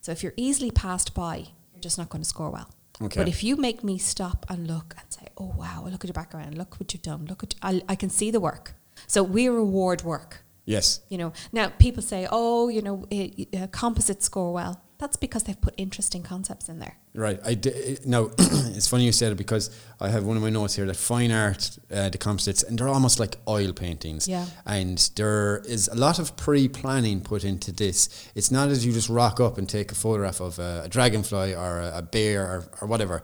So 0.00 0.12
if 0.12 0.22
you're 0.22 0.34
easily 0.36 0.70
passed 0.70 1.14
by, 1.14 1.48
you're 1.72 1.80
just 1.80 1.96
not 1.98 2.10
going 2.10 2.22
to 2.22 2.28
score 2.28 2.50
well. 2.50 2.68
Okay. 3.00 3.20
But 3.20 3.28
if 3.28 3.42
you 3.42 3.56
make 3.56 3.82
me 3.82 3.98
stop 3.98 4.46
and 4.48 4.66
look 4.66 4.94
and 4.98 5.12
say, 5.12 5.26
"Oh 5.36 5.52
wow, 5.56 5.84
look 5.84 6.02
at 6.02 6.04
your 6.04 6.14
background, 6.14 6.56
look 6.56 6.80
what 6.80 6.92
you've 6.92 7.02
done, 7.02 7.26
look 7.26 7.42
at," 7.42 7.54
I, 7.60 7.82
I 7.88 7.94
can 7.94 8.08
see 8.08 8.30
the 8.30 8.40
work. 8.40 8.74
So 9.06 9.22
we 9.22 9.48
reward 9.48 10.02
work. 10.02 10.44
Yes. 10.64 11.00
You 11.08 11.18
know, 11.18 11.32
now 11.52 11.68
people 11.78 12.02
say, 12.02 12.26
"Oh, 12.30 12.68
you 12.68 12.82
know, 12.82 13.06
it, 13.10 13.48
uh, 13.54 13.66
composites 13.68 14.26
score 14.26 14.52
well." 14.52 14.82
That's 14.98 15.16
because 15.16 15.42
they've 15.42 15.60
put 15.60 15.74
interesting 15.76 16.22
concepts 16.22 16.70
in 16.70 16.78
there. 16.78 16.96
Right. 17.14 17.38
I 17.44 17.52
d- 17.54 17.98
now 18.06 18.30
it's 18.38 18.88
funny 18.88 19.04
you 19.04 19.12
said 19.12 19.30
it 19.30 19.34
because 19.36 19.70
I 20.00 20.08
have 20.08 20.24
one 20.24 20.38
of 20.38 20.42
my 20.42 20.48
notes 20.48 20.74
here 20.74 20.86
that 20.86 20.96
fine 20.96 21.30
art, 21.30 21.78
uh, 21.92 22.08
the 22.08 22.16
composites, 22.16 22.62
and 22.62 22.78
they're 22.78 22.88
almost 22.88 23.20
like 23.20 23.36
oil 23.46 23.74
paintings. 23.74 24.26
Yeah. 24.26 24.46
And 24.64 24.98
there 25.16 25.58
is 25.66 25.88
a 25.88 25.94
lot 25.94 26.18
of 26.18 26.36
pre-planning 26.38 27.20
put 27.20 27.44
into 27.44 27.72
this. 27.72 28.30
It's 28.34 28.50
not 28.50 28.70
as 28.70 28.86
you 28.86 28.92
just 28.92 29.10
rock 29.10 29.38
up 29.38 29.58
and 29.58 29.68
take 29.68 29.92
a 29.92 29.94
photograph 29.94 30.40
of 30.40 30.58
a, 30.58 30.82
a 30.84 30.88
dragonfly 30.88 31.54
or 31.54 31.80
a, 31.80 31.98
a 31.98 32.02
bear 32.02 32.42
or, 32.44 32.64
or 32.80 32.88
whatever. 32.88 33.22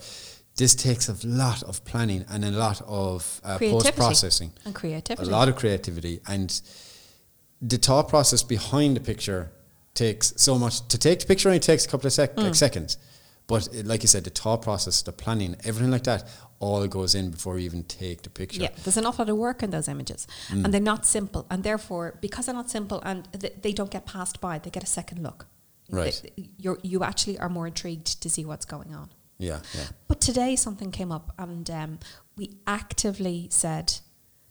This 0.56 0.74
takes 0.74 1.08
a 1.08 1.16
lot 1.26 1.62
of 1.62 1.82
planning 1.84 2.24
and 2.28 2.44
a 2.44 2.50
lot 2.50 2.82
of 2.86 3.40
uh, 3.44 3.58
post 3.58 3.96
processing, 3.96 4.52
and 4.64 4.74
creativity. 4.74 5.28
a 5.28 5.32
lot 5.32 5.48
of 5.48 5.56
creativity, 5.56 6.20
and 6.28 6.60
the 7.60 7.78
thought 7.78 8.08
process 8.08 8.42
behind 8.42 8.96
the 8.96 9.00
picture 9.00 9.50
takes 9.94 10.32
so 10.36 10.58
much. 10.58 10.86
To 10.88 10.98
take 10.98 11.20
the 11.20 11.26
picture 11.26 11.48
only 11.48 11.58
takes 11.60 11.84
a 11.86 11.88
couple 11.88 12.06
of 12.06 12.12
sec- 12.12 12.36
Mm. 12.36 12.42
like 12.44 12.54
seconds, 12.54 12.98
but 13.46 13.68
it, 13.72 13.86
like 13.86 14.02
you 14.02 14.08
said, 14.08 14.24
the 14.24 14.30
thought 14.30 14.60
process, 14.62 15.00
the 15.02 15.12
planning, 15.12 15.56
everything 15.64 15.90
like 15.90 16.04
that, 16.04 16.28
all 16.60 16.86
goes 16.86 17.14
in 17.14 17.30
before 17.30 17.58
you 17.58 17.64
even 17.64 17.84
take 17.84 18.22
the 18.22 18.30
picture. 18.30 18.60
Yeah, 18.62 18.70
there's 18.84 18.96
an 18.98 19.06
awful 19.06 19.24
lot 19.24 19.30
of 19.30 19.36
work 19.38 19.62
in 19.62 19.70
those 19.70 19.88
images, 19.88 20.26
Mm. 20.48 20.64
and 20.64 20.74
they're 20.74 20.80
not 20.94 21.06
simple, 21.06 21.46
and 21.50 21.62
therefore, 21.64 22.18
because 22.20 22.44
they're 22.46 22.54
not 22.54 22.70
simple, 22.70 23.00
and 23.04 23.26
th- 23.40 23.54
they 23.62 23.72
don't 23.72 23.90
get 23.90 24.04
passed 24.06 24.40
by, 24.40 24.58
they 24.58 24.70
get 24.70 24.82
a 24.82 24.86
second 25.00 25.22
look. 25.22 25.46
Right. 25.90 26.20
They- 26.36 26.50
you 26.82 27.02
actually 27.04 27.38
are 27.38 27.48
more 27.48 27.66
intrigued 27.66 28.20
to 28.22 28.28
see 28.30 28.44
what's 28.44 28.64
going 28.66 28.94
on. 28.94 29.10
Yeah, 29.42 29.60
yeah. 29.74 29.86
But 30.08 30.20
today 30.20 30.56
something 30.56 30.90
came 30.90 31.10
up, 31.10 31.34
and 31.38 31.68
um, 31.70 31.98
we 32.36 32.56
actively 32.66 33.48
said 33.50 33.94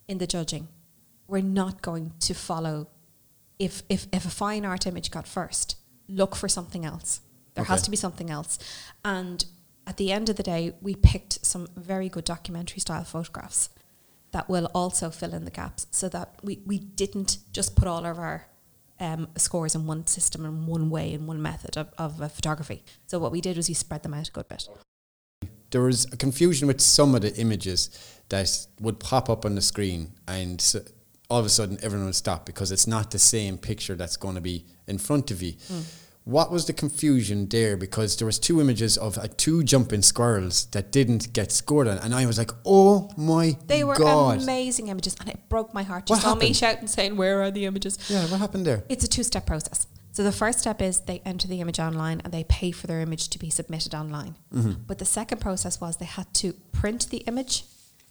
in 0.08 0.18
the 0.18 0.28
judging, 0.28 0.68
we're 1.28 1.42
not 1.42 1.82
going 1.82 2.14
to 2.20 2.34
follow. 2.34 2.89
If, 3.58 3.84
if, 3.89 4.08
if 4.12 4.26
a 4.26 4.30
fine 4.30 4.66
art 4.66 4.86
image 4.86 5.10
got 5.10 5.28
first, 5.28 5.78
look 6.10 6.36
for 6.36 6.50
something 6.50 6.86
else. 6.86 7.22
There 7.54 7.64
has 7.66 7.82
to 7.84 7.92
be 7.92 7.98
something 7.98 8.30
else. 8.30 8.60
And 9.04 9.46
at 9.88 9.98
the 9.98 10.12
end 10.12 10.30
of 10.30 10.36
the 10.36 10.44
day, 10.44 10.74
we 10.82 10.96
picked 10.96 11.46
some 11.46 11.68
very 11.76 12.10
good 12.10 12.26
documentary 12.26 12.80
style 12.80 13.04
photographs 13.04 13.70
that 14.32 14.50
will 14.50 14.70
also 14.74 15.10
fill 15.10 15.34
in 15.34 15.46
the 15.46 15.52
gaps 15.52 15.88
so 15.92 16.10
that 16.10 16.36
we, 16.44 16.62
we 16.66 16.80
didn't 16.80 17.38
just 17.52 17.76
put 17.76 17.88
all 17.88 18.06
of 18.06 18.18
our 18.18 18.48
um, 19.02 19.28
scores 19.36 19.76
in 19.76 19.88
one 19.88 20.08
system 20.08 20.45
in 20.45 20.68
one 20.68 20.89
way 20.89 21.14
in 21.14 21.28
one 21.28 21.41
method 21.41 21.76
of, 21.76 21.89
of 21.97 22.22
uh, 22.22 22.30
photography. 22.30 22.84
So 23.08 23.20
what 23.20 23.32
we 23.32 23.41
did 23.41 23.58
was 23.58 23.68
we 23.68 23.74
spread 23.74 24.04
them 24.04 24.14
out 24.14 24.30
a 24.30 24.32
good 24.32 24.47
bit. 24.47 24.70
There 25.72 25.82
was 25.82 26.06
a 26.14 26.18
confusion 26.18 26.68
with 26.68 26.80
some 26.80 27.16
of 27.16 27.22
the 27.22 27.36
images 27.36 27.89
that 28.30 28.68
would 28.80 28.99
pop 28.99 29.30
up 29.30 29.45
on 29.45 29.56
the 29.56 29.62
screen, 29.62 30.14
and 30.28 30.60
s 30.60 30.76
all 31.30 31.39
of 31.39 31.45
a 31.45 31.49
sudden 31.49 31.78
everyone 31.82 32.06
would 32.06 32.16
stop 32.16 32.45
because 32.45 32.74
it's 32.74 32.88
not 32.88 33.12
the 33.12 33.20
same 33.20 33.58
picture 33.58 33.95
that's 33.95 34.18
going 34.18 34.36
to 34.36 34.41
be 34.41 34.66
in 34.88 34.97
front 34.97 35.32
of 35.32 35.41
you. 35.41 35.54
Hmm. 35.68 35.82
What 36.24 36.52
was 36.52 36.66
the 36.68 36.74
confusion 36.74 37.48
there? 37.50 37.76
Because 37.76 38.16
there 38.18 38.28
was 38.28 38.38
two 38.38 38.62
images 38.62 38.96
of 38.98 39.18
uh, 39.18 39.28
two 39.38 39.64
jumping 39.64 40.04
squirrels 40.04 40.66
that 40.72 40.92
didn't 40.92 41.34
get 41.34 41.52
scored 41.52 41.88
on, 41.88 41.98
and 41.98 42.14
I 42.14 42.26
was 42.28 42.38
like, 42.38 42.52
"Oh 42.64 43.10
my 43.18 43.58
They 43.66 43.84
were 43.84 43.96
god!" 43.96 44.42
amazing 44.44 44.90
images, 44.90 45.16
and 45.20 45.28
it 45.30 45.40
broke 45.50 45.74
my 45.74 45.82
heart. 45.84 46.08
You 46.10 46.14
What 46.14 46.22
saw 46.22 46.36
me 46.36 46.42
happened? 46.46 46.56
shouting, 46.58 46.88
saying, 46.88 47.18
"Where 47.18 47.42
are 47.42 47.50
the 47.50 47.66
images?" 47.66 47.98
Yeah, 48.08 48.26
what 48.28 48.40
happened 48.40 48.66
there? 48.68 48.84
It's 48.88 49.04
a 49.04 49.08
two-step 49.08 49.48
process. 49.48 49.88
So 50.12 50.24
the 50.24 50.32
first 50.32 50.60
step 50.60 50.80
is 50.82 51.00
they 51.00 51.22
enter 51.26 51.48
the 51.48 51.60
image 51.62 51.80
online 51.80 52.22
and 52.24 52.32
they 52.34 52.44
pay 52.44 52.72
for 52.72 52.86
their 52.86 53.00
image 53.00 53.30
to 53.30 53.40
be 53.40 53.50
submitted 53.50 53.96
online. 53.96 54.36
Mm-hmm. 54.54 54.74
But 54.86 55.00
the 55.00 55.06
second 55.06 55.40
process 55.42 55.80
was 55.82 55.98
they 55.98 56.06
had 56.06 56.32
to 56.36 56.54
print 56.74 57.10
the 57.10 57.20
image 57.32 57.64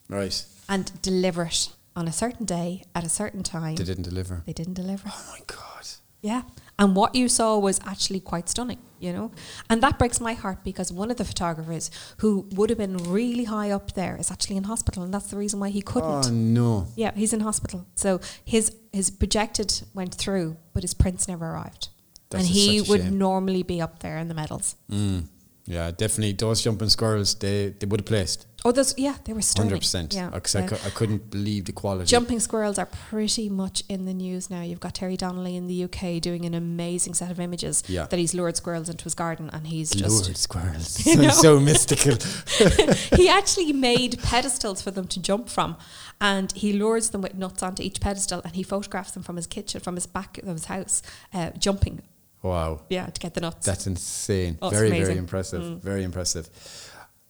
Right, 0.08 0.44
and 0.68 0.90
deliver 1.02 1.44
it 1.44 1.68
on 1.94 2.08
a 2.08 2.12
certain 2.12 2.46
day 2.46 2.82
at 2.94 3.04
a 3.04 3.08
certain 3.08 3.42
time. 3.44 3.76
they 3.76 3.84
didn't 3.84 4.04
deliver. 4.04 4.42
They 4.46 4.52
didn't 4.54 4.74
deliver. 4.74 5.04
Oh 5.08 5.24
my 5.30 5.40
god! 5.46 5.86
Yeah. 6.22 6.42
And 6.80 6.96
what 6.96 7.14
you 7.14 7.28
saw 7.28 7.58
was 7.58 7.78
actually 7.84 8.20
quite 8.20 8.48
stunning, 8.48 8.78
you 8.98 9.12
know? 9.12 9.30
And 9.68 9.82
that 9.82 9.98
breaks 9.98 10.18
my 10.18 10.32
heart 10.32 10.64
because 10.64 10.90
one 10.90 11.10
of 11.10 11.18
the 11.18 11.26
photographers 11.26 11.90
who 12.16 12.48
would 12.52 12.70
have 12.70 12.78
been 12.78 12.96
really 12.96 13.44
high 13.44 13.70
up 13.70 13.92
there 13.92 14.16
is 14.18 14.30
actually 14.30 14.56
in 14.56 14.64
hospital 14.64 15.02
and 15.02 15.12
that's 15.12 15.26
the 15.26 15.36
reason 15.36 15.60
why 15.60 15.68
he 15.68 15.82
couldn't. 15.82 16.26
Oh 16.26 16.30
no! 16.30 16.86
Yeah, 16.96 17.12
he's 17.14 17.34
in 17.34 17.40
hospital. 17.40 17.86
So 17.94 18.20
his 18.44 18.74
his 18.92 19.10
projected 19.10 19.82
went 19.92 20.14
through, 20.14 20.56
but 20.72 20.82
his 20.82 20.94
prints 20.94 21.28
never 21.28 21.46
arrived. 21.46 21.90
That's 22.30 22.44
and 22.44 22.54
he 22.54 22.80
would 22.80 23.02
shame. 23.02 23.18
normally 23.18 23.62
be 23.62 23.82
up 23.82 23.98
there 24.00 24.16
in 24.16 24.28
the 24.28 24.34
medals. 24.34 24.76
Mm. 24.90 25.26
Yeah, 25.70 25.92
definitely. 25.92 26.32
Those 26.32 26.62
jumping 26.62 26.88
squirrels, 26.88 27.34
they 27.36 27.68
they 27.78 27.86
would 27.86 28.00
have 28.00 28.06
placed. 28.06 28.46
Oh, 28.64 28.72
those 28.72 28.92
yeah, 28.98 29.14
they 29.24 29.32
were 29.32 29.40
stunning. 29.40 29.70
Hundred 29.70 29.80
percent. 29.82 30.12
Yeah, 30.12 30.28
Because 30.30 30.54
yeah. 30.54 30.64
I, 30.64 30.66
cou- 30.66 30.84
I 30.84 30.90
couldn't 30.90 31.30
believe 31.30 31.64
the 31.64 31.72
quality. 31.72 32.06
Jumping 32.06 32.40
squirrels 32.40 32.76
are 32.78 32.86
pretty 33.08 33.48
much 33.48 33.84
in 33.88 34.04
the 34.04 34.12
news 34.12 34.50
now. 34.50 34.62
You've 34.62 34.80
got 34.80 34.94
Terry 34.94 35.16
Donnelly 35.16 35.54
in 35.56 35.66
the 35.68 35.84
UK 35.84 36.20
doing 36.20 36.44
an 36.44 36.52
amazing 36.54 37.14
set 37.14 37.30
of 37.30 37.38
images 37.40 37.82
Yeah. 37.86 38.04
that 38.10 38.18
he's 38.18 38.34
lured 38.34 38.56
squirrels 38.56 38.88
into 38.90 39.04
his 39.04 39.14
garden 39.14 39.48
and 39.52 39.66
he's 39.68 39.94
Lured 39.94 40.24
just 40.24 40.42
squirrels. 40.42 41.06
You 41.06 41.16
know? 41.16 41.28
So 41.46 41.58
mystical. 41.60 42.16
he 43.16 43.28
actually 43.30 43.72
made 43.72 44.18
pedestals 44.22 44.82
for 44.82 44.90
them 44.90 45.06
to 45.06 45.22
jump 45.22 45.48
from 45.48 45.76
and 46.20 46.52
he 46.52 46.72
lures 46.74 47.10
them 47.10 47.22
with 47.22 47.34
nuts 47.34 47.62
onto 47.62 47.82
each 47.82 47.98
pedestal 48.00 48.42
and 48.44 48.54
he 48.56 48.62
photographs 48.62 49.12
them 49.12 49.22
from 49.22 49.36
his 49.36 49.46
kitchen 49.46 49.80
from 49.80 49.94
his 49.94 50.06
back 50.06 50.36
of 50.38 50.48
his 50.48 50.66
house 50.66 51.00
uh, 51.32 51.50
jumping 51.58 52.02
Wow, 52.42 52.82
yeah 52.88 53.06
to 53.06 53.20
get 53.20 53.34
the 53.34 53.40
nuts 53.40 53.66
that's 53.66 53.86
insane. 53.86 54.58
Oh, 54.62 54.70
very, 54.70 54.90
very 54.90 55.16
impressive. 55.16 55.82
Very 55.82 56.04
impressive. 56.04 56.48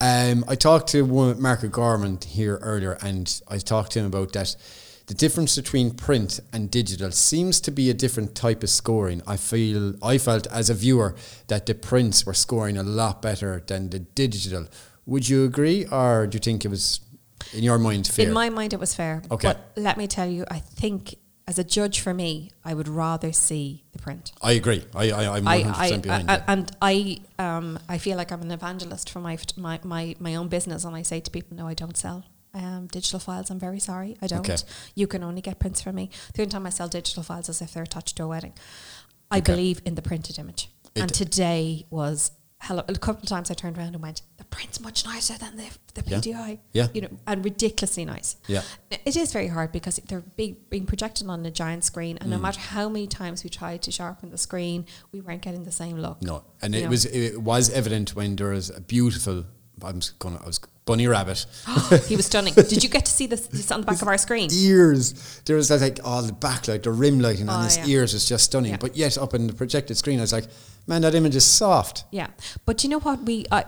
Um, 0.01 0.45
I 0.49 0.55
talked 0.55 0.89
to 0.89 1.03
one, 1.03 1.41
Mark 1.43 1.69
Gorman 1.71 2.19
here 2.27 2.57
earlier, 2.63 2.97
and 3.03 3.41
I 3.49 3.59
talked 3.59 3.93
to 3.93 3.99
him 4.01 4.07
about 4.07 4.33
that. 4.33 4.57
The 5.09 5.15
difference 5.15 5.57
between 5.57 5.91
print 5.91 6.39
and 6.53 6.71
digital 6.71 7.11
seems 7.11 7.61
to 7.63 7.73
be 7.73 7.91
a 7.91 7.95
different 7.95 8.37
type 8.37 8.63
of 8.63 8.71
scoring. 8.71 9.21
I 9.27 9.37
feel 9.37 9.95
I 10.03 10.19
felt 10.19 10.47
as 10.47 10.71
a 10.71 10.75
viewer 10.75 11.17
that 11.49 11.67
the 11.67 11.75
prints 11.75 12.25
were 12.25 12.33
scoring 12.35 12.79
a 12.79 12.85
lot 12.85 13.21
better 13.21 13.61
than 13.67 13.91
the 13.91 13.99
digital. 13.99 14.69
Would 15.07 15.29
you 15.29 15.45
agree, 15.45 15.85
or 15.91 16.29
do 16.29 16.37
you 16.37 16.41
think 16.41 16.65
it 16.65 16.69
was, 16.69 17.01
in 17.53 17.65
your 17.65 17.79
mind, 17.79 18.07
fair? 18.07 18.29
in 18.29 18.33
my 18.33 18.49
mind 18.51 18.73
it 18.73 18.79
was 18.79 18.95
fair 18.95 19.23
Okay. 19.31 19.49
but 19.49 19.73
let 19.77 19.97
me 19.97 20.07
tell 20.07 20.29
you 20.29 20.45
I 20.49 20.61
think 20.61 21.17
as 21.51 21.59
a 21.59 21.65
judge 21.65 21.99
for 22.05 22.15
me 22.15 22.33
I 22.65 22.73
would 22.75 22.89
rather 22.89 23.33
see 23.33 23.67
the 23.93 23.99
print 23.99 24.33
I 24.41 24.53
agree. 24.53 24.83
I, 24.95 25.05
I, 25.11 25.37
I'm 25.37 25.47
I, 25.49 25.63
100% 25.63 25.93
I, 25.95 25.97
behind 25.99 26.31
I- 26.31 26.37
you. 26.37 26.43
and 26.53 26.77
I, 26.91 26.95
um, 27.47 27.79
I 27.89 27.99
feel 27.99 28.17
like 28.21 28.31
I'm 28.33 28.43
an 28.43 28.53
evangelist 28.61 29.11
for 29.11 29.21
my, 29.29 29.37
my, 29.57 29.81
my, 29.95 30.03
my 30.27 30.33
own 30.37 30.49
business, 30.49 30.85
and 30.85 30.95
I 31.01 31.03
say 31.03 31.19
to 31.21 31.31
people, 31.31 31.57
no, 31.57 31.67
I 31.67 31.75
don't 31.75 31.97
sell 31.97 32.25
um, 32.55 32.87
digital 32.87 33.21
files. 33.21 33.51
I'm 33.51 33.59
very 33.69 33.81
sorry, 33.81 34.17
I 34.23 34.27
don't. 34.29 34.49
Okay. 34.49 34.57
You 34.95 35.07
can 35.07 35.23
only 35.25 35.41
get 35.49 35.59
prints 35.59 35.81
from 35.83 35.95
me. 35.97 36.11
The 36.35 36.43
only 36.43 36.51
time 36.53 36.67
I 36.67 36.71
sell 36.71 36.89
digital 36.89 37.23
files 37.23 37.49
is 37.49 37.61
if 37.61 37.73
they're 37.75 37.83
attached 37.91 38.17
to 38.19 38.25
a 38.25 38.29
wedding. 38.29 38.55
I 39.31 39.39
Okay. 39.39 39.53
believe 39.53 39.83
in 39.85 39.95
the 39.97 40.03
printed 40.03 40.39
image, 40.39 40.63
It- 40.95 41.01
and 41.03 41.13
today 41.13 41.87
was 41.91 42.31
hello. 42.67 42.83
A 42.89 42.95
couple 42.95 43.23
of 43.23 43.29
times 43.29 43.51
I 43.51 43.55
turned 43.55 43.77
around 43.79 43.95
and 43.95 44.03
went, 44.03 44.23
print's 44.51 44.81
much 44.81 45.05
nicer 45.05 45.35
than 45.39 45.57
the 45.57 45.65
the 45.95 46.03
PDI. 46.03 46.59
Yeah. 46.73 46.89
you 46.95 47.01
know, 47.03 47.09
and 47.27 47.45
ridiculously 47.45 48.05
nice. 48.05 48.37
Yeah. 48.47 48.63
It 48.91 49.17
is 49.17 49.33
very 49.33 49.49
hard 49.49 49.73
because 49.73 49.97
they're 50.09 50.21
being, 50.37 50.57
being 50.69 50.87
projected 50.87 51.27
on 51.29 51.45
a 51.47 51.51
giant 51.51 51.85
screen, 51.85 52.19
and 52.21 52.31
no 52.31 52.39
Mm. 52.39 52.43
matter 52.43 52.61
how 52.61 52.89
many 52.89 53.07
times 53.07 53.43
we 53.45 53.51
tried 53.51 53.83
to 53.83 53.91
sharpen 53.91 54.31
the 54.31 54.39
screen, 54.39 54.87
we 55.13 55.21
weren't 55.21 55.43
getting 55.43 55.65
the 55.65 55.73
same 55.73 55.97
look. 55.99 56.23
No, 56.23 56.45
and 56.63 56.75
it 56.75 56.85
know? 56.85 56.91
was 56.91 57.05
it 57.07 57.41
was 57.43 57.71
evident 57.71 58.15
when 58.15 58.37
there 58.37 58.51
was 58.51 58.71
a 58.71 58.81
beautiful. 58.81 59.45
I'm 59.83 60.01
gonna. 60.19 60.39
I 60.43 60.47
was 60.47 60.61
bunny 60.85 61.07
rabbit. 61.07 61.47
he 62.09 62.17
was 62.17 62.27
stunning. 62.27 62.53
Did 62.73 62.83
you 62.85 62.91
get 62.91 63.07
to 63.07 63.13
see 63.13 63.27
this, 63.27 63.47
this 63.47 63.71
on 63.71 63.81
the 63.81 63.87
back 63.87 64.03
of 64.03 64.09
our 64.09 64.19
screen? 64.19 64.51
ears. 64.53 65.41
There 65.47 65.57
was 65.57 65.71
like 65.71 65.99
all 66.05 66.23
the 66.23 66.33
backlight, 66.33 66.83
the 66.83 66.91
rim 66.93 67.19
lighting 67.21 67.49
on 67.49 67.61
Oh, 67.61 67.65
his 67.65 67.79
yeah. 67.79 67.87
ears 67.87 68.13
was 68.13 68.29
just 68.29 68.45
stunning. 68.45 68.73
Yeah. 68.73 68.79
But 68.79 68.97
yet 68.97 69.17
up 69.17 69.33
in 69.35 69.47
the 69.47 69.55
projected 69.55 69.97
screen, 69.97 70.19
I 70.19 70.23
was 70.23 70.33
like, 70.33 70.47
man, 70.87 71.01
that 71.03 71.15
image 71.15 71.35
is 71.37 71.45
soft. 71.47 72.05
Yeah, 72.11 72.29
but 72.67 72.83
you 72.85 72.91
know 72.91 73.01
what? 73.01 73.23
We 73.23 73.47
uh, 73.51 73.63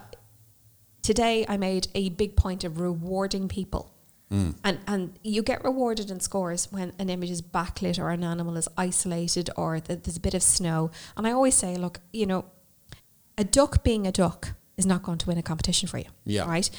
today 1.03 1.45
I 1.49 1.57
made 1.57 1.89
a 1.95 2.11
big 2.11 2.37
point 2.37 2.65
of 2.65 2.81
rewarding 2.81 3.49
people. 3.49 3.93
Mm. 4.31 4.55
And, 4.65 4.79
and 4.87 5.19
you 5.23 5.43
get 5.43 5.63
rewarded 5.63 6.11
in 6.11 6.21
scores 6.21 6.69
when 6.73 6.95
an 6.99 7.11
image 7.11 7.31
is 7.31 7.43
backlit 7.43 7.99
or 7.99 8.11
an 8.11 8.25
animal 8.25 8.57
is 8.57 8.67
isolated 8.79 9.51
or 9.57 9.79
th- 9.79 10.03
there's 10.05 10.17
a 10.17 10.21
bit 10.21 10.33
of 10.33 10.43
snow. 10.43 10.91
And 11.17 11.27
I 11.27 11.33
always 11.33 11.55
say, 11.55 11.77
look, 11.77 12.01
you 12.13 12.25
know, 12.25 12.47
a 13.37 13.45
duck 13.45 13.85
being 13.85 14.07
a 14.07 14.13
duck 14.13 14.55
is 14.79 14.87
not 14.87 15.03
going 15.03 15.19
to 15.19 15.27
win 15.27 15.37
a 15.37 15.43
competition 15.43 15.89
for 15.89 15.99
you. 15.99 16.07
Yeah. 16.25 16.49
Right? 16.49 16.71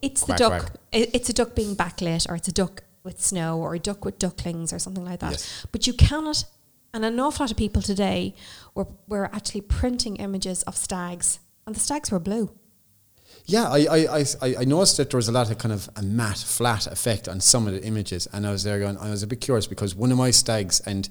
It's 0.00 0.22
Quack, 0.22 0.38
the 0.38 0.42
duck. 0.48 0.60
quack. 0.60 0.72
It's 0.92 1.28
a 1.28 1.32
duck 1.32 1.54
being 1.54 1.74
backlit, 1.76 2.28
or 2.28 2.36
it's 2.36 2.48
a 2.48 2.52
duck 2.52 2.84
with 3.04 3.20
snow, 3.20 3.58
or 3.58 3.74
a 3.74 3.78
duck 3.78 4.04
with 4.04 4.18
ducklings, 4.18 4.72
or 4.72 4.78
something 4.78 5.04
like 5.04 5.20
that. 5.20 5.32
Yes. 5.32 5.66
But 5.72 5.86
you 5.86 5.94
cannot. 5.94 6.44
And 6.92 7.04
an 7.04 7.18
awful 7.18 7.44
lot 7.44 7.50
of 7.50 7.56
people 7.56 7.82
today 7.82 8.34
were 8.74 8.86
were 9.08 9.26
actually 9.34 9.62
printing 9.62 10.16
images 10.16 10.62
of 10.64 10.76
stags, 10.76 11.40
and 11.66 11.74
the 11.74 11.80
stags 11.80 12.10
were 12.10 12.18
blue. 12.20 12.50
Yeah, 13.46 13.68
I, 13.68 13.78
I, 13.90 14.24
I, 14.42 14.54
I- 14.60 14.64
noticed 14.64 14.96
that 14.96 15.10
there 15.10 15.18
was 15.18 15.28
a 15.28 15.32
lot 15.32 15.50
of 15.50 15.58
kind 15.58 15.72
of 15.72 15.88
a 15.96 16.02
matte, 16.02 16.38
flat 16.38 16.86
effect 16.86 17.28
on 17.28 17.40
some 17.40 17.66
of 17.66 17.74
the 17.74 17.82
images, 17.84 18.26
and 18.32 18.46
I 18.46 18.50
was 18.52 18.64
there 18.64 18.78
going, 18.78 18.96
I 18.98 19.10
was 19.10 19.22
a 19.22 19.26
bit 19.26 19.40
curious 19.40 19.66
because 19.66 19.94
one 19.94 20.10
of 20.10 20.16
my 20.18 20.30
stags 20.30 20.80
and 20.80 21.08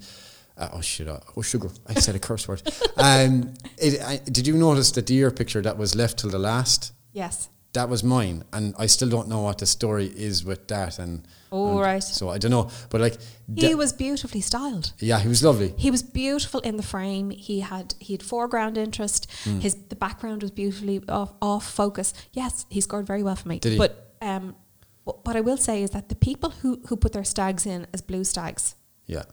uh, 0.56 0.68
oh 0.72 0.80
shit, 0.80 1.08
uh, 1.08 1.18
oh 1.36 1.42
sugar, 1.42 1.68
I 1.86 1.94
said 1.94 2.14
a 2.14 2.18
curse 2.18 2.46
word. 2.48 2.62
Um, 2.96 3.52
it, 3.76 4.00
I, 4.02 4.16
did 4.24 4.46
you 4.46 4.54
notice 4.56 4.92
that 4.92 5.06
the 5.08 5.16
ear 5.16 5.30
picture 5.30 5.60
that 5.62 5.76
was 5.76 5.94
left 5.96 6.18
till 6.20 6.30
the 6.30 6.38
last? 6.38 6.92
Yes. 7.12 7.48
That 7.72 7.88
was 7.88 8.02
mine, 8.04 8.44
and 8.52 8.72
I 8.78 8.86
still 8.86 9.08
don't 9.08 9.28
know 9.28 9.42
what 9.42 9.58
the 9.58 9.66
story 9.66 10.06
is 10.06 10.44
with 10.44 10.68
that. 10.68 10.98
And 11.00 11.26
Oh, 11.56 11.78
right. 11.80 12.02
So 12.02 12.28
I 12.34 12.38
don't 12.38 12.50
know, 12.50 12.68
but 12.90 13.00
like, 13.00 13.16
He 13.56 13.74
was 13.74 13.92
beautifully 13.92 14.40
styled. 14.40 14.92
yeah, 14.98 15.20
he 15.20 15.28
was 15.28 15.42
lovely. 15.42 15.72
He 15.76 15.90
was 15.90 16.02
beautiful 16.02 16.60
in 16.60 16.76
the 16.76 16.82
frame. 16.94 17.30
He 17.30 17.60
had 17.60 17.94
he 18.06 18.14
had 18.14 18.22
foreground 18.22 18.76
interest. 18.76 19.26
Hmm. 19.44 19.60
His 19.60 19.74
the 19.88 19.96
background 19.96 20.42
was 20.42 20.50
beautifully 20.50 21.00
off 21.08 21.32
off 21.40 21.64
focus. 21.70 22.12
Yes, 22.32 22.66
he 22.70 22.80
scored 22.80 23.06
very 23.06 23.22
well 23.22 23.36
for 23.36 23.48
me. 23.48 23.58
Did 23.58 23.72
he? 23.72 23.78
But 23.78 23.92
um, 24.20 24.54
what, 25.04 25.16
what 25.26 25.36
I 25.36 25.40
will 25.48 25.58
say 25.68 25.82
is 25.82 25.90
that 25.90 26.08
the 26.08 26.16
people 26.28 26.50
who 26.62 26.70
who 26.88 26.96
put 26.96 27.12
their 27.12 27.24
stags 27.24 27.66
in 27.66 27.86
as 27.94 28.00
blue 28.02 28.24
stags 28.24 28.74
Yeah, 29.06 29.24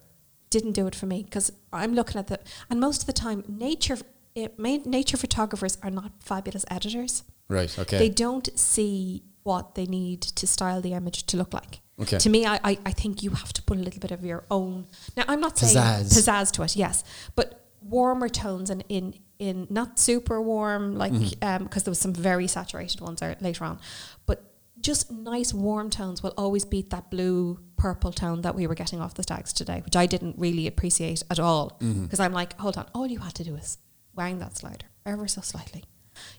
didn't 0.49 0.73
do 0.73 0.87
it 0.87 0.95
for 0.95 1.07
me 1.07 1.23
because 1.23 1.51
I'm 1.73 1.93
looking 1.95 2.19
at 2.19 2.27
the 2.27 2.37
and 2.69 2.79
most 2.79 3.01
of 3.01 3.07
the 3.07 3.13
time 3.13 3.43
nature 3.47 3.97
it, 4.35 4.57
ma- 4.59 4.85
nature 4.85 5.17
photographers 5.17 5.77
are 5.83 5.91
not 5.91 6.11
fabulous 6.19 6.65
editors. 6.69 7.23
right, 7.49 7.79
okay. 7.79 7.97
They 7.97 8.09
don't 8.09 8.47
see 8.59 9.23
what 9.43 9.75
they 9.75 9.85
need 9.85 10.21
to 10.21 10.45
style 10.47 10.81
the 10.81 10.93
image 10.93 11.23
to 11.25 11.37
look 11.37 11.53
like. 11.53 11.81
Okay. 11.99 12.17
To 12.17 12.29
me, 12.29 12.45
I, 12.45 12.59
I, 12.63 12.77
I 12.85 12.91
think 12.91 13.21
you 13.21 13.31
have 13.31 13.53
to 13.53 13.61
put 13.61 13.77
a 13.77 13.81
little 13.81 13.99
bit 13.99 14.11
of 14.11 14.23
your 14.25 14.45
own. 14.49 14.87
Now, 15.15 15.23
I'm 15.27 15.39
not 15.41 15.57
saying 15.57 15.75
Pizzazz. 15.75 16.13
pizzazz 16.13 16.51
to 16.53 16.63
it, 16.63 16.75
yes, 16.75 17.03
but 17.35 17.67
warmer 17.81 18.29
tones 18.29 18.69
and 18.69 18.83
in 18.89 19.15
in 19.39 19.67
not 19.69 19.99
super 19.99 20.41
warm 20.41 20.95
like 20.95 21.11
Mm-hmm. 21.13 21.63
because 21.63 21.83
there 21.83 21.91
was 21.91 21.99
some 21.99 22.13
very 22.13 22.47
saturated 22.47 23.01
ones 23.01 23.21
later 23.41 23.65
on, 23.65 23.79
but 24.25 24.43
just 24.79 25.11
nice 25.11 25.53
warm 25.53 25.89
tones 25.89 26.23
will 26.23 26.33
always 26.37 26.65
beat 26.65 26.89
that 26.91 27.11
blue 27.11 27.59
purple 27.77 28.11
tone 28.11 28.41
that 28.41 28.55
we 28.55 28.65
were 28.67 28.75
getting 28.75 28.99
off 29.01 29.13
the 29.15 29.23
stags 29.23 29.51
today, 29.53 29.81
which 29.85 29.95
I 29.95 30.05
didn't 30.05 30.35
really 30.39 30.65
appreciate 30.67 31.21
at 31.29 31.39
all 31.39 31.77
Mm-hmm. 31.81 32.03
because 32.03 32.19
I'm 32.19 32.33
like, 32.33 32.57
hold 32.59 32.77
on, 32.77 32.85
all 32.95 33.07
you 33.07 33.19
had 33.19 33.33
to 33.35 33.43
do 33.43 33.55
is 33.55 33.77
wang 34.15 34.39
that 34.39 34.57
slider 34.57 34.85
ever 35.05 35.27
so 35.27 35.41
slightly 35.41 35.83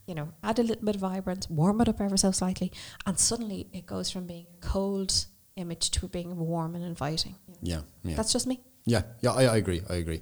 you 0.06 0.14
know, 0.14 0.28
add 0.44 0.58
a 0.58 0.62
little 0.62 0.84
bit 0.84 0.94
of 0.96 1.00
vibrance, 1.00 1.48
warm 1.48 1.80
it 1.80 1.88
up 1.88 1.98
ever 2.00 2.16
so 2.16 2.30
slightly, 2.30 2.70
and 3.06 3.18
suddenly 3.18 3.66
it 3.72 3.86
goes 3.86 4.10
from 4.10 4.26
being 4.26 4.46
cold 4.60 5.26
image 5.56 5.90
to 5.92 6.08
being 6.08 6.36
warm 6.36 6.74
and 6.74 6.84
inviting. 6.84 7.36
yeah, 7.62 7.80
yeah. 8.04 8.14
That's 8.16 8.32
just 8.32 8.46
me. 8.46 8.60
Yeah, 8.84 9.02
yeah, 9.20 9.30
I, 9.32 9.44
I 9.44 9.56
agree. 9.56 9.80
I 9.88 9.94
agree. 9.96 10.20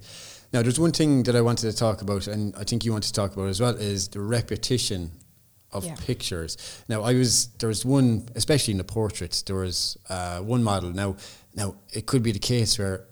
Now, 0.53 0.61
there's 0.61 0.79
one 0.79 0.91
thing 0.91 1.23
that 1.23 1.35
I 1.35 1.41
wanted 1.41 1.71
to 1.71 1.75
talk 1.75 2.01
about, 2.01 2.27
and 2.27 2.53
I 2.55 2.63
think 2.63 2.85
you 2.85 2.91
want 2.91 3.05
to 3.05 3.13
talk 3.13 3.33
about 3.33 3.47
as 3.47 3.59
well, 3.59 3.75
is 3.75 4.07
the 4.09 4.19
repetition 4.19 5.11
of 5.71 5.85
Yeah. 5.85 5.95
pictures. 5.95 6.57
Now, 6.89 7.01
I 7.01 7.13
was 7.15 7.47
there 7.59 7.69
was 7.69 7.85
one, 7.85 8.27
especially 8.35 8.73
in 8.73 8.77
the 8.77 8.83
portraits, 8.83 9.41
there 9.43 9.55
was 9.55 9.97
uh, 10.09 10.39
one 10.41 10.63
model. 10.63 10.91
Now, 10.91 11.15
now 11.55 11.75
it 11.93 12.05
could 12.05 12.21
be 12.23 12.31
the 12.31 12.39
case 12.39 12.77
where. 12.77 13.05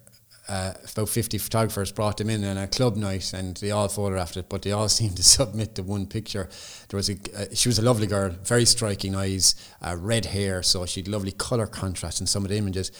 Uh, 0.50 0.72
about 0.92 1.08
50 1.08 1.38
photographers 1.38 1.92
brought 1.92 2.16
them 2.16 2.28
in 2.28 2.44
on 2.44 2.58
a 2.58 2.66
club 2.66 2.96
night 2.96 3.32
and 3.32 3.56
they 3.58 3.70
all 3.70 3.88
photographed 3.88 4.36
it 4.36 4.48
but 4.48 4.62
they 4.62 4.72
all 4.72 4.88
seemed 4.98 5.16
to 5.16 5.22
submit 5.22 5.76
the 5.76 5.82
one 5.84 6.06
picture 6.06 6.48
there 6.88 6.98
was 6.98 7.08
a 7.08 7.16
uh, 7.36 7.44
she 7.54 7.68
was 7.68 7.78
a 7.78 7.82
lovely 7.82 8.08
girl 8.08 8.30
very 8.44 8.64
striking 8.64 9.14
eyes 9.14 9.54
uh, 9.80 9.94
red 9.96 10.24
hair 10.26 10.60
so 10.62 10.84
she 10.86 11.00
had 11.00 11.08
lovely 11.08 11.30
color 11.30 11.68
contrast 11.68 12.20
in 12.20 12.26
some 12.26 12.42
of 12.44 12.50
the 12.50 12.56
images 12.56 12.90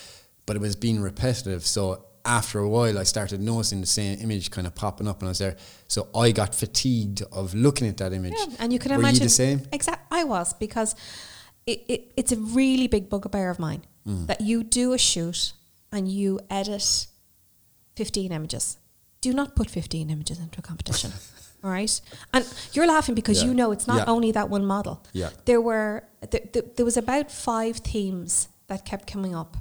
but 0.46 0.56
it 0.56 0.62
was 0.62 0.74
being 0.74 1.00
repetitive. 1.00 1.64
So 1.64 2.06
after 2.24 2.58
a 2.58 2.68
while, 2.68 2.98
I 2.98 3.04
started 3.04 3.40
noticing 3.40 3.80
the 3.80 3.86
same 3.86 4.18
image 4.20 4.50
kind 4.50 4.66
of 4.66 4.74
popping 4.74 5.06
up 5.06 5.20
and 5.20 5.28
I 5.28 5.30
was 5.30 5.38
there. 5.38 5.56
So 5.86 6.08
I 6.14 6.32
got 6.32 6.54
fatigued 6.56 7.22
of 7.30 7.54
looking 7.54 7.86
at 7.86 7.98
that 7.98 8.12
image. 8.12 8.34
Yeah, 8.36 8.56
and 8.58 8.72
you 8.72 8.80
can 8.80 8.90
Were 8.90 8.98
imagine 8.98 9.22
you 9.22 9.26
the 9.26 9.30
same? 9.44 9.62
Exact. 9.72 10.06
I 10.10 10.24
was 10.24 10.52
because 10.54 10.96
it, 11.66 11.84
it, 11.88 12.12
it's 12.16 12.32
a 12.32 12.36
really 12.36 12.88
big 12.88 13.08
bugbear 13.08 13.50
of 13.50 13.58
mine 13.58 13.82
Mm. 14.08 14.26
that 14.28 14.40
you 14.40 14.64
do 14.64 14.92
a 14.94 14.98
shoot 14.98 15.52
and 15.92 16.08
you 16.08 16.40
edit 16.48 17.06
fifteen 18.02 18.30
images. 18.38 18.78
Do 19.26 19.30
not 19.40 19.48
put 19.58 19.68
fifteen 19.70 20.06
images 20.10 20.38
into 20.38 20.58
a 20.60 20.62
competition. 20.70 21.10
All 21.64 21.70
right, 21.78 22.00
and 22.34 22.44
you're 22.74 22.86
laughing 22.94 23.14
because 23.14 23.38
Yeah. 23.42 23.48
you 23.48 23.54
know 23.54 23.72
it's 23.72 23.86
not 23.92 23.96
Yeah. 23.98 24.12
only 24.14 24.32
that 24.32 24.48
one 24.56 24.64
model. 24.74 24.96
Yeah. 25.12 25.30
there 25.44 25.60
were 25.70 25.92
th- 26.32 26.46
th- 26.52 26.64
there 26.76 26.86
was 26.90 26.96
about 26.96 27.30
five 27.30 27.74
themes 27.92 28.48
that 28.68 28.84
kept 28.90 29.04
coming 29.12 29.34
up, 29.42 29.56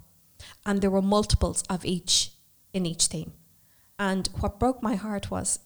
and 0.66 0.80
there 0.82 0.92
were 0.96 1.02
multiples 1.18 1.64
of 1.70 1.84
each 1.86 2.32
in 2.74 2.86
each 2.86 3.08
theme. 3.08 3.32
And 3.98 4.30
what 4.42 4.60
broke 4.60 4.80
my 4.90 4.96
heart 4.96 5.26
was 5.30 5.60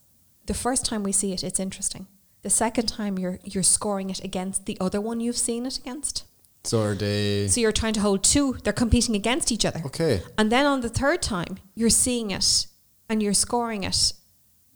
the 0.45 0.53
first 0.65 0.85
time 0.85 1.03
we 1.03 1.11
see 1.11 1.31
it, 1.33 1.43
it's 1.43 1.59
interesting. 1.59 2.07
The 2.41 2.49
second 2.49 2.87
time 2.97 3.13
you're 3.21 3.39
you're 3.53 3.71
scoring 3.77 4.09
it 4.09 4.23
against 4.23 4.65
the 4.65 4.77
other 4.85 4.99
one 5.09 5.19
you've 5.25 5.37
seen 5.49 5.65
it 5.65 5.77
against. 5.83 6.23
So 6.65 6.81
are 6.81 6.95
they? 6.95 7.47
So 7.49 7.59
you're 7.59 7.73
trying 7.73 7.93
to 7.93 7.99
hold 8.01 8.23
two. 8.23 8.57
They're 8.63 8.73
competing 8.73 9.15
against 9.15 9.51
each 9.51 9.65
other. 9.65 9.81
Okay. 9.85 10.21
And 10.37 10.51
then 10.51 10.65
on 10.65 10.81
the 10.81 10.89
third 10.89 11.21
time, 11.21 11.57
you're 11.75 11.89
seeing 11.89 12.31
it 12.31 12.67
and 13.09 13.21
you're 13.21 13.33
scoring 13.33 13.83
it, 13.83 14.13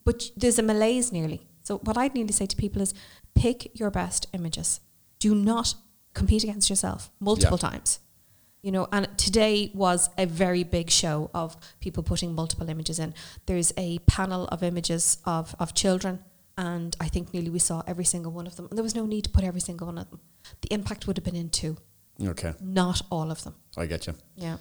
but 0.04 0.24
there's 0.36 0.60
a 0.60 0.64
malaise 0.64 1.12
nearly. 1.12 1.48
So 1.64 1.78
what 1.80 1.98
I'd 1.98 2.14
nearly 2.14 2.34
say 2.34 2.46
to 2.46 2.56
people 2.56 2.82
is 2.82 2.94
pick 3.36 3.78
your 3.80 3.90
best 3.90 4.28
images. 4.34 4.82
Do 5.20 5.34
not 5.34 5.76
compete 6.14 6.44
against 6.44 6.70
yourself 6.70 7.10
multiple 7.20 7.58
Yeah. 7.62 7.70
times. 7.70 8.00
You 8.64 8.72
know, 8.72 8.88
and 8.92 9.08
today 9.18 9.72
was 9.74 10.10
a 10.18 10.26
very 10.26 10.64
big 10.64 10.90
show 10.90 11.30
of 11.34 11.56
people 11.80 12.04
putting 12.04 12.36
multiple 12.36 12.68
images 12.70 13.00
in. 13.00 13.14
There's 13.46 13.72
a 13.78 14.00
panel 14.00 14.46
of 14.48 14.62
images 14.62 15.20
of, 15.26 15.56
of 15.60 15.74
children, 15.74 16.20
and 16.58 16.96
I 17.00 17.08
think 17.08 17.34
nearly 17.34 17.50
we 17.50 17.60
saw 17.60 17.84
every 17.88 18.06
single 18.06 18.32
one 18.32 18.48
of 18.48 18.56
them. 18.56 18.68
And 18.70 18.78
there 18.78 18.84
was 18.84 18.96
no 18.96 19.06
need 19.06 19.24
to 19.26 19.30
put 19.30 19.44
every 19.44 19.62
single 19.62 19.88
one 19.88 19.98
of 19.98 20.10
them. 20.10 20.20
The 20.62 20.74
impact 20.74 21.06
would 21.08 21.18
have 21.18 21.24
been 21.24 21.36
in 21.36 21.50
two, 21.50 21.78
Okay, 22.26 22.54
not 22.60 23.02
all 23.12 23.30
of 23.32 23.44
them. 23.44 23.56
I 23.78 23.86
get 23.86 24.08
you. 24.08 24.16
Yeah. 24.36 24.58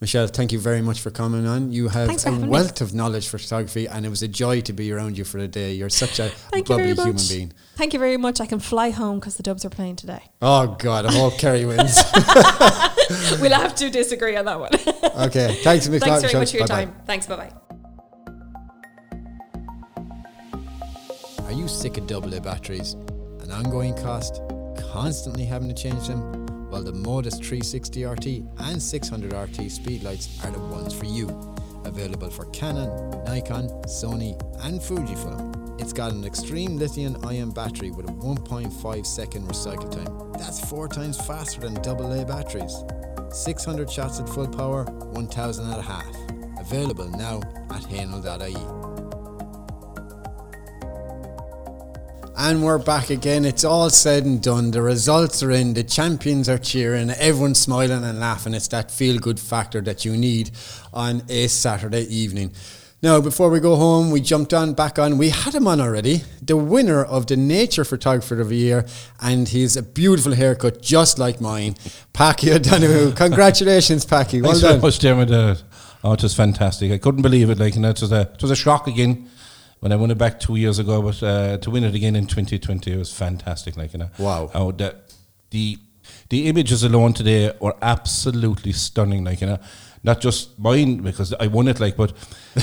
Michelle, 0.00 0.26
thank 0.26 0.50
you 0.50 0.58
very 0.58 0.82
much 0.82 1.00
for 1.00 1.12
coming 1.12 1.46
on. 1.46 1.70
You 1.70 1.86
have 1.88 2.08
a 2.08 2.12
having 2.12 2.42
me. 2.42 2.48
wealth 2.48 2.80
of 2.80 2.92
knowledge 2.92 3.28
for 3.28 3.38
photography, 3.38 3.86
and 3.86 4.04
it 4.04 4.08
was 4.08 4.20
a 4.22 4.26
joy 4.26 4.60
to 4.62 4.72
be 4.72 4.90
around 4.90 5.16
you 5.16 5.22
for 5.24 5.40
the 5.40 5.46
day. 5.46 5.74
You're 5.74 5.90
such 5.90 6.18
a 6.18 6.28
Thank 6.50 6.68
you 6.68 6.74
bubbly 6.76 6.92
very 6.92 6.96
human 6.96 7.12
much. 7.14 7.28
being. 7.28 7.52
Thank 7.76 7.92
you 7.92 8.00
very 8.00 8.16
much. 8.16 8.40
I 8.40 8.46
can 8.46 8.58
fly 8.58 8.90
home 8.90 9.20
because 9.20 9.36
the 9.36 9.44
Dubs 9.44 9.64
are 9.64 9.70
playing 9.70 9.96
today. 9.96 10.22
Oh 10.40 10.74
God, 10.78 11.06
I 11.06 11.12
hope 11.12 11.38
Kerry 11.38 11.64
wins. 11.64 12.02
we'll 13.40 13.52
have 13.52 13.76
to 13.76 13.90
disagree 13.90 14.36
on 14.36 14.44
that 14.46 14.58
one. 14.58 14.70
okay, 15.28 15.60
thanks, 15.62 15.88
Michelle. 15.88 16.08
Thanks 16.08 16.22
very 16.32 16.40
much 16.40 16.50
for 16.50 16.56
your 16.58 16.66
Bye-bye. 16.66 16.84
time. 16.86 16.94
Thanks. 17.06 17.26
Bye 17.26 17.36
bye. 17.36 17.52
Are 21.52 21.54
you 21.54 21.68
sick 21.68 21.98
of 21.98 22.10
AA 22.10 22.40
batteries? 22.40 22.94
An 23.42 23.50
ongoing 23.52 23.94
cost? 23.94 24.40
Constantly 24.90 25.44
having 25.44 25.68
to 25.68 25.74
change 25.74 26.08
them? 26.08 26.46
Well, 26.70 26.82
the 26.82 26.94
Modus 26.94 27.34
360 27.34 28.04
RT 28.06 28.26
and 28.60 28.80
600 28.80 29.32
RT 29.34 29.68
speedlights 29.68 30.42
are 30.42 30.50
the 30.50 30.58
ones 30.58 30.94
for 30.94 31.04
you. 31.04 31.28
Available 31.84 32.30
for 32.30 32.46
Canon, 32.52 32.88
Nikon, 33.26 33.68
Sony, 33.84 34.32
and 34.64 34.80
Fujifilm. 34.80 35.78
It's 35.78 35.92
got 35.92 36.12
an 36.12 36.24
extreme 36.24 36.78
lithium 36.78 37.22
ion 37.22 37.50
battery 37.50 37.90
with 37.90 38.08
a 38.08 38.12
1.5 38.12 39.04
second 39.04 39.46
recycle 39.46 39.92
time. 39.92 40.32
That's 40.42 40.58
four 40.70 40.88
times 40.88 41.18
faster 41.26 41.60
than 41.60 41.76
AA 41.76 42.24
batteries. 42.24 42.82
600 43.30 43.90
shots 43.90 44.20
at 44.20 44.28
full 44.30 44.48
power, 44.48 44.84
1000 44.84 45.70
at 45.70 45.78
a 45.78 45.82
half. 45.82 46.16
Available 46.58 47.10
now 47.10 47.42
at 47.68 47.82
hahnel.ie. 47.82 48.81
And 52.36 52.64
we're 52.64 52.78
back 52.78 53.10
again. 53.10 53.44
It's 53.44 53.62
all 53.62 53.90
said 53.90 54.24
and 54.24 54.42
done. 54.42 54.70
The 54.70 54.80
results 54.80 55.42
are 55.42 55.50
in. 55.50 55.74
The 55.74 55.84
champions 55.84 56.48
are 56.48 56.56
cheering. 56.56 57.10
Everyone's 57.10 57.58
smiling 57.58 58.04
and 58.04 58.18
laughing. 58.18 58.54
It's 58.54 58.68
that 58.68 58.90
feel 58.90 59.18
good 59.18 59.38
factor 59.38 59.80
that 59.82 60.04
you 60.04 60.16
need 60.16 60.50
on 60.94 61.22
a 61.28 61.46
Saturday 61.48 62.02
evening. 62.04 62.52
Now, 63.02 63.20
before 63.20 63.50
we 63.50 63.60
go 63.60 63.76
home, 63.76 64.10
we 64.10 64.20
jumped 64.20 64.54
on 64.54 64.72
back 64.72 64.98
on. 64.98 65.18
We 65.18 65.28
had 65.28 65.54
him 65.54 65.66
on 65.66 65.80
already. 65.80 66.22
The 66.40 66.56
winner 66.56 67.04
of 67.04 67.26
the 67.26 67.36
Nature 67.36 67.84
Photographer 67.84 68.40
of 68.40 68.48
the 68.48 68.56
Year, 68.56 68.86
and 69.20 69.48
he's 69.48 69.76
a 69.76 69.82
beautiful 69.82 70.34
haircut, 70.34 70.80
just 70.80 71.18
like 71.18 71.40
mine. 71.40 71.74
Packy 72.12 72.52
O'Donoghue. 72.52 73.12
Congratulations, 73.16 74.04
Packy. 74.04 74.40
Well 74.40 74.52
Thanks 74.52 74.62
done. 74.62 74.70
very 74.80 74.82
much, 74.82 74.98
Diarmuid. 75.00 75.30
Uh, 75.32 75.56
oh, 76.02 76.12
it 76.12 76.22
was 76.22 76.34
fantastic. 76.34 76.92
I 76.92 76.98
couldn't 76.98 77.22
believe 77.22 77.50
it. 77.50 77.58
Like, 77.58 77.74
you 77.74 77.80
know, 77.80 77.90
it 77.90 78.00
was 78.00 78.12
a 78.12 78.22
it 78.22 78.40
was 78.40 78.50
a 78.52 78.56
shock 78.56 78.86
again 78.86 79.28
when 79.82 79.90
I 79.90 79.96
won 79.96 80.12
it 80.12 80.18
back 80.18 80.38
two 80.38 80.54
years 80.54 80.78
ago, 80.78 81.02
but 81.02 81.20
uh, 81.24 81.58
to 81.58 81.68
win 81.68 81.82
it 81.82 81.92
again 81.92 82.14
in 82.14 82.28
2020 82.28 82.92
it 82.92 82.96
was 82.96 83.12
fantastic. 83.12 83.76
Like, 83.76 83.92
you 83.92 83.98
know, 83.98 84.10
Wow. 84.16 84.48
How 84.52 84.70
that 84.70 85.12
the 85.50 85.76
the 86.28 86.46
images 86.46 86.84
alone 86.84 87.14
today 87.14 87.52
were 87.60 87.74
absolutely 87.82 88.70
stunning. 88.70 89.24
Like 89.24 89.40
you 89.40 89.48
know, 89.48 89.58
not 90.04 90.20
just 90.20 90.56
mine 90.56 90.98
because 90.98 91.32
I 91.32 91.48
won 91.48 91.66
it, 91.66 91.80
like, 91.80 91.96
but 91.96 92.12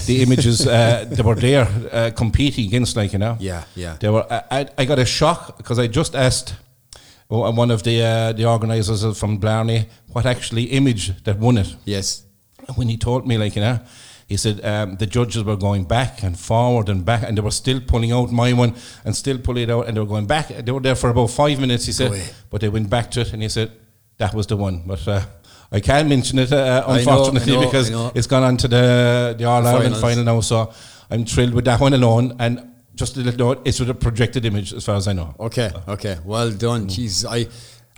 the 0.05 0.21
images 0.23 0.65
uh, 0.65 1.05
that 1.09 1.25
were 1.25 1.35
there 1.35 1.67
uh, 1.91 2.11
competing 2.15 2.67
against, 2.67 2.95
like 2.95 3.11
you 3.11 3.19
know, 3.19 3.35
Yeah, 3.37 3.65
yeah. 3.75 3.97
They 3.99 4.09
were. 4.09 4.25
I, 4.31 4.43
I, 4.51 4.67
I 4.77 4.85
got 4.85 4.97
a 4.97 5.05
shock 5.05 5.57
because 5.57 5.77
I 5.77 5.87
just 5.87 6.15
asked 6.15 6.55
oh, 7.29 7.51
one 7.51 7.69
of 7.69 7.83
the 7.83 8.01
uh, 8.01 8.31
the 8.31 8.45
organisers 8.45 9.19
from 9.19 9.39
Blarney 9.39 9.89
what 10.13 10.25
actually 10.25 10.63
image 10.63 11.21
that 11.25 11.37
won 11.37 11.57
it. 11.57 11.75
Yes. 11.83 12.23
When 12.75 12.87
he 12.87 12.95
told 12.95 13.27
me, 13.27 13.37
like 13.37 13.57
you 13.57 13.61
know, 13.61 13.79
he 14.29 14.37
said 14.37 14.63
um, 14.63 14.95
the 14.97 15.07
judges 15.07 15.43
were 15.43 15.57
going 15.57 15.85
back 15.85 16.21
and 16.21 16.39
forward 16.39 16.87
and 16.87 17.03
back, 17.03 17.23
and 17.23 17.35
they 17.35 17.41
were 17.41 17.49
still 17.49 17.81
pulling 17.81 18.11
out 18.11 18.31
my 18.31 18.53
one 18.53 18.75
and 19.03 19.15
still 19.15 19.39
pulling 19.39 19.63
it 19.63 19.71
out, 19.71 19.87
and 19.87 19.97
they 19.97 20.01
were 20.01 20.05
going 20.15 20.27
back. 20.27 20.49
They 20.49 20.71
were 20.71 20.79
there 20.79 20.95
for 20.95 21.09
about 21.09 21.31
five 21.31 21.59
minutes. 21.59 21.87
He 21.87 21.91
said, 21.91 22.11
but 22.51 22.61
they 22.61 22.69
went 22.69 22.91
back 22.91 23.09
to 23.11 23.21
it, 23.21 23.33
and 23.33 23.41
he 23.41 23.49
said 23.49 23.71
that 24.17 24.35
was 24.35 24.45
the 24.45 24.55
one. 24.55 24.83
But 24.85 25.07
uh, 25.07 25.25
I 25.71 25.79
can't 25.79 26.07
mention 26.07 26.37
it, 26.37 26.53
uh, 26.53 26.83
I 26.85 26.87
know, 26.87 26.93
I 26.93 26.99
unfortunately, 26.99 27.53
know, 27.53 27.65
because 27.65 27.89
it's 28.15 28.27
gone 28.27 28.43
on 28.43 28.57
to 28.57 28.67
the 28.67 29.35
the 29.35 29.45
All 29.45 29.65
Ireland 29.65 29.97
final 29.97 30.23
now. 30.23 30.41
So 30.41 30.71
I'm 31.09 31.25
thrilled 31.25 31.55
with 31.55 31.65
that 31.65 31.79
one 31.79 31.95
alone. 31.95 32.35
And 32.37 32.75
just 32.93 33.17
a 33.17 33.21
little 33.21 33.47
note, 33.47 33.61
it's 33.65 33.79
with 33.79 33.89
a 33.89 33.95
projected 33.95 34.45
image, 34.45 34.73
as 34.73 34.85
far 34.85 34.95
as 34.95 35.07
I 35.07 35.13
know. 35.13 35.33
Okay, 35.39 35.71
okay, 35.87 36.19
well 36.23 36.51
done. 36.51 36.85
Mm. 36.85 36.91
Jeez, 36.91 37.25
I 37.27 37.47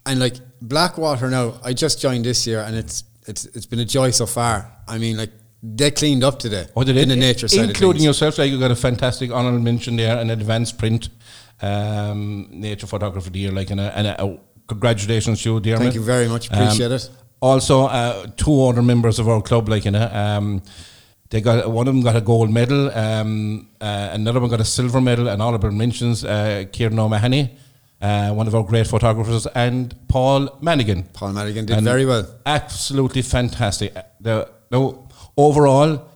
and 0.10 0.20
like 0.22 0.36
Blackwater 0.62 1.30
now. 1.30 1.60
I 1.62 1.74
just 1.74 2.00
joined 2.02 2.24
this 2.24 2.48
year, 2.48 2.62
and 2.62 2.76
it's 2.76 3.04
it's 3.28 3.46
it's 3.48 3.66
been 3.66 3.80
a 3.80 3.86
joy 3.86 4.12
so 4.12 4.26
far. 4.26 4.72
I 4.88 4.98
mean, 4.98 5.18
like 5.18 5.32
they 5.64 5.92
cleaned 5.92 6.24
up 6.24 6.40
today. 6.40 6.68
Oh, 6.76 6.84
did 6.84 6.98
it? 6.98 7.04
in 7.04 7.10
the 7.10 7.16
nature 7.16 7.48
side, 7.48 7.70
including 7.70 8.04
yourself. 8.04 8.38
Like 8.38 8.52
you 8.52 8.60
got 8.60 8.72
a 8.72 8.76
fantastic 8.76 9.32
honorable 9.32 9.60
mention 9.60 9.96
there, 9.96 10.18
an 10.18 10.30
advanced 10.30 10.78
print, 10.78 11.10
um, 11.62 12.48
nature 12.50 12.88
photographer 12.88 13.28
of 13.28 13.34
the 13.34 13.40
year. 13.40 13.52
Like 13.52 13.70
and 13.70 13.80
a, 13.80 13.98
and 13.98 14.08
a, 14.08 14.40
congratulations 14.68 15.42
to 15.44 15.54
you, 15.54 15.60
dear. 15.60 15.76
Man. 15.76 15.84
Thank 15.84 15.96
you 15.96 16.04
very 16.04 16.28
much. 16.28 16.48
Appreciate 16.52 16.92
it. 16.92 17.10
Also, 17.42 17.86
uh, 17.86 18.28
two 18.38 18.64
other 18.66 18.82
members 18.82 19.18
of 19.20 19.28
our 19.28 19.42
club, 19.42 19.68
like 19.68 19.86
you 19.86 19.92
know, 19.92 20.08
um, 20.14 20.62
they 21.30 21.42
got 21.42 21.70
one 21.70 21.88
of 21.88 21.94
them 21.94 22.04
got 22.04 22.16
a 22.16 22.22
gold 22.22 22.52
medal, 22.52 22.92
um, 22.92 23.68
uh, 23.80 24.10
another 24.12 24.40
one 24.40 24.50
got 24.50 24.62
a 24.62 24.66
silver 24.66 25.02
medal, 25.02 25.28
and 25.28 25.42
honorable 25.42 25.72
mentions. 25.72 26.24
Uh, 26.24 26.66
Kieran 26.72 27.00
O'Mahony, 27.00 27.58
uh, 28.02 28.32
one 28.32 28.48
of 28.48 28.54
our 28.56 28.64
great 28.64 28.88
photographers, 28.88 29.48
and 29.48 29.96
Paul 30.08 30.50
Manigan. 30.62 31.12
Paul 31.14 31.34
Madigan 31.34 31.66
did 31.66 31.78
And 31.78 31.86
very 31.86 32.06
well. 32.06 32.28
Absolutely 32.46 33.22
fantastic. 33.22 33.96
Uh, 33.96 34.04
The, 34.20 34.50
no, 34.72 35.08
overall, 35.38 36.08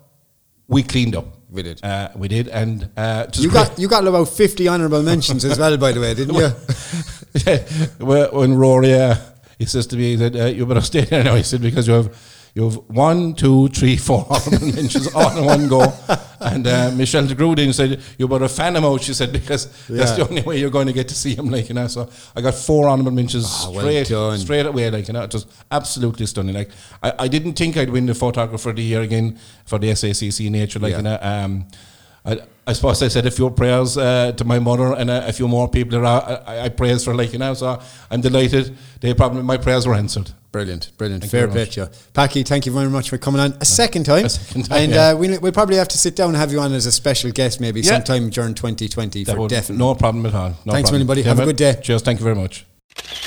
we 0.67 0.83
cleaned 0.83 1.15
up. 1.15 1.27
We 1.49 1.63
did. 1.63 1.83
Uh, 1.83 2.09
we 2.15 2.27
did, 2.27 2.47
and 2.49 2.89
uh, 2.97 3.27
You 3.33 3.49
got 3.49 3.79
you 3.79 3.87
got 3.87 4.05
about 4.05 4.25
fifty 4.29 4.67
honourable 4.67 5.01
mentions 5.03 5.45
as 5.45 5.57
well, 5.57 5.77
by 5.77 5.91
the 5.93 6.01
way, 6.01 6.13
didn't 6.13 6.35
you? 6.35 6.49
yeah, 7.45 7.59
when 7.99 8.27
when 8.33 8.53
Rory, 8.55 8.93
uh, 8.93 9.15
he 9.57 9.65
says 9.65 9.87
to 9.87 9.95
me, 9.95 10.11
he 10.11 10.17
said, 10.17 10.35
uh, 10.35 10.45
"You 10.45 10.65
better 10.65 10.81
stay 10.81 11.01
there 11.05 11.23
now." 11.23 11.35
He 11.35 11.43
said 11.43 11.61
because 11.61 11.87
you 11.87 11.93
have 11.93 12.34
you 12.55 12.63
have 12.63 12.75
one, 12.87 13.33
two, 13.35 13.67
three, 13.67 13.97
four 13.97 14.25
honourable 14.31 14.71
mentions 14.73 15.13
all 15.13 15.37
in 15.37 15.43
one 15.45 15.67
go. 15.67 15.93
And 16.39 16.65
uh, 16.65 16.89
Michelle 16.95 17.27
de 17.27 17.35
Grudin 17.35 17.73
said, 17.73 17.99
"You 18.17 18.27
better 18.29 18.47
fan 18.47 18.75
him 18.75 18.85
out." 18.85 19.01
She 19.01 19.13
said 19.13 19.31
because 19.33 19.65
that's 19.87 20.13
the 20.15 20.27
only 20.29 20.41
way 20.41 20.59
you're 20.59 20.69
going 20.69 20.87
to 20.87 20.93
get 20.93 21.07
to 21.09 21.15
see 21.15 21.35
him. 21.35 21.49
Like 21.49 21.67
you 21.69 21.75
know, 21.75 21.87
so 21.87 22.09
I 22.35 22.39
got 22.41 22.53
four 22.55 22.87
honourable 22.87 23.11
mentions 23.11 23.45
Ah, 23.45 23.71
straight 23.71 24.07
done. 24.07 24.37
straight 24.39 24.65
away. 24.65 24.89
Like 24.89 25.07
you 25.07 25.13
know, 25.13 25.23
it 25.23 25.33
was 25.33 25.45
absolutely 25.69 26.25
stunning. 26.27 26.55
Like 26.55 26.69
I, 27.03 27.13
I 27.19 27.27
didn't 27.27 27.53
think 27.53 27.75
I'd 27.77 27.89
win 27.89 28.05
the 28.05 28.15
photographer 28.15 28.69
of 28.69 28.75
the 28.77 28.83
year 28.83 29.01
again 29.01 29.37
for 29.65 29.77
the 29.79 29.87
SACC 29.91 30.49
nature. 30.49 30.79
Like 30.79 30.91
Yeah. 30.91 30.97
you 30.97 31.03
know, 31.03 31.19
um, 31.21 31.67
I, 32.25 32.39
I 32.67 32.73
suppose 32.73 33.03
I 33.03 33.09
said 33.09 33.25
a 33.25 33.31
few 33.31 33.49
prayers 33.49 33.97
uh, 33.97 34.31
to 34.37 34.43
my 34.45 34.59
mother 34.59 34.93
and 34.93 35.09
a, 35.09 35.27
a 35.27 35.33
few 35.33 35.47
more 35.47 35.67
people 35.67 35.99
that 36.01 36.05
I, 36.47 36.53
I, 36.55 36.65
I 36.65 36.69
praise 36.69 37.03
for, 37.03 37.13
like 37.13 37.33
you 37.33 37.39
know. 37.39 37.53
So 37.53 37.79
I'm 38.09 38.21
delighted. 38.21 38.75
They 39.01 39.13
probably 39.13 39.43
my 39.43 39.57
prayers 39.57 39.85
were 39.87 39.95
answered. 39.95 40.31
Brilliant, 40.55 40.97
brilliant. 40.97 41.21
Thank 41.21 41.31
Fair 41.31 41.47
much. 41.49 41.75
to. 41.75 41.91
Packy, 42.13 42.43
thank 42.43 42.65
you 42.65 42.71
very 42.71 42.89
much 42.89 43.09
for 43.09 43.17
coming 43.17 43.41
on 43.41 43.57
a 43.59 43.65
second 43.65 44.05
time. 44.05 44.23
A 44.23 44.29
second 44.29 44.63
time, 44.63 44.83
and 44.83 44.91
yeah. 44.93 45.07
uh, 45.09 45.15
we'll, 45.17 45.37
we'll 45.41 45.51
probably 45.51 45.75
have 45.75 45.89
to 45.89 45.97
sit 45.97 46.15
down 46.15 46.29
and 46.29 46.37
have 46.37 46.49
you 46.49 46.61
on 46.61 46.71
as 46.71 46.85
a 46.85 46.93
special 46.93 47.29
guest 47.29 47.59
maybe 47.59 47.81
Yeah. 47.81 47.91
sometime 47.91 48.29
during 48.29 48.53
2020 48.53 49.25
That 49.25 49.35
for 49.35 49.49
definitely. 49.49 49.85
No 49.85 49.95
problem 49.95 50.25
at 50.25 50.33
all. 50.33 50.51
No 50.63 50.71
Thanks, 50.71 50.89
problem. 50.89 51.01
everybody. 51.01 51.23
Have 51.23 51.39
a 51.41 51.45
good 51.45 51.57
day. 51.57 51.77
Cheers. 51.83 52.03
Thank 52.03 52.19
you 52.19 52.23
very 52.23 52.37
much. 52.37 52.65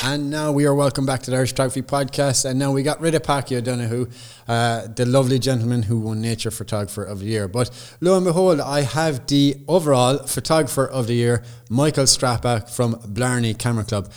And 0.03 0.31
now 0.31 0.53
we 0.53 0.65
are 0.65 0.75
welcome 0.75 1.05
back 1.05 1.21
to 1.25 1.31
the 1.31 1.37
Irish 1.37 1.51
Photography 1.51 1.83
Podcast. 1.83 2.47
And 2.49 2.59
now 2.59 2.73
we 2.73 2.83
got 2.83 2.99
rid 2.99 3.15
of 3.15 3.25
Packy 3.25 3.57
O'Donoghue, 3.57 4.09
uh, 4.49 4.87
the 4.87 5.05
lovely 5.05 5.39
gentleman 5.39 5.83
who 5.83 5.99
won 5.99 6.23
Nature 6.23 6.51
Photographer 6.51 7.05
of 7.05 7.19
the 7.21 7.27
Year. 7.27 7.47
But 7.47 7.69
lo 8.01 8.17
and 8.17 8.25
behold, 8.25 8.59
I 8.59 8.81
have 8.85 9.27
the 9.27 9.57
overall 9.69 10.17
Photographer 10.27 10.87
of 10.87 11.09
the 11.09 11.15
Year, 11.15 11.45
Michael 11.69 12.05
Strapback 12.05 12.71
from 12.71 12.99
Blarney 13.07 13.53
Camera 13.53 13.85
Club. 13.85 14.11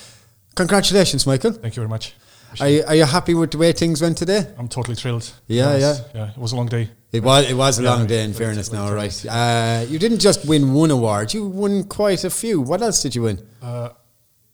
Congratulations, 0.56 1.28
Michael. 1.28 1.52
Thank 1.52 1.76
you 1.76 1.82
very 1.82 1.90
much. 1.90 2.14
Are 2.60 2.70
you, 2.70 2.84
are 2.86 2.96
you 2.96 3.06
happy 3.06 3.34
with 3.34 3.52
the 3.52 3.58
way 3.58 3.72
things 3.72 4.02
went 4.02 4.18
today? 4.18 4.46
I'm 4.58 4.68
totally 4.68 4.96
thrilled. 4.96 5.32
Yeah, 5.48 5.78
Yes, 5.78 6.02
yeah. 6.14 6.32
It 6.32 6.38
was 6.38 6.52
a 6.52 6.56
long 6.56 6.68
day. 6.68 6.90
It 7.12 7.24
was 7.24 7.50
it 7.50 7.56
was 7.56 7.80
a 7.80 7.84
Yeah, 7.84 7.90
long 7.92 8.08
day 8.08 8.24
in 8.24 8.34
fairness 8.34 8.72
now, 8.72 8.92
right? 8.94 9.26
Uh, 9.30 9.86
you 9.90 10.00
didn't 10.00 10.20
just 10.20 10.46
win 10.48 10.74
one 10.74 10.92
award, 10.92 11.34
you 11.34 11.46
won 11.46 11.84
quite 11.84 12.24
a 12.24 12.30
few. 12.30 12.62
What 12.62 12.82
else 12.82 13.02
did 13.02 13.16
you 13.16 13.24
win? 13.24 13.40
Uh, 13.62 13.90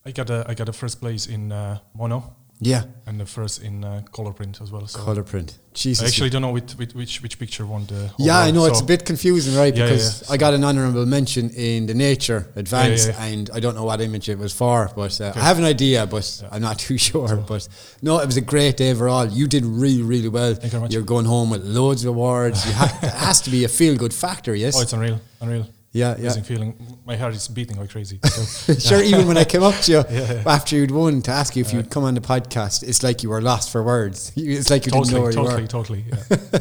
I 0.06 0.12
got 0.12 0.30
a 0.30 0.46
I 0.48 0.54
got 0.54 0.70
a 0.70 0.74
first 0.74 1.00
place 1.00 1.28
in 1.28 1.52
uh, 1.52 1.80
mono 1.94 2.36
Yeah. 2.60 2.84
and 3.06 3.20
the 3.20 3.26
first 3.26 3.62
in 3.62 3.84
uh, 3.84 4.02
color 4.12 4.34
print 4.34 4.62
as 4.62 4.72
well. 4.72 4.88
So 4.88 5.00
Color 5.00 5.24
print. 5.24 5.58
Jesus. 5.74 6.04
I 6.04 6.08
actually 6.08 6.32
don't 6.32 6.42
know 6.42 6.52
which, 6.52 6.72
which 6.74 6.94
which 6.96 7.22
which 7.22 7.38
picture 7.38 7.66
won 7.66 7.86
the. 7.86 8.12
Yeah, 8.18 8.40
I 8.40 8.50
know 8.50 8.66
it's 8.66 8.82
a 8.82 8.84
bit 8.84 9.06
confusing, 9.06 9.56
right? 9.56 9.76
Yeah, 9.76 9.84
yeah, 9.84 9.90
because 9.92 10.24
yeah. 10.24 10.34
I 10.34 10.38
got 10.38 10.56
an 10.56 10.64
honourable 10.64 11.06
mention 11.06 11.52
in 11.52 11.86
the 11.86 11.94
Nature 11.94 12.48
Advance, 12.56 13.06
yeah, 13.06 13.14
yeah. 13.14 13.26
and 13.26 13.50
I 13.54 13.60
don't 13.60 13.76
know 13.76 13.84
what 13.84 14.02
image 14.02 14.28
it 14.28 14.40
was 14.40 14.54
for, 14.54 14.90
but 14.96 15.22
uh, 15.22 15.34
I 15.36 15.40
have 15.42 15.60
an 15.60 15.66
idea, 15.66 16.08
but 16.08 16.44
I'm 16.52 16.64
not 16.64 16.80
too 16.88 16.98
sure. 16.98 17.36
But 17.38 17.68
no, 18.02 18.20
it 18.20 18.26
was 18.26 18.38
a 18.38 18.42
great 18.42 18.78
day 18.78 18.90
overall. 18.90 19.28
You 19.28 19.48
did 19.48 19.64
really, 19.64 20.02
really 20.02 20.30
well. 20.30 20.56
Thank 20.56 20.64
you 20.64 20.70
very 20.72 20.82
much. 20.82 20.94
You're 20.94 21.04
going 21.04 21.26
home 21.26 21.52
with 21.52 21.64
loads 21.64 22.04
of 22.06 22.10
awards. 22.10 22.66
You 22.66 22.74
ha- 22.74 23.00
it 23.04 23.14
has 23.14 23.42
to 23.42 23.52
be 23.52 23.64
a 23.66 23.70
feel 23.70 23.96
good 23.96 24.16
factor, 24.16 24.56
yes? 24.56 24.76
Oh, 24.76 24.82
it's 24.82 24.94
unreal, 24.94 25.22
unreal. 25.42 25.68
Yeah, 25.94 26.10
yeah. 26.12 26.24
Amazing 26.24 26.44
feeling. 26.44 27.00
My 27.06 27.16
heart 27.16 27.34
is 27.34 27.48
beating 27.48 27.78
like 27.78 27.90
crazy. 27.90 28.20
So, 28.24 28.74
sure, 28.80 29.02
even 29.02 29.28
when 29.28 29.38
I 29.38 29.46
came 29.46 29.64
up 29.64 29.76
to 29.82 29.92
you 29.92 30.04
Yeah, 30.10 30.44
after 30.46 30.76
you'd 30.76 30.92
won 30.92 31.22
to 31.24 31.32
ask 31.32 31.56
you 31.56 31.62
if 31.62 31.74
you'd 31.74 31.90
come 31.90 32.04
on 32.04 32.14
the 32.14 32.22
podcast, 32.22 32.84
it's 32.84 33.04
like 33.04 33.24
you 33.24 33.30
were 33.30 33.42
lost 33.42 33.72
for 33.72 33.84
words. 33.84 34.32
It's 34.38 34.70
like 34.70 34.86
you 34.86 34.92
didn't 34.92 35.12
know 35.12 35.22
where 35.22 35.32
totally, 35.32 35.62
you 35.62 35.68
totally, 35.68 36.04
were. 36.04 36.16
totally. 36.16 36.40
totally. 36.42 36.50
Yeah. 36.54 36.60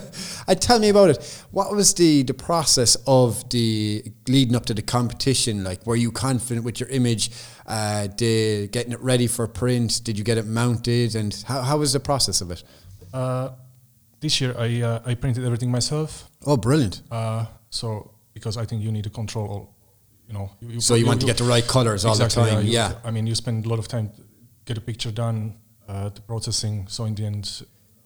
Uh, 0.49 0.55
tell 0.55 0.79
me 0.79 0.89
about 0.89 1.11
it. 1.11 1.45
What 1.51 1.75
was 1.75 1.93
the, 1.95 2.23
the 2.23 2.35
process 2.35 2.97
of 3.07 3.49
the 3.51 4.05
leading 4.29 4.55
up 4.55 4.65
to 4.67 4.75
the 4.75 4.83
competition? 4.83 5.65
Like, 5.65 5.85
were 5.87 5.97
you 5.97 6.13
confident 6.13 6.65
with 6.65 6.79
your 6.79 6.89
image? 6.91 7.31
Uh, 7.67 8.07
did 8.07 8.71
getting 8.71 8.93
it 8.93 9.01
ready 9.01 9.27
for 9.27 9.47
print? 9.49 10.03
Did 10.05 10.17
you 10.19 10.25
get 10.25 10.39
it 10.39 10.47
mounted? 10.47 11.15
And 11.17 11.35
how, 11.47 11.63
how 11.63 11.79
was 11.79 11.93
the 11.93 12.01
process 12.01 12.41
of 12.41 12.53
it? 12.53 12.63
Uh, 13.13 13.51
this 14.21 14.41
year 14.41 14.55
I 14.59 14.83
uh, 14.83 15.01
I 15.05 15.15
printed 15.15 15.45
everything 15.45 15.71
myself. 15.71 16.31
Oh, 16.47 16.57
brilliant! 16.57 17.03
Uh, 17.11 17.47
so 17.71 18.13
because 18.37 18.59
I 18.63 18.67
think 18.67 18.83
you 18.85 18.93
need 18.93 19.05
to 19.05 19.11
control 19.21 19.47
all, 19.49 19.65
you 20.29 20.35
know. 20.35 20.51
You, 20.61 20.81
So 20.81 20.95
you 20.95 21.07
want 21.07 21.21
to 21.23 21.27
get 21.27 21.39
the 21.39 21.45
right 21.55 21.67
colors 21.67 22.05
all 22.05 22.15
the 22.15 22.25
Exactly, 22.27 22.51
time? 22.53 22.67
you- 22.67 22.73
Yeah. 22.81 22.93
I 23.09 23.11
mean, 23.11 23.27
you 23.27 23.35
spend 23.35 23.65
a 23.65 23.69
lot 23.73 23.79
of 23.79 23.89
time 23.89 24.07
to 24.17 24.21
get 24.67 24.77
a 24.77 24.81
picture 24.91 25.11
done, 25.11 25.39
uh, 25.89 26.11
the 26.11 26.21
processing. 26.21 26.87
So 26.89 27.07
in 27.07 27.15
the 27.15 27.25
end, 27.25 27.45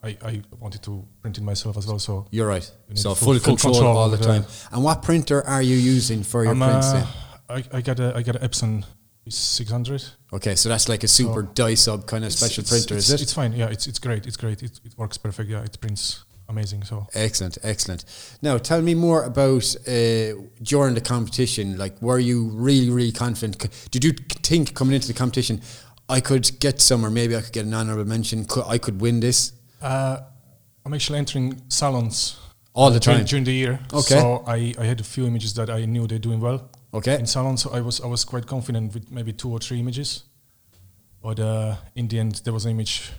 I, 0.09 0.11
I 0.31 0.43
wanted 0.61 0.83
to 0.85 0.93
print 1.20 1.37
it 1.39 1.43
myself 1.53 1.76
as 1.76 1.87
well. 1.89 1.99
So 1.99 2.12
You're 2.31 2.47
right. 2.47 2.66
You 2.89 2.97
So 2.97 3.14
full- 3.14 3.35
full, 3.35 3.41
control, 3.41 3.74
control 3.74 3.97
all 3.99 4.09
the 4.16 4.18
time. 4.33 4.45
And 4.72 4.85
what 4.85 5.03
printer 5.03 5.39
are 5.55 5.62
you 5.70 5.76
using 5.97 6.22
for 6.22 6.45
your 6.45 6.55
prints? 6.55 6.87
uh. 6.87 7.07
I, 7.57 7.64
I 7.78 7.81
got 7.89 7.99
a 7.99 8.09
I 8.18 8.22
got 8.22 8.37
an 8.37 8.43
Epson 8.49 8.85
600. 9.28 10.05
Okay, 10.33 10.55
so 10.55 10.68
that's 10.68 10.89
like 10.89 11.03
a 11.05 11.09
super 11.09 11.43
So- 11.43 11.53
dye 11.55 11.74
sub 11.76 12.07
kind 12.07 12.24
of 12.24 12.33
special 12.33 12.62
printer, 12.64 12.95
it's, 12.97 13.09
is 13.09 13.14
it? 13.14 13.22
It's 13.22 13.33
fine. 13.33 13.53
Yeah, 13.53 13.66
it's 13.74 13.87
it's 13.89 13.99
great. 13.99 14.26
It's 14.28 14.37
great. 14.37 14.62
It, 14.62 14.74
it 14.85 14.93
works 14.97 15.18
perfect. 15.18 15.51
Yeah, 15.51 15.64
it 15.68 15.76
prints 15.81 16.24
amazing. 16.51 16.84
So 16.84 17.07
Excellent, 17.14 17.57
excellent. 17.62 18.05
Now, 18.42 18.59
tell 18.59 18.82
me 18.82 18.94
more 18.94 19.22
about 19.24 19.74
uh, 19.86 20.34
during 20.62 20.94
the 20.94 21.03
competition. 21.03 21.78
Like, 21.78 22.01
were 22.03 22.18
you 22.18 22.48
really, 22.48 22.90
really 22.90 23.12
confident? 23.12 23.57
Did 23.90 24.05
you 24.05 24.12
think 24.42 24.74
coming 24.74 24.94
into 24.94 25.09
the 25.09 25.14
competition, 25.14 25.62
I 26.09 26.20
could 26.20 26.61
get 26.61 26.80
some, 26.80 27.07
or 27.07 27.11
maybe 27.11 27.34
I 27.34 27.40
could 27.40 27.53
get 27.53 27.64
an 27.64 27.72
honourable 27.72 28.05
mention? 28.05 28.44
Could, 28.44 28.64
I 28.66 28.76
could 28.76 29.01
win 29.01 29.20
this 29.20 29.53
uh, 29.80 30.20
I'm 30.84 30.94
actually 30.94 31.18
entering 31.18 31.62
salons 31.68 32.38
all 32.74 32.90
the 32.90 33.01
during, 33.01 33.20
time. 33.20 33.26
during 33.26 33.44
the 33.44 33.53
year. 33.53 33.80
Okay. 33.92 34.18
So 34.18 34.44
I, 34.46 34.74
I 34.78 34.84
had 34.84 35.01
a 35.01 35.05
few 35.05 35.26
images 35.26 35.55
that 35.55 35.70
I 35.70 35.84
knew 35.84 36.07
they're 36.07 36.18
doing 36.18 36.40
well. 36.40 36.70
Okay. 36.92 37.18
In 37.18 37.26
salons, 37.26 37.62
so 37.62 37.70
I 37.72 37.80
was 37.80 38.01
I 38.01 38.07
was 38.07 38.24
quite 38.24 38.46
confident 38.46 38.94
with 38.94 39.11
maybe 39.11 39.32
two 39.32 39.51
or 39.51 39.61
three 39.61 39.78
images, 39.78 40.24
but 41.22 41.38
uh, 41.38 41.76
in 41.94 42.09
the 42.09 42.18
end 42.18 42.40
there 42.44 42.53
was 42.53 42.64
an 42.64 42.72
image 42.72 43.12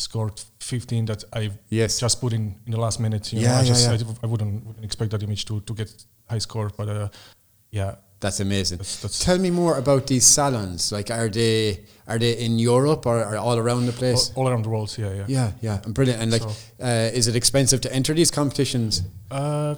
scored 0.00 0.40
15 0.60 1.06
that 1.06 1.24
I 1.32 1.50
Yes. 1.68 2.00
just 2.00 2.20
put 2.20 2.32
in 2.32 2.54
in 2.66 2.72
the 2.72 2.80
last 2.80 3.00
minute. 3.00 3.32
You 3.32 3.40
Yeah, 3.42 3.48
know, 3.52 3.54
I 3.58 3.60
yeah, 3.62 3.68
just 3.68 3.84
yeah. 3.84 4.06
I, 4.22 4.26
I 4.26 4.26
wouldn't 4.26 4.66
wouldn't 4.66 4.84
expect 4.84 5.10
that 5.10 5.22
image 5.22 5.44
to, 5.44 5.60
to 5.60 5.74
get 5.74 6.06
high 6.28 6.38
score, 6.40 6.70
but 6.76 6.88
uh, 6.88 7.08
yeah, 7.70 7.94
That's 8.20 8.40
amazing. 8.40 8.78
That's- 8.78 9.00
that's- 9.02 9.24
tell 9.24 9.38
me 9.38 9.50
more 9.50 9.78
about 9.78 10.06
these 10.06 10.26
salons. 10.26 10.92
Like, 10.92 11.10
are 11.10 11.28
they 11.30 11.84
are 12.06 12.18
they 12.18 12.32
in 12.44 12.58
Europe 12.58 13.06
or 13.06 13.16
are 13.24 13.36
all 13.38 13.56
around 13.58 13.86
the 13.86 13.92
all, 13.92 13.98
place? 13.98 14.32
all 14.36 14.46
around 14.48 14.64
the 14.64 14.68
world. 14.70 14.94
Yeah, 14.98 15.14
yeah. 15.14 15.24
yeah, 15.28 15.52
yeah, 15.62 15.84
and 15.84 15.94
brilliant. 15.94 16.20
And 16.22 16.30
like, 16.32 16.42
So- 16.42 16.54
uh, 16.84 17.18
is 17.18 17.26
it 17.28 17.34
expensive 17.36 17.80
to 17.80 17.88
enter 17.92 18.14
these 18.14 18.30
competitions? 18.30 19.02
Uh, 19.30 19.74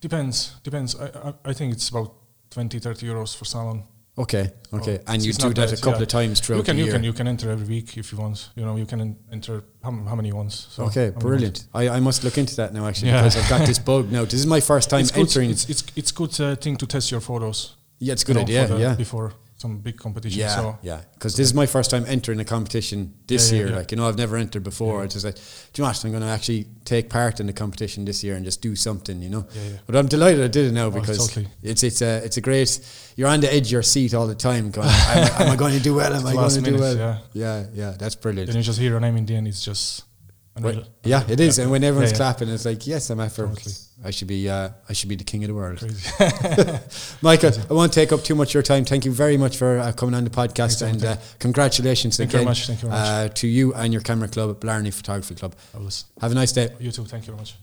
depends. 0.00 0.56
Depends. 0.62 0.94
I, 0.96 1.06
I 1.28 1.50
I 1.50 1.54
think 1.54 1.72
it's 1.74 1.88
about 1.90 2.10
20, 2.50 2.78
30 2.80 3.06
euros 3.06 3.36
for 3.36 3.44
salon. 3.46 3.82
Okay, 4.16 4.52
okay, 4.72 4.98
Oh, 5.00 5.12
and 5.12 5.24
you 5.24 5.32
do 5.32 5.52
that 5.54 5.72
a 5.72 5.76
couple 5.76 5.94
yeah. 5.98 6.02
of 6.02 6.08
times 6.08 6.38
throughout 6.40 6.58
You 6.58 6.62
can 6.64 6.76
the 6.76 6.80
you 6.82 6.84
year. 6.86 6.94
can 6.94 7.04
you 7.04 7.12
can 7.12 7.26
enter 7.26 7.50
every 7.50 7.66
week 7.66 7.96
if 7.96 8.12
you 8.12 8.18
want. 8.18 8.50
You 8.54 8.64
know 8.64 8.76
you 8.76 8.86
can 8.86 9.16
enter 9.32 9.64
how, 9.82 9.90
how 9.90 10.14
many 10.14 10.28
you 10.28 10.36
want. 10.36 10.52
So 10.52 10.84
okay, 10.84 11.10
brilliant. 11.10 11.66
I, 11.74 11.88
I 11.96 12.00
must 12.00 12.22
look 12.22 12.38
into 12.38 12.54
that 12.56 12.72
now 12.72 12.86
actually 12.86 13.08
Yeah. 13.08 13.22
because 13.22 13.36
I've 13.36 13.50
got 13.50 13.66
this 13.66 13.80
bug 13.80 14.12
now. 14.12 14.24
This 14.24 14.34
is 14.34 14.46
my 14.46 14.60
first 14.60 14.88
time. 14.92 15.00
It's 15.00 15.10
good. 15.10 15.20
entering. 15.26 15.50
It's 15.50 15.68
it's 15.68 15.82
it's 15.96 16.12
good 16.12 16.40
uh, 16.40 16.54
thing 16.54 16.76
to 16.76 16.86
test 16.86 17.10
your 17.10 17.20
photos. 17.20 17.74
yeah, 17.98 18.12
it's 18.12 18.22
a 18.22 18.28
you 18.28 18.34
good 18.34 18.48
know, 18.48 18.64
idea. 18.64 18.78
Yeah, 18.78 18.94
Before 18.94 19.32
some 19.64 19.78
big 19.78 19.96
competition. 19.96 20.40
Yeah, 20.40 20.56
So 20.56 20.78
yeah. 20.82 21.00
Because 21.14 21.34
this 21.38 21.46
is 21.46 21.54
my 21.54 21.66
first 21.66 21.90
time 21.90 22.04
entering 22.06 22.40
a 22.40 22.44
competition 22.44 22.98
this 23.26 23.42
Yeah, 23.42 23.44
yeah, 23.44 23.58
year. 23.58 23.70
yeah. 23.70 23.78
Like 23.80 23.90
you 23.92 23.96
know, 23.98 24.06
I've 24.08 24.18
never 24.24 24.36
entered 24.36 24.62
before. 24.62 25.02
I 25.04 25.06
just 25.06 25.24
like, 25.24 25.36
do 25.36 25.42
you 25.74 25.82
know 25.82 25.88
what? 25.88 26.04
I'm 26.04 26.10
going 26.16 26.22
to 26.22 26.28
actually 26.38 26.66
take 26.84 27.08
part 27.08 27.40
in 27.40 27.46
the 27.46 27.52
competition 27.52 28.04
this 28.04 28.22
year 28.24 28.34
and 28.36 28.44
just 28.44 28.60
do 28.68 28.76
something. 28.76 29.22
You 29.22 29.30
know. 29.34 29.44
Yeah, 29.54 29.62
yeah. 29.70 29.76
But 29.86 29.96
I'm 29.96 30.08
delighted 30.16 30.40
I 30.44 30.48
did 30.48 30.64
it 30.66 30.72
now 30.72 30.86
oh, 30.88 30.90
because 30.98 31.18
totally. 31.18 31.48
it's 31.62 31.82
it's 31.82 32.02
a 32.02 32.12
it's 32.26 32.36
a 32.36 32.42
great. 32.48 32.70
You're 33.16 33.28
on 33.34 33.40
the 33.40 33.52
edge 33.56 33.66
of 33.68 33.72
your 33.72 33.82
seat 33.82 34.12
all 34.14 34.26
the 34.34 34.34
time. 34.48 34.70
Going, 34.70 34.88
am, 34.88 35.32
I- 35.32 35.42
am 35.44 35.50
I 35.52 35.56
going 35.56 35.74
to 35.78 35.84
do 35.88 35.94
well? 35.94 36.12
Am 36.12 36.26
I 36.32 36.34
going 36.34 36.50
to 36.50 36.70
do 36.70 36.76
well? 36.78 36.96
yeah. 36.96 37.18
yeah, 37.32 37.66
yeah. 37.80 37.90
That's 37.98 38.16
brilliant. 38.16 38.48
And 38.50 38.56
you 38.58 38.62
just 38.62 38.78
hear 38.78 38.90
your 38.90 39.00
name 39.00 39.16
in 39.16 39.24
the 39.26 39.34
end. 39.36 39.48
It's 39.48 39.64
just 39.64 40.04
Well, 40.60 40.84
yeah, 41.02 41.24
it 41.28 41.40
is. 41.40 41.58
And 41.58 41.70
when 41.70 41.82
everyone's 41.82 42.12
Yeah, 42.12 42.14
yeah. 42.28 42.32
clapping, 42.32 42.48
it's 42.48 42.64
like, 42.64 42.86
yes, 42.86 43.10
I'm 43.10 43.18
after. 43.18 43.50
I 44.04 44.10
should 44.10 44.28
be. 44.28 44.48
Uh, 44.48 44.68
I 44.88 44.92
should 44.92 45.08
be 45.08 45.16
the 45.16 45.24
king 45.24 45.42
of 45.42 45.48
the 45.48 45.54
world. 45.54 45.78
Crazy. 45.78 46.78
Michael, 47.22 47.50
I 47.68 47.72
won't 47.72 47.92
take 47.92 48.12
up 48.12 48.22
too 48.22 48.36
much 48.36 48.50
of 48.50 48.54
your 48.54 48.62
time. 48.62 48.84
Thank 48.84 49.04
you 49.04 49.10
very 49.12 49.36
much 49.36 49.56
for 49.56 49.78
uh, 49.78 49.90
coming 49.92 50.14
on 50.14 50.22
the 50.22 50.30
podcast, 50.30 50.78
Thank 50.80 51.02
you, 51.02 51.08
and 51.08 51.18
uh, 51.18 51.22
congratulations 51.40 52.16
Thank 52.16 52.32
you 52.32 52.38
again 52.38 52.44
very 52.44 52.50
much, 52.50 52.66
thank 52.68 52.82
you 52.82 52.88
very 52.88 53.00
Uh, 53.00 53.28
to 53.28 53.48
you 53.48 53.74
and 53.74 53.92
your 53.92 54.02
camera 54.02 54.28
club, 54.28 54.60
Blarney 54.60 54.92
Photography 54.92 55.34
Club. 55.34 55.54
Fabulous. 55.72 56.04
Have 56.20 56.30
a 56.30 56.34
nice 56.36 56.52
day. 56.52 56.68
You 56.78 56.92
too. 56.92 57.04
Thank 57.04 57.26
you 57.26 57.32
very 57.32 57.38
much. 57.38 57.56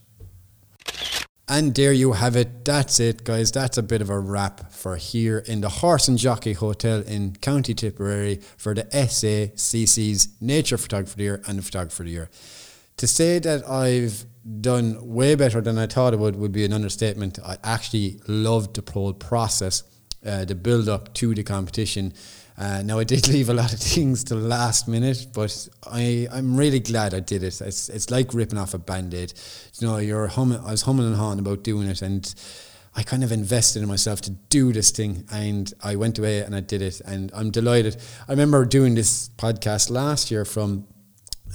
And 1.47 1.75
there 1.75 1.91
you 1.91 2.13
have 2.13 2.35
it. 2.37 2.63
That's 2.63 2.99
it, 2.99 3.23
guys. 3.25 3.51
That's 3.51 3.77
a 3.77 3.83
bit 3.83 4.01
of 4.01 4.09
a 4.09 4.17
wrap 4.17 4.71
for 4.71 4.95
here 4.95 5.39
in 5.39 5.59
the 5.61 5.67
Horse 5.69 6.07
and 6.07 6.17
Jockey 6.17 6.53
Hotel 6.53 7.01
in 7.01 7.35
County 7.41 7.73
Tipperary 7.73 8.39
for 8.57 8.73
the 8.73 8.83
SACC's 8.93 10.29
Nature 10.39 10.77
Photographer 10.77 11.11
of 11.13 11.17
the 11.17 11.23
Year 11.23 11.41
and 11.47 11.57
the 11.57 11.61
Photographer 11.61 12.03
of 12.03 12.07
the 12.07 12.13
Year. 12.13 12.29
To 12.97 13.07
say 13.07 13.39
that 13.39 13.67
I've 13.67 14.25
done 14.61 14.97
way 15.07 15.35
better 15.35 15.61
than 15.61 15.77
I 15.77 15.87
thought 15.87 16.13
it 16.13 16.19
would 16.19 16.35
would 16.35 16.51
be 16.51 16.65
an 16.65 16.73
understatement. 16.73 17.39
I 17.43 17.57
actually 17.63 18.19
loved 18.27 18.75
the 18.75 18.91
whole 18.91 19.13
process, 19.13 19.83
uh, 20.25 20.45
the 20.45 20.55
build 20.55 20.89
up 20.89 21.13
to 21.15 21.33
the 21.33 21.43
competition. 21.43 22.13
Uh, 22.57 22.81
now 22.83 22.99
I 22.99 23.03
did 23.03 23.27
leave 23.35 23.49
a 23.49 23.53
lot 23.53 23.73
of 23.73 23.79
things 23.79 24.23
to 24.25 24.35
the 24.35 24.47
last 24.47 24.87
minute, 24.87 25.27
but 25.33 25.67
I 25.85 26.27
I'm 26.31 26.57
really 26.57 26.79
glad 26.79 27.13
I 27.13 27.19
did 27.19 27.43
it. 27.43 27.61
It's 27.61 27.89
it's 27.89 28.09
like 28.09 28.33
ripping 28.33 28.57
off 28.57 28.73
a 28.73 28.79
band-aid. 28.79 29.33
You 29.79 29.87
know, 29.87 29.97
you're 29.97 30.27
humming. 30.27 30.59
I 30.59 30.71
was 30.71 30.83
humming 30.83 31.05
and 31.05 31.15
hawing 31.15 31.39
about 31.39 31.63
doing 31.63 31.87
it, 31.87 32.01
and 32.01 32.33
I 32.95 33.03
kind 33.03 33.23
of 33.23 33.31
invested 33.31 33.81
in 33.81 33.87
myself 33.87 34.21
to 34.21 34.31
do 34.31 34.73
this 34.73 34.91
thing, 34.91 35.25
and 35.31 35.73
I 35.81 35.95
went 35.95 36.19
away 36.19 36.39
and 36.39 36.55
I 36.55 36.59
did 36.59 36.81
it, 36.81 36.99
and 37.01 37.31
I'm 37.33 37.51
delighted. 37.51 37.97
I 38.27 38.31
remember 38.31 38.65
doing 38.65 38.95
this 38.95 39.29
podcast 39.37 39.89
last 39.89 40.29
year 40.29 40.45
from 40.45 40.87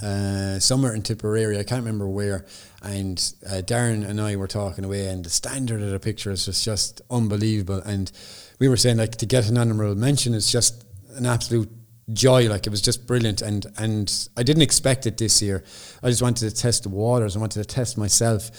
uh, 0.01 0.59
somewhere 0.59 0.93
in 0.93 1.01
Tipperary, 1.01 1.57
I 1.57 1.63
can't 1.63 1.81
remember 1.81 2.07
where. 2.07 2.45
And 2.83 3.17
uh, 3.45 3.61
Darren 3.61 4.07
and 4.07 4.21
I 4.21 4.35
were 4.35 4.47
talking 4.47 4.85
away, 4.85 5.07
and 5.07 5.23
the 5.23 5.29
standard 5.29 5.81
of 5.81 5.89
the 5.89 5.99
pictures 5.99 6.47
was 6.47 6.63
just 6.63 7.01
unbelievable. 7.09 7.81
And 7.85 8.11
we 8.59 8.69
were 8.69 8.77
saying 8.77 8.97
like 8.97 9.15
to 9.17 9.25
get 9.25 9.49
an 9.49 9.57
honourable 9.57 9.95
mention 9.95 10.33
is 10.33 10.51
just 10.51 10.85
an 11.15 11.25
absolute 11.25 11.69
joy. 12.13 12.47
Like 12.47 12.67
it 12.67 12.69
was 12.69 12.81
just 12.81 13.07
brilliant, 13.07 13.41
and 13.41 13.65
and 13.77 14.29
I 14.37 14.43
didn't 14.43 14.63
expect 14.63 15.05
it 15.05 15.17
this 15.17 15.41
year. 15.41 15.63
I 16.03 16.09
just 16.09 16.21
wanted 16.21 16.49
to 16.49 16.55
test 16.55 16.83
the 16.83 16.89
waters. 16.89 17.35
I 17.35 17.39
wanted 17.39 17.63
to 17.63 17.65
test 17.65 17.97
myself, 17.97 18.51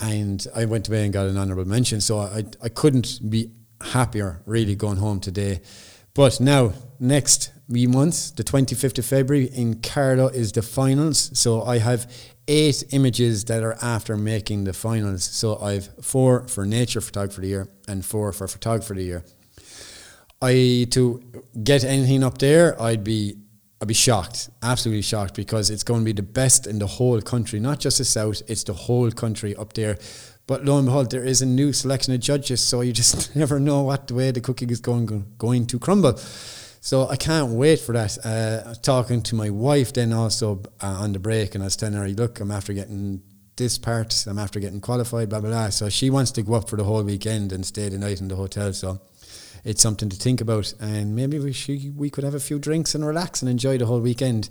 and 0.00 0.44
I 0.54 0.64
went 0.64 0.88
away 0.88 1.04
and 1.04 1.12
got 1.12 1.26
an 1.26 1.38
honourable 1.38 1.66
mention. 1.66 2.00
So 2.00 2.18
I 2.18 2.44
I 2.62 2.68
couldn't 2.68 3.30
be 3.30 3.52
happier 3.80 4.42
really 4.46 4.74
going 4.74 4.98
home 4.98 5.20
today. 5.20 5.60
But 6.14 6.40
now, 6.40 6.72
next 7.00 7.52
month, 7.68 8.36
the 8.36 8.44
25th 8.44 8.98
of 8.98 9.06
February 9.06 9.46
in 9.46 9.80
Carlow 9.80 10.28
is 10.28 10.52
the 10.52 10.62
finals. 10.62 11.30
So 11.38 11.62
I 11.62 11.78
have 11.78 12.10
eight 12.48 12.84
images 12.90 13.44
that 13.44 13.62
are 13.62 13.78
after 13.80 14.16
making 14.16 14.64
the 14.64 14.72
finals. 14.72 15.24
So 15.24 15.58
I've 15.58 15.88
four 16.02 16.46
for 16.48 16.66
Nature 16.66 17.00
Photographer 17.00 17.40
of 17.40 17.42
the 17.42 17.48
Year 17.48 17.68
and 17.88 18.04
four 18.04 18.32
for 18.32 18.46
Photographer 18.46 18.92
of 18.92 18.98
the 18.98 19.04
Year. 19.04 19.24
I 20.42 20.86
to 20.90 21.22
get 21.62 21.84
anything 21.84 22.24
up 22.24 22.38
there, 22.38 22.80
I'd 22.80 23.04
be 23.04 23.36
I'd 23.80 23.88
be 23.88 23.94
shocked, 23.94 24.48
absolutely 24.62 25.02
shocked, 25.02 25.34
because 25.34 25.68
it's 25.68 25.82
going 25.82 26.00
to 26.00 26.04
be 26.04 26.12
the 26.12 26.22
best 26.22 26.68
in 26.68 26.78
the 26.78 26.86
whole 26.86 27.20
country, 27.20 27.58
not 27.58 27.80
just 27.80 27.98
the 27.98 28.04
south. 28.04 28.42
It's 28.46 28.62
the 28.62 28.74
whole 28.74 29.10
country 29.10 29.56
up 29.56 29.72
there. 29.72 29.98
But 30.52 30.66
lo 30.66 30.76
and 30.76 30.84
behold, 30.84 31.10
there 31.10 31.24
is 31.24 31.40
a 31.40 31.46
new 31.46 31.72
selection 31.72 32.12
of 32.12 32.20
judges, 32.20 32.60
so 32.60 32.82
you 32.82 32.92
just 32.92 33.34
never 33.42 33.58
know 33.58 33.84
what 33.84 34.08
the 34.08 34.14
way 34.14 34.30
the 34.32 34.42
cookie 34.42 34.66
is 34.66 34.82
going 34.82 35.24
going 35.38 35.64
to 35.68 35.78
crumble. 35.78 36.18
So 36.18 37.08
I 37.08 37.16
can't 37.16 37.52
wait 37.52 37.80
for 37.80 37.94
that. 37.94 38.18
Uh, 38.22 38.74
talking 38.82 39.22
to 39.22 39.34
my 39.34 39.48
wife 39.48 39.94
then 39.94 40.12
also 40.12 40.60
uh, 40.82 41.04
on 41.04 41.14
the 41.14 41.18
break, 41.18 41.54
and 41.54 41.64
I 41.64 41.68
was 41.68 41.76
telling 41.76 41.94
her, 41.94 42.06
"Look, 42.06 42.38
I'm 42.38 42.50
after 42.50 42.74
getting 42.74 43.22
this 43.56 43.78
part. 43.78 44.26
I'm 44.26 44.38
after 44.38 44.60
getting 44.60 44.82
qualified, 44.82 45.30
blah 45.30 45.40
blah 45.40 45.48
blah." 45.48 45.70
So 45.70 45.88
she 45.88 46.10
wants 46.10 46.32
to 46.32 46.42
go 46.42 46.52
up 46.52 46.68
for 46.68 46.76
the 46.76 46.84
whole 46.84 47.02
weekend 47.02 47.50
and 47.52 47.64
stay 47.64 47.88
the 47.88 47.96
night 47.96 48.20
in 48.20 48.28
the 48.28 48.36
hotel. 48.36 48.74
So 48.74 49.00
it's 49.64 49.80
something 49.80 50.10
to 50.10 50.16
think 50.16 50.42
about, 50.42 50.74
and 50.80 51.16
maybe 51.16 51.38
we 51.38 51.54
should, 51.54 51.96
we 51.96 52.10
could 52.10 52.24
have 52.24 52.34
a 52.34 52.40
few 52.40 52.58
drinks 52.58 52.94
and 52.94 53.06
relax 53.06 53.40
and 53.40 53.50
enjoy 53.50 53.78
the 53.78 53.86
whole 53.86 54.00
weekend. 54.00 54.50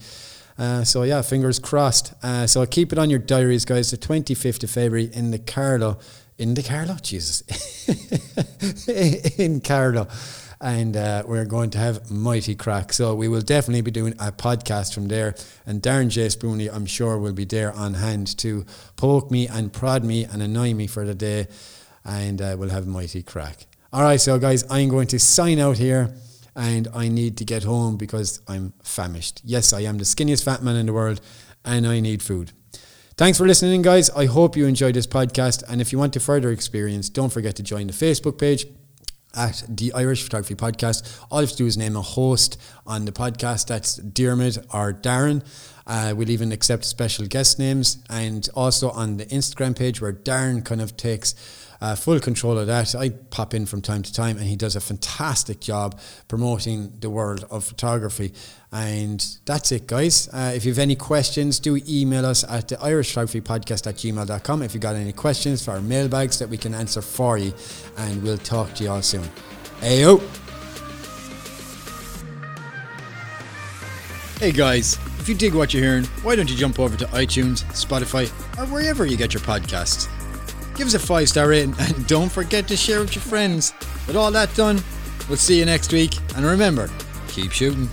Uh, 0.61 0.83
so 0.83 1.01
yeah, 1.01 1.23
fingers 1.23 1.57
crossed. 1.57 2.13
Uh, 2.21 2.45
so 2.45 2.63
keep 2.67 2.93
it 2.93 2.99
on 2.99 3.09
your 3.09 3.17
diaries, 3.17 3.65
guys. 3.65 3.89
The 3.89 3.97
twenty 3.97 4.35
fifth 4.35 4.63
of 4.63 4.69
February 4.69 5.09
in 5.11 5.31
the 5.31 5.39
Carlow, 5.39 5.97
in 6.37 6.53
the 6.53 6.61
Carlow, 6.61 6.97
Jesus, 7.01 7.41
in 9.39 9.59
Carlow, 9.61 10.07
and 10.61 10.95
uh, 10.95 11.23
we're 11.25 11.45
going 11.45 11.71
to 11.71 11.79
have 11.79 12.11
mighty 12.11 12.53
crack. 12.53 12.93
So 12.93 13.15
we 13.15 13.27
will 13.27 13.41
definitely 13.41 13.81
be 13.81 13.89
doing 13.89 14.13
a 14.19 14.31
podcast 14.31 14.93
from 14.93 15.07
there, 15.07 15.33
and 15.65 15.81
Darren 15.81 16.09
J. 16.09 16.29
Spoonley, 16.29 16.69
I'm 16.71 16.85
sure, 16.85 17.17
will 17.17 17.33
be 17.33 17.45
there 17.45 17.73
on 17.73 17.95
hand 17.95 18.37
to 18.37 18.63
poke 18.97 19.31
me 19.31 19.47
and 19.47 19.73
prod 19.73 20.03
me 20.03 20.25
and 20.25 20.43
annoy 20.43 20.75
me 20.75 20.85
for 20.85 21.07
the 21.07 21.15
day, 21.15 21.47
and 22.05 22.39
uh, 22.39 22.55
we'll 22.55 22.69
have 22.69 22.85
mighty 22.85 23.23
crack. 23.23 23.65
All 23.91 24.03
right, 24.03 24.21
so 24.21 24.37
guys, 24.37 24.63
I'm 24.69 24.89
going 24.89 25.07
to 25.07 25.17
sign 25.17 25.57
out 25.57 25.79
here 25.79 26.13
and 26.55 26.87
I 26.93 27.07
need 27.07 27.37
to 27.37 27.45
get 27.45 27.63
home 27.63 27.97
because 27.97 28.41
I'm 28.47 28.73
famished. 28.83 29.41
Yes, 29.43 29.73
I 29.73 29.81
am 29.81 29.97
the 29.97 30.03
skinniest 30.03 30.43
fat 30.43 30.63
man 30.63 30.75
in 30.75 30.85
the 30.85 30.93
world 30.93 31.21
and 31.63 31.87
I 31.87 31.99
need 31.99 32.21
food. 32.21 32.51
Thanks 33.17 33.37
for 33.37 33.45
listening, 33.45 33.81
guys. 33.81 34.09
I 34.09 34.25
hope 34.25 34.57
you 34.57 34.65
enjoyed 34.65 34.95
this 34.95 35.07
podcast. 35.07 35.63
And 35.69 35.79
if 35.79 35.91
you 35.91 35.99
want 35.99 36.13
to 36.13 36.19
further 36.19 36.51
experience, 36.51 37.09
don't 37.09 37.31
forget 37.31 37.55
to 37.57 37.63
join 37.63 37.87
the 37.87 37.93
Facebook 37.93 38.37
page 38.39 38.65
at 39.35 39.63
the 39.69 39.93
Irish 39.93 40.23
Photography 40.23 40.55
Podcast. 40.55 41.19
All 41.29 41.39
you 41.41 41.47
have 41.47 41.51
to 41.51 41.57
do 41.57 41.65
is 41.65 41.77
name 41.77 41.95
a 41.95 42.01
host 42.01 42.59
on 42.85 43.05
the 43.05 43.11
podcast. 43.11 43.67
That's 43.67 43.97
Diarmuid 43.97 44.57
or 44.73 44.93
Darren. 44.93 45.45
Uh, 45.85 46.13
we'll 46.15 46.29
even 46.29 46.51
accept 46.51 46.85
special 46.85 47.25
guest 47.27 47.59
names. 47.59 48.03
And 48.09 48.47
also 48.55 48.89
on 48.89 49.17
the 49.17 49.25
Instagram 49.27 49.77
page 49.77 50.01
where 50.01 50.13
Darren 50.13 50.63
kind 50.63 50.81
of 50.81 50.97
takes 50.97 51.35
uh, 51.81 51.95
full 51.95 52.19
control 52.19 52.57
of 52.59 52.67
that. 52.67 52.95
I 52.95 53.09
pop 53.09 53.53
in 53.53 53.65
from 53.65 53.81
time 53.81 54.03
to 54.03 54.13
time 54.13 54.37
and 54.37 54.45
he 54.45 54.55
does 54.55 54.75
a 54.75 54.81
fantastic 54.81 55.59
job 55.59 55.99
promoting 56.27 56.93
the 56.99 57.09
world 57.09 57.45
of 57.49 57.63
photography. 57.63 58.33
And 58.71 59.25
that's 59.45 59.71
it, 59.71 59.87
guys. 59.87 60.29
Uh, 60.31 60.53
if 60.55 60.63
you 60.63 60.71
have 60.71 60.79
any 60.79 60.95
questions, 60.95 61.59
do 61.59 61.81
email 61.87 62.25
us 62.25 62.43
at 62.43 62.67
the 62.67 62.79
Irish 62.79 63.09
Photography 63.09 63.41
Podcast 63.41 63.87
at 63.87 63.95
gmail.com 63.95 64.61
if 64.61 64.73
you've 64.73 64.81
got 64.81 64.95
any 64.95 65.11
questions 65.11 65.65
for 65.65 65.71
our 65.71 65.81
mailbags 65.81 66.39
that 66.39 66.47
we 66.47 66.57
can 66.57 66.73
answer 66.73 67.01
for 67.01 67.37
you. 67.37 67.53
And 67.97 68.21
we'll 68.21 68.37
talk 68.37 68.73
to 68.75 68.83
you 68.83 68.91
all 68.91 69.01
soon. 69.01 69.27
Ayo! 69.81 70.21
Hey 74.39 74.51
guys, 74.51 74.97
if 75.19 75.29
you 75.29 75.35
dig 75.35 75.53
what 75.53 75.71
you're 75.71 75.83
hearing, 75.83 76.05
why 76.23 76.35
don't 76.35 76.49
you 76.49 76.55
jump 76.57 76.79
over 76.79 76.97
to 76.97 77.05
iTunes, 77.07 77.63
Spotify, 77.73 78.27
or 78.57 78.65
wherever 78.71 79.05
you 79.05 79.15
get 79.17 79.35
your 79.35 79.43
podcasts? 79.43 80.07
Give 80.81 80.87
us 80.87 80.95
a 80.95 80.99
five 80.99 81.29
star 81.29 81.47
rating 81.47 81.75
and 81.77 82.07
don't 82.07 82.31
forget 82.31 82.67
to 82.69 82.75
share 82.75 83.01
with 83.01 83.13
your 83.13 83.21
friends. 83.21 83.71
With 84.07 84.15
all 84.15 84.31
that 84.31 84.51
done, 84.55 84.81
we'll 85.29 85.37
see 85.37 85.59
you 85.59 85.65
next 85.65 85.93
week. 85.93 86.17
And 86.35 86.43
remember, 86.43 86.89
keep 87.27 87.51
shooting. 87.51 87.87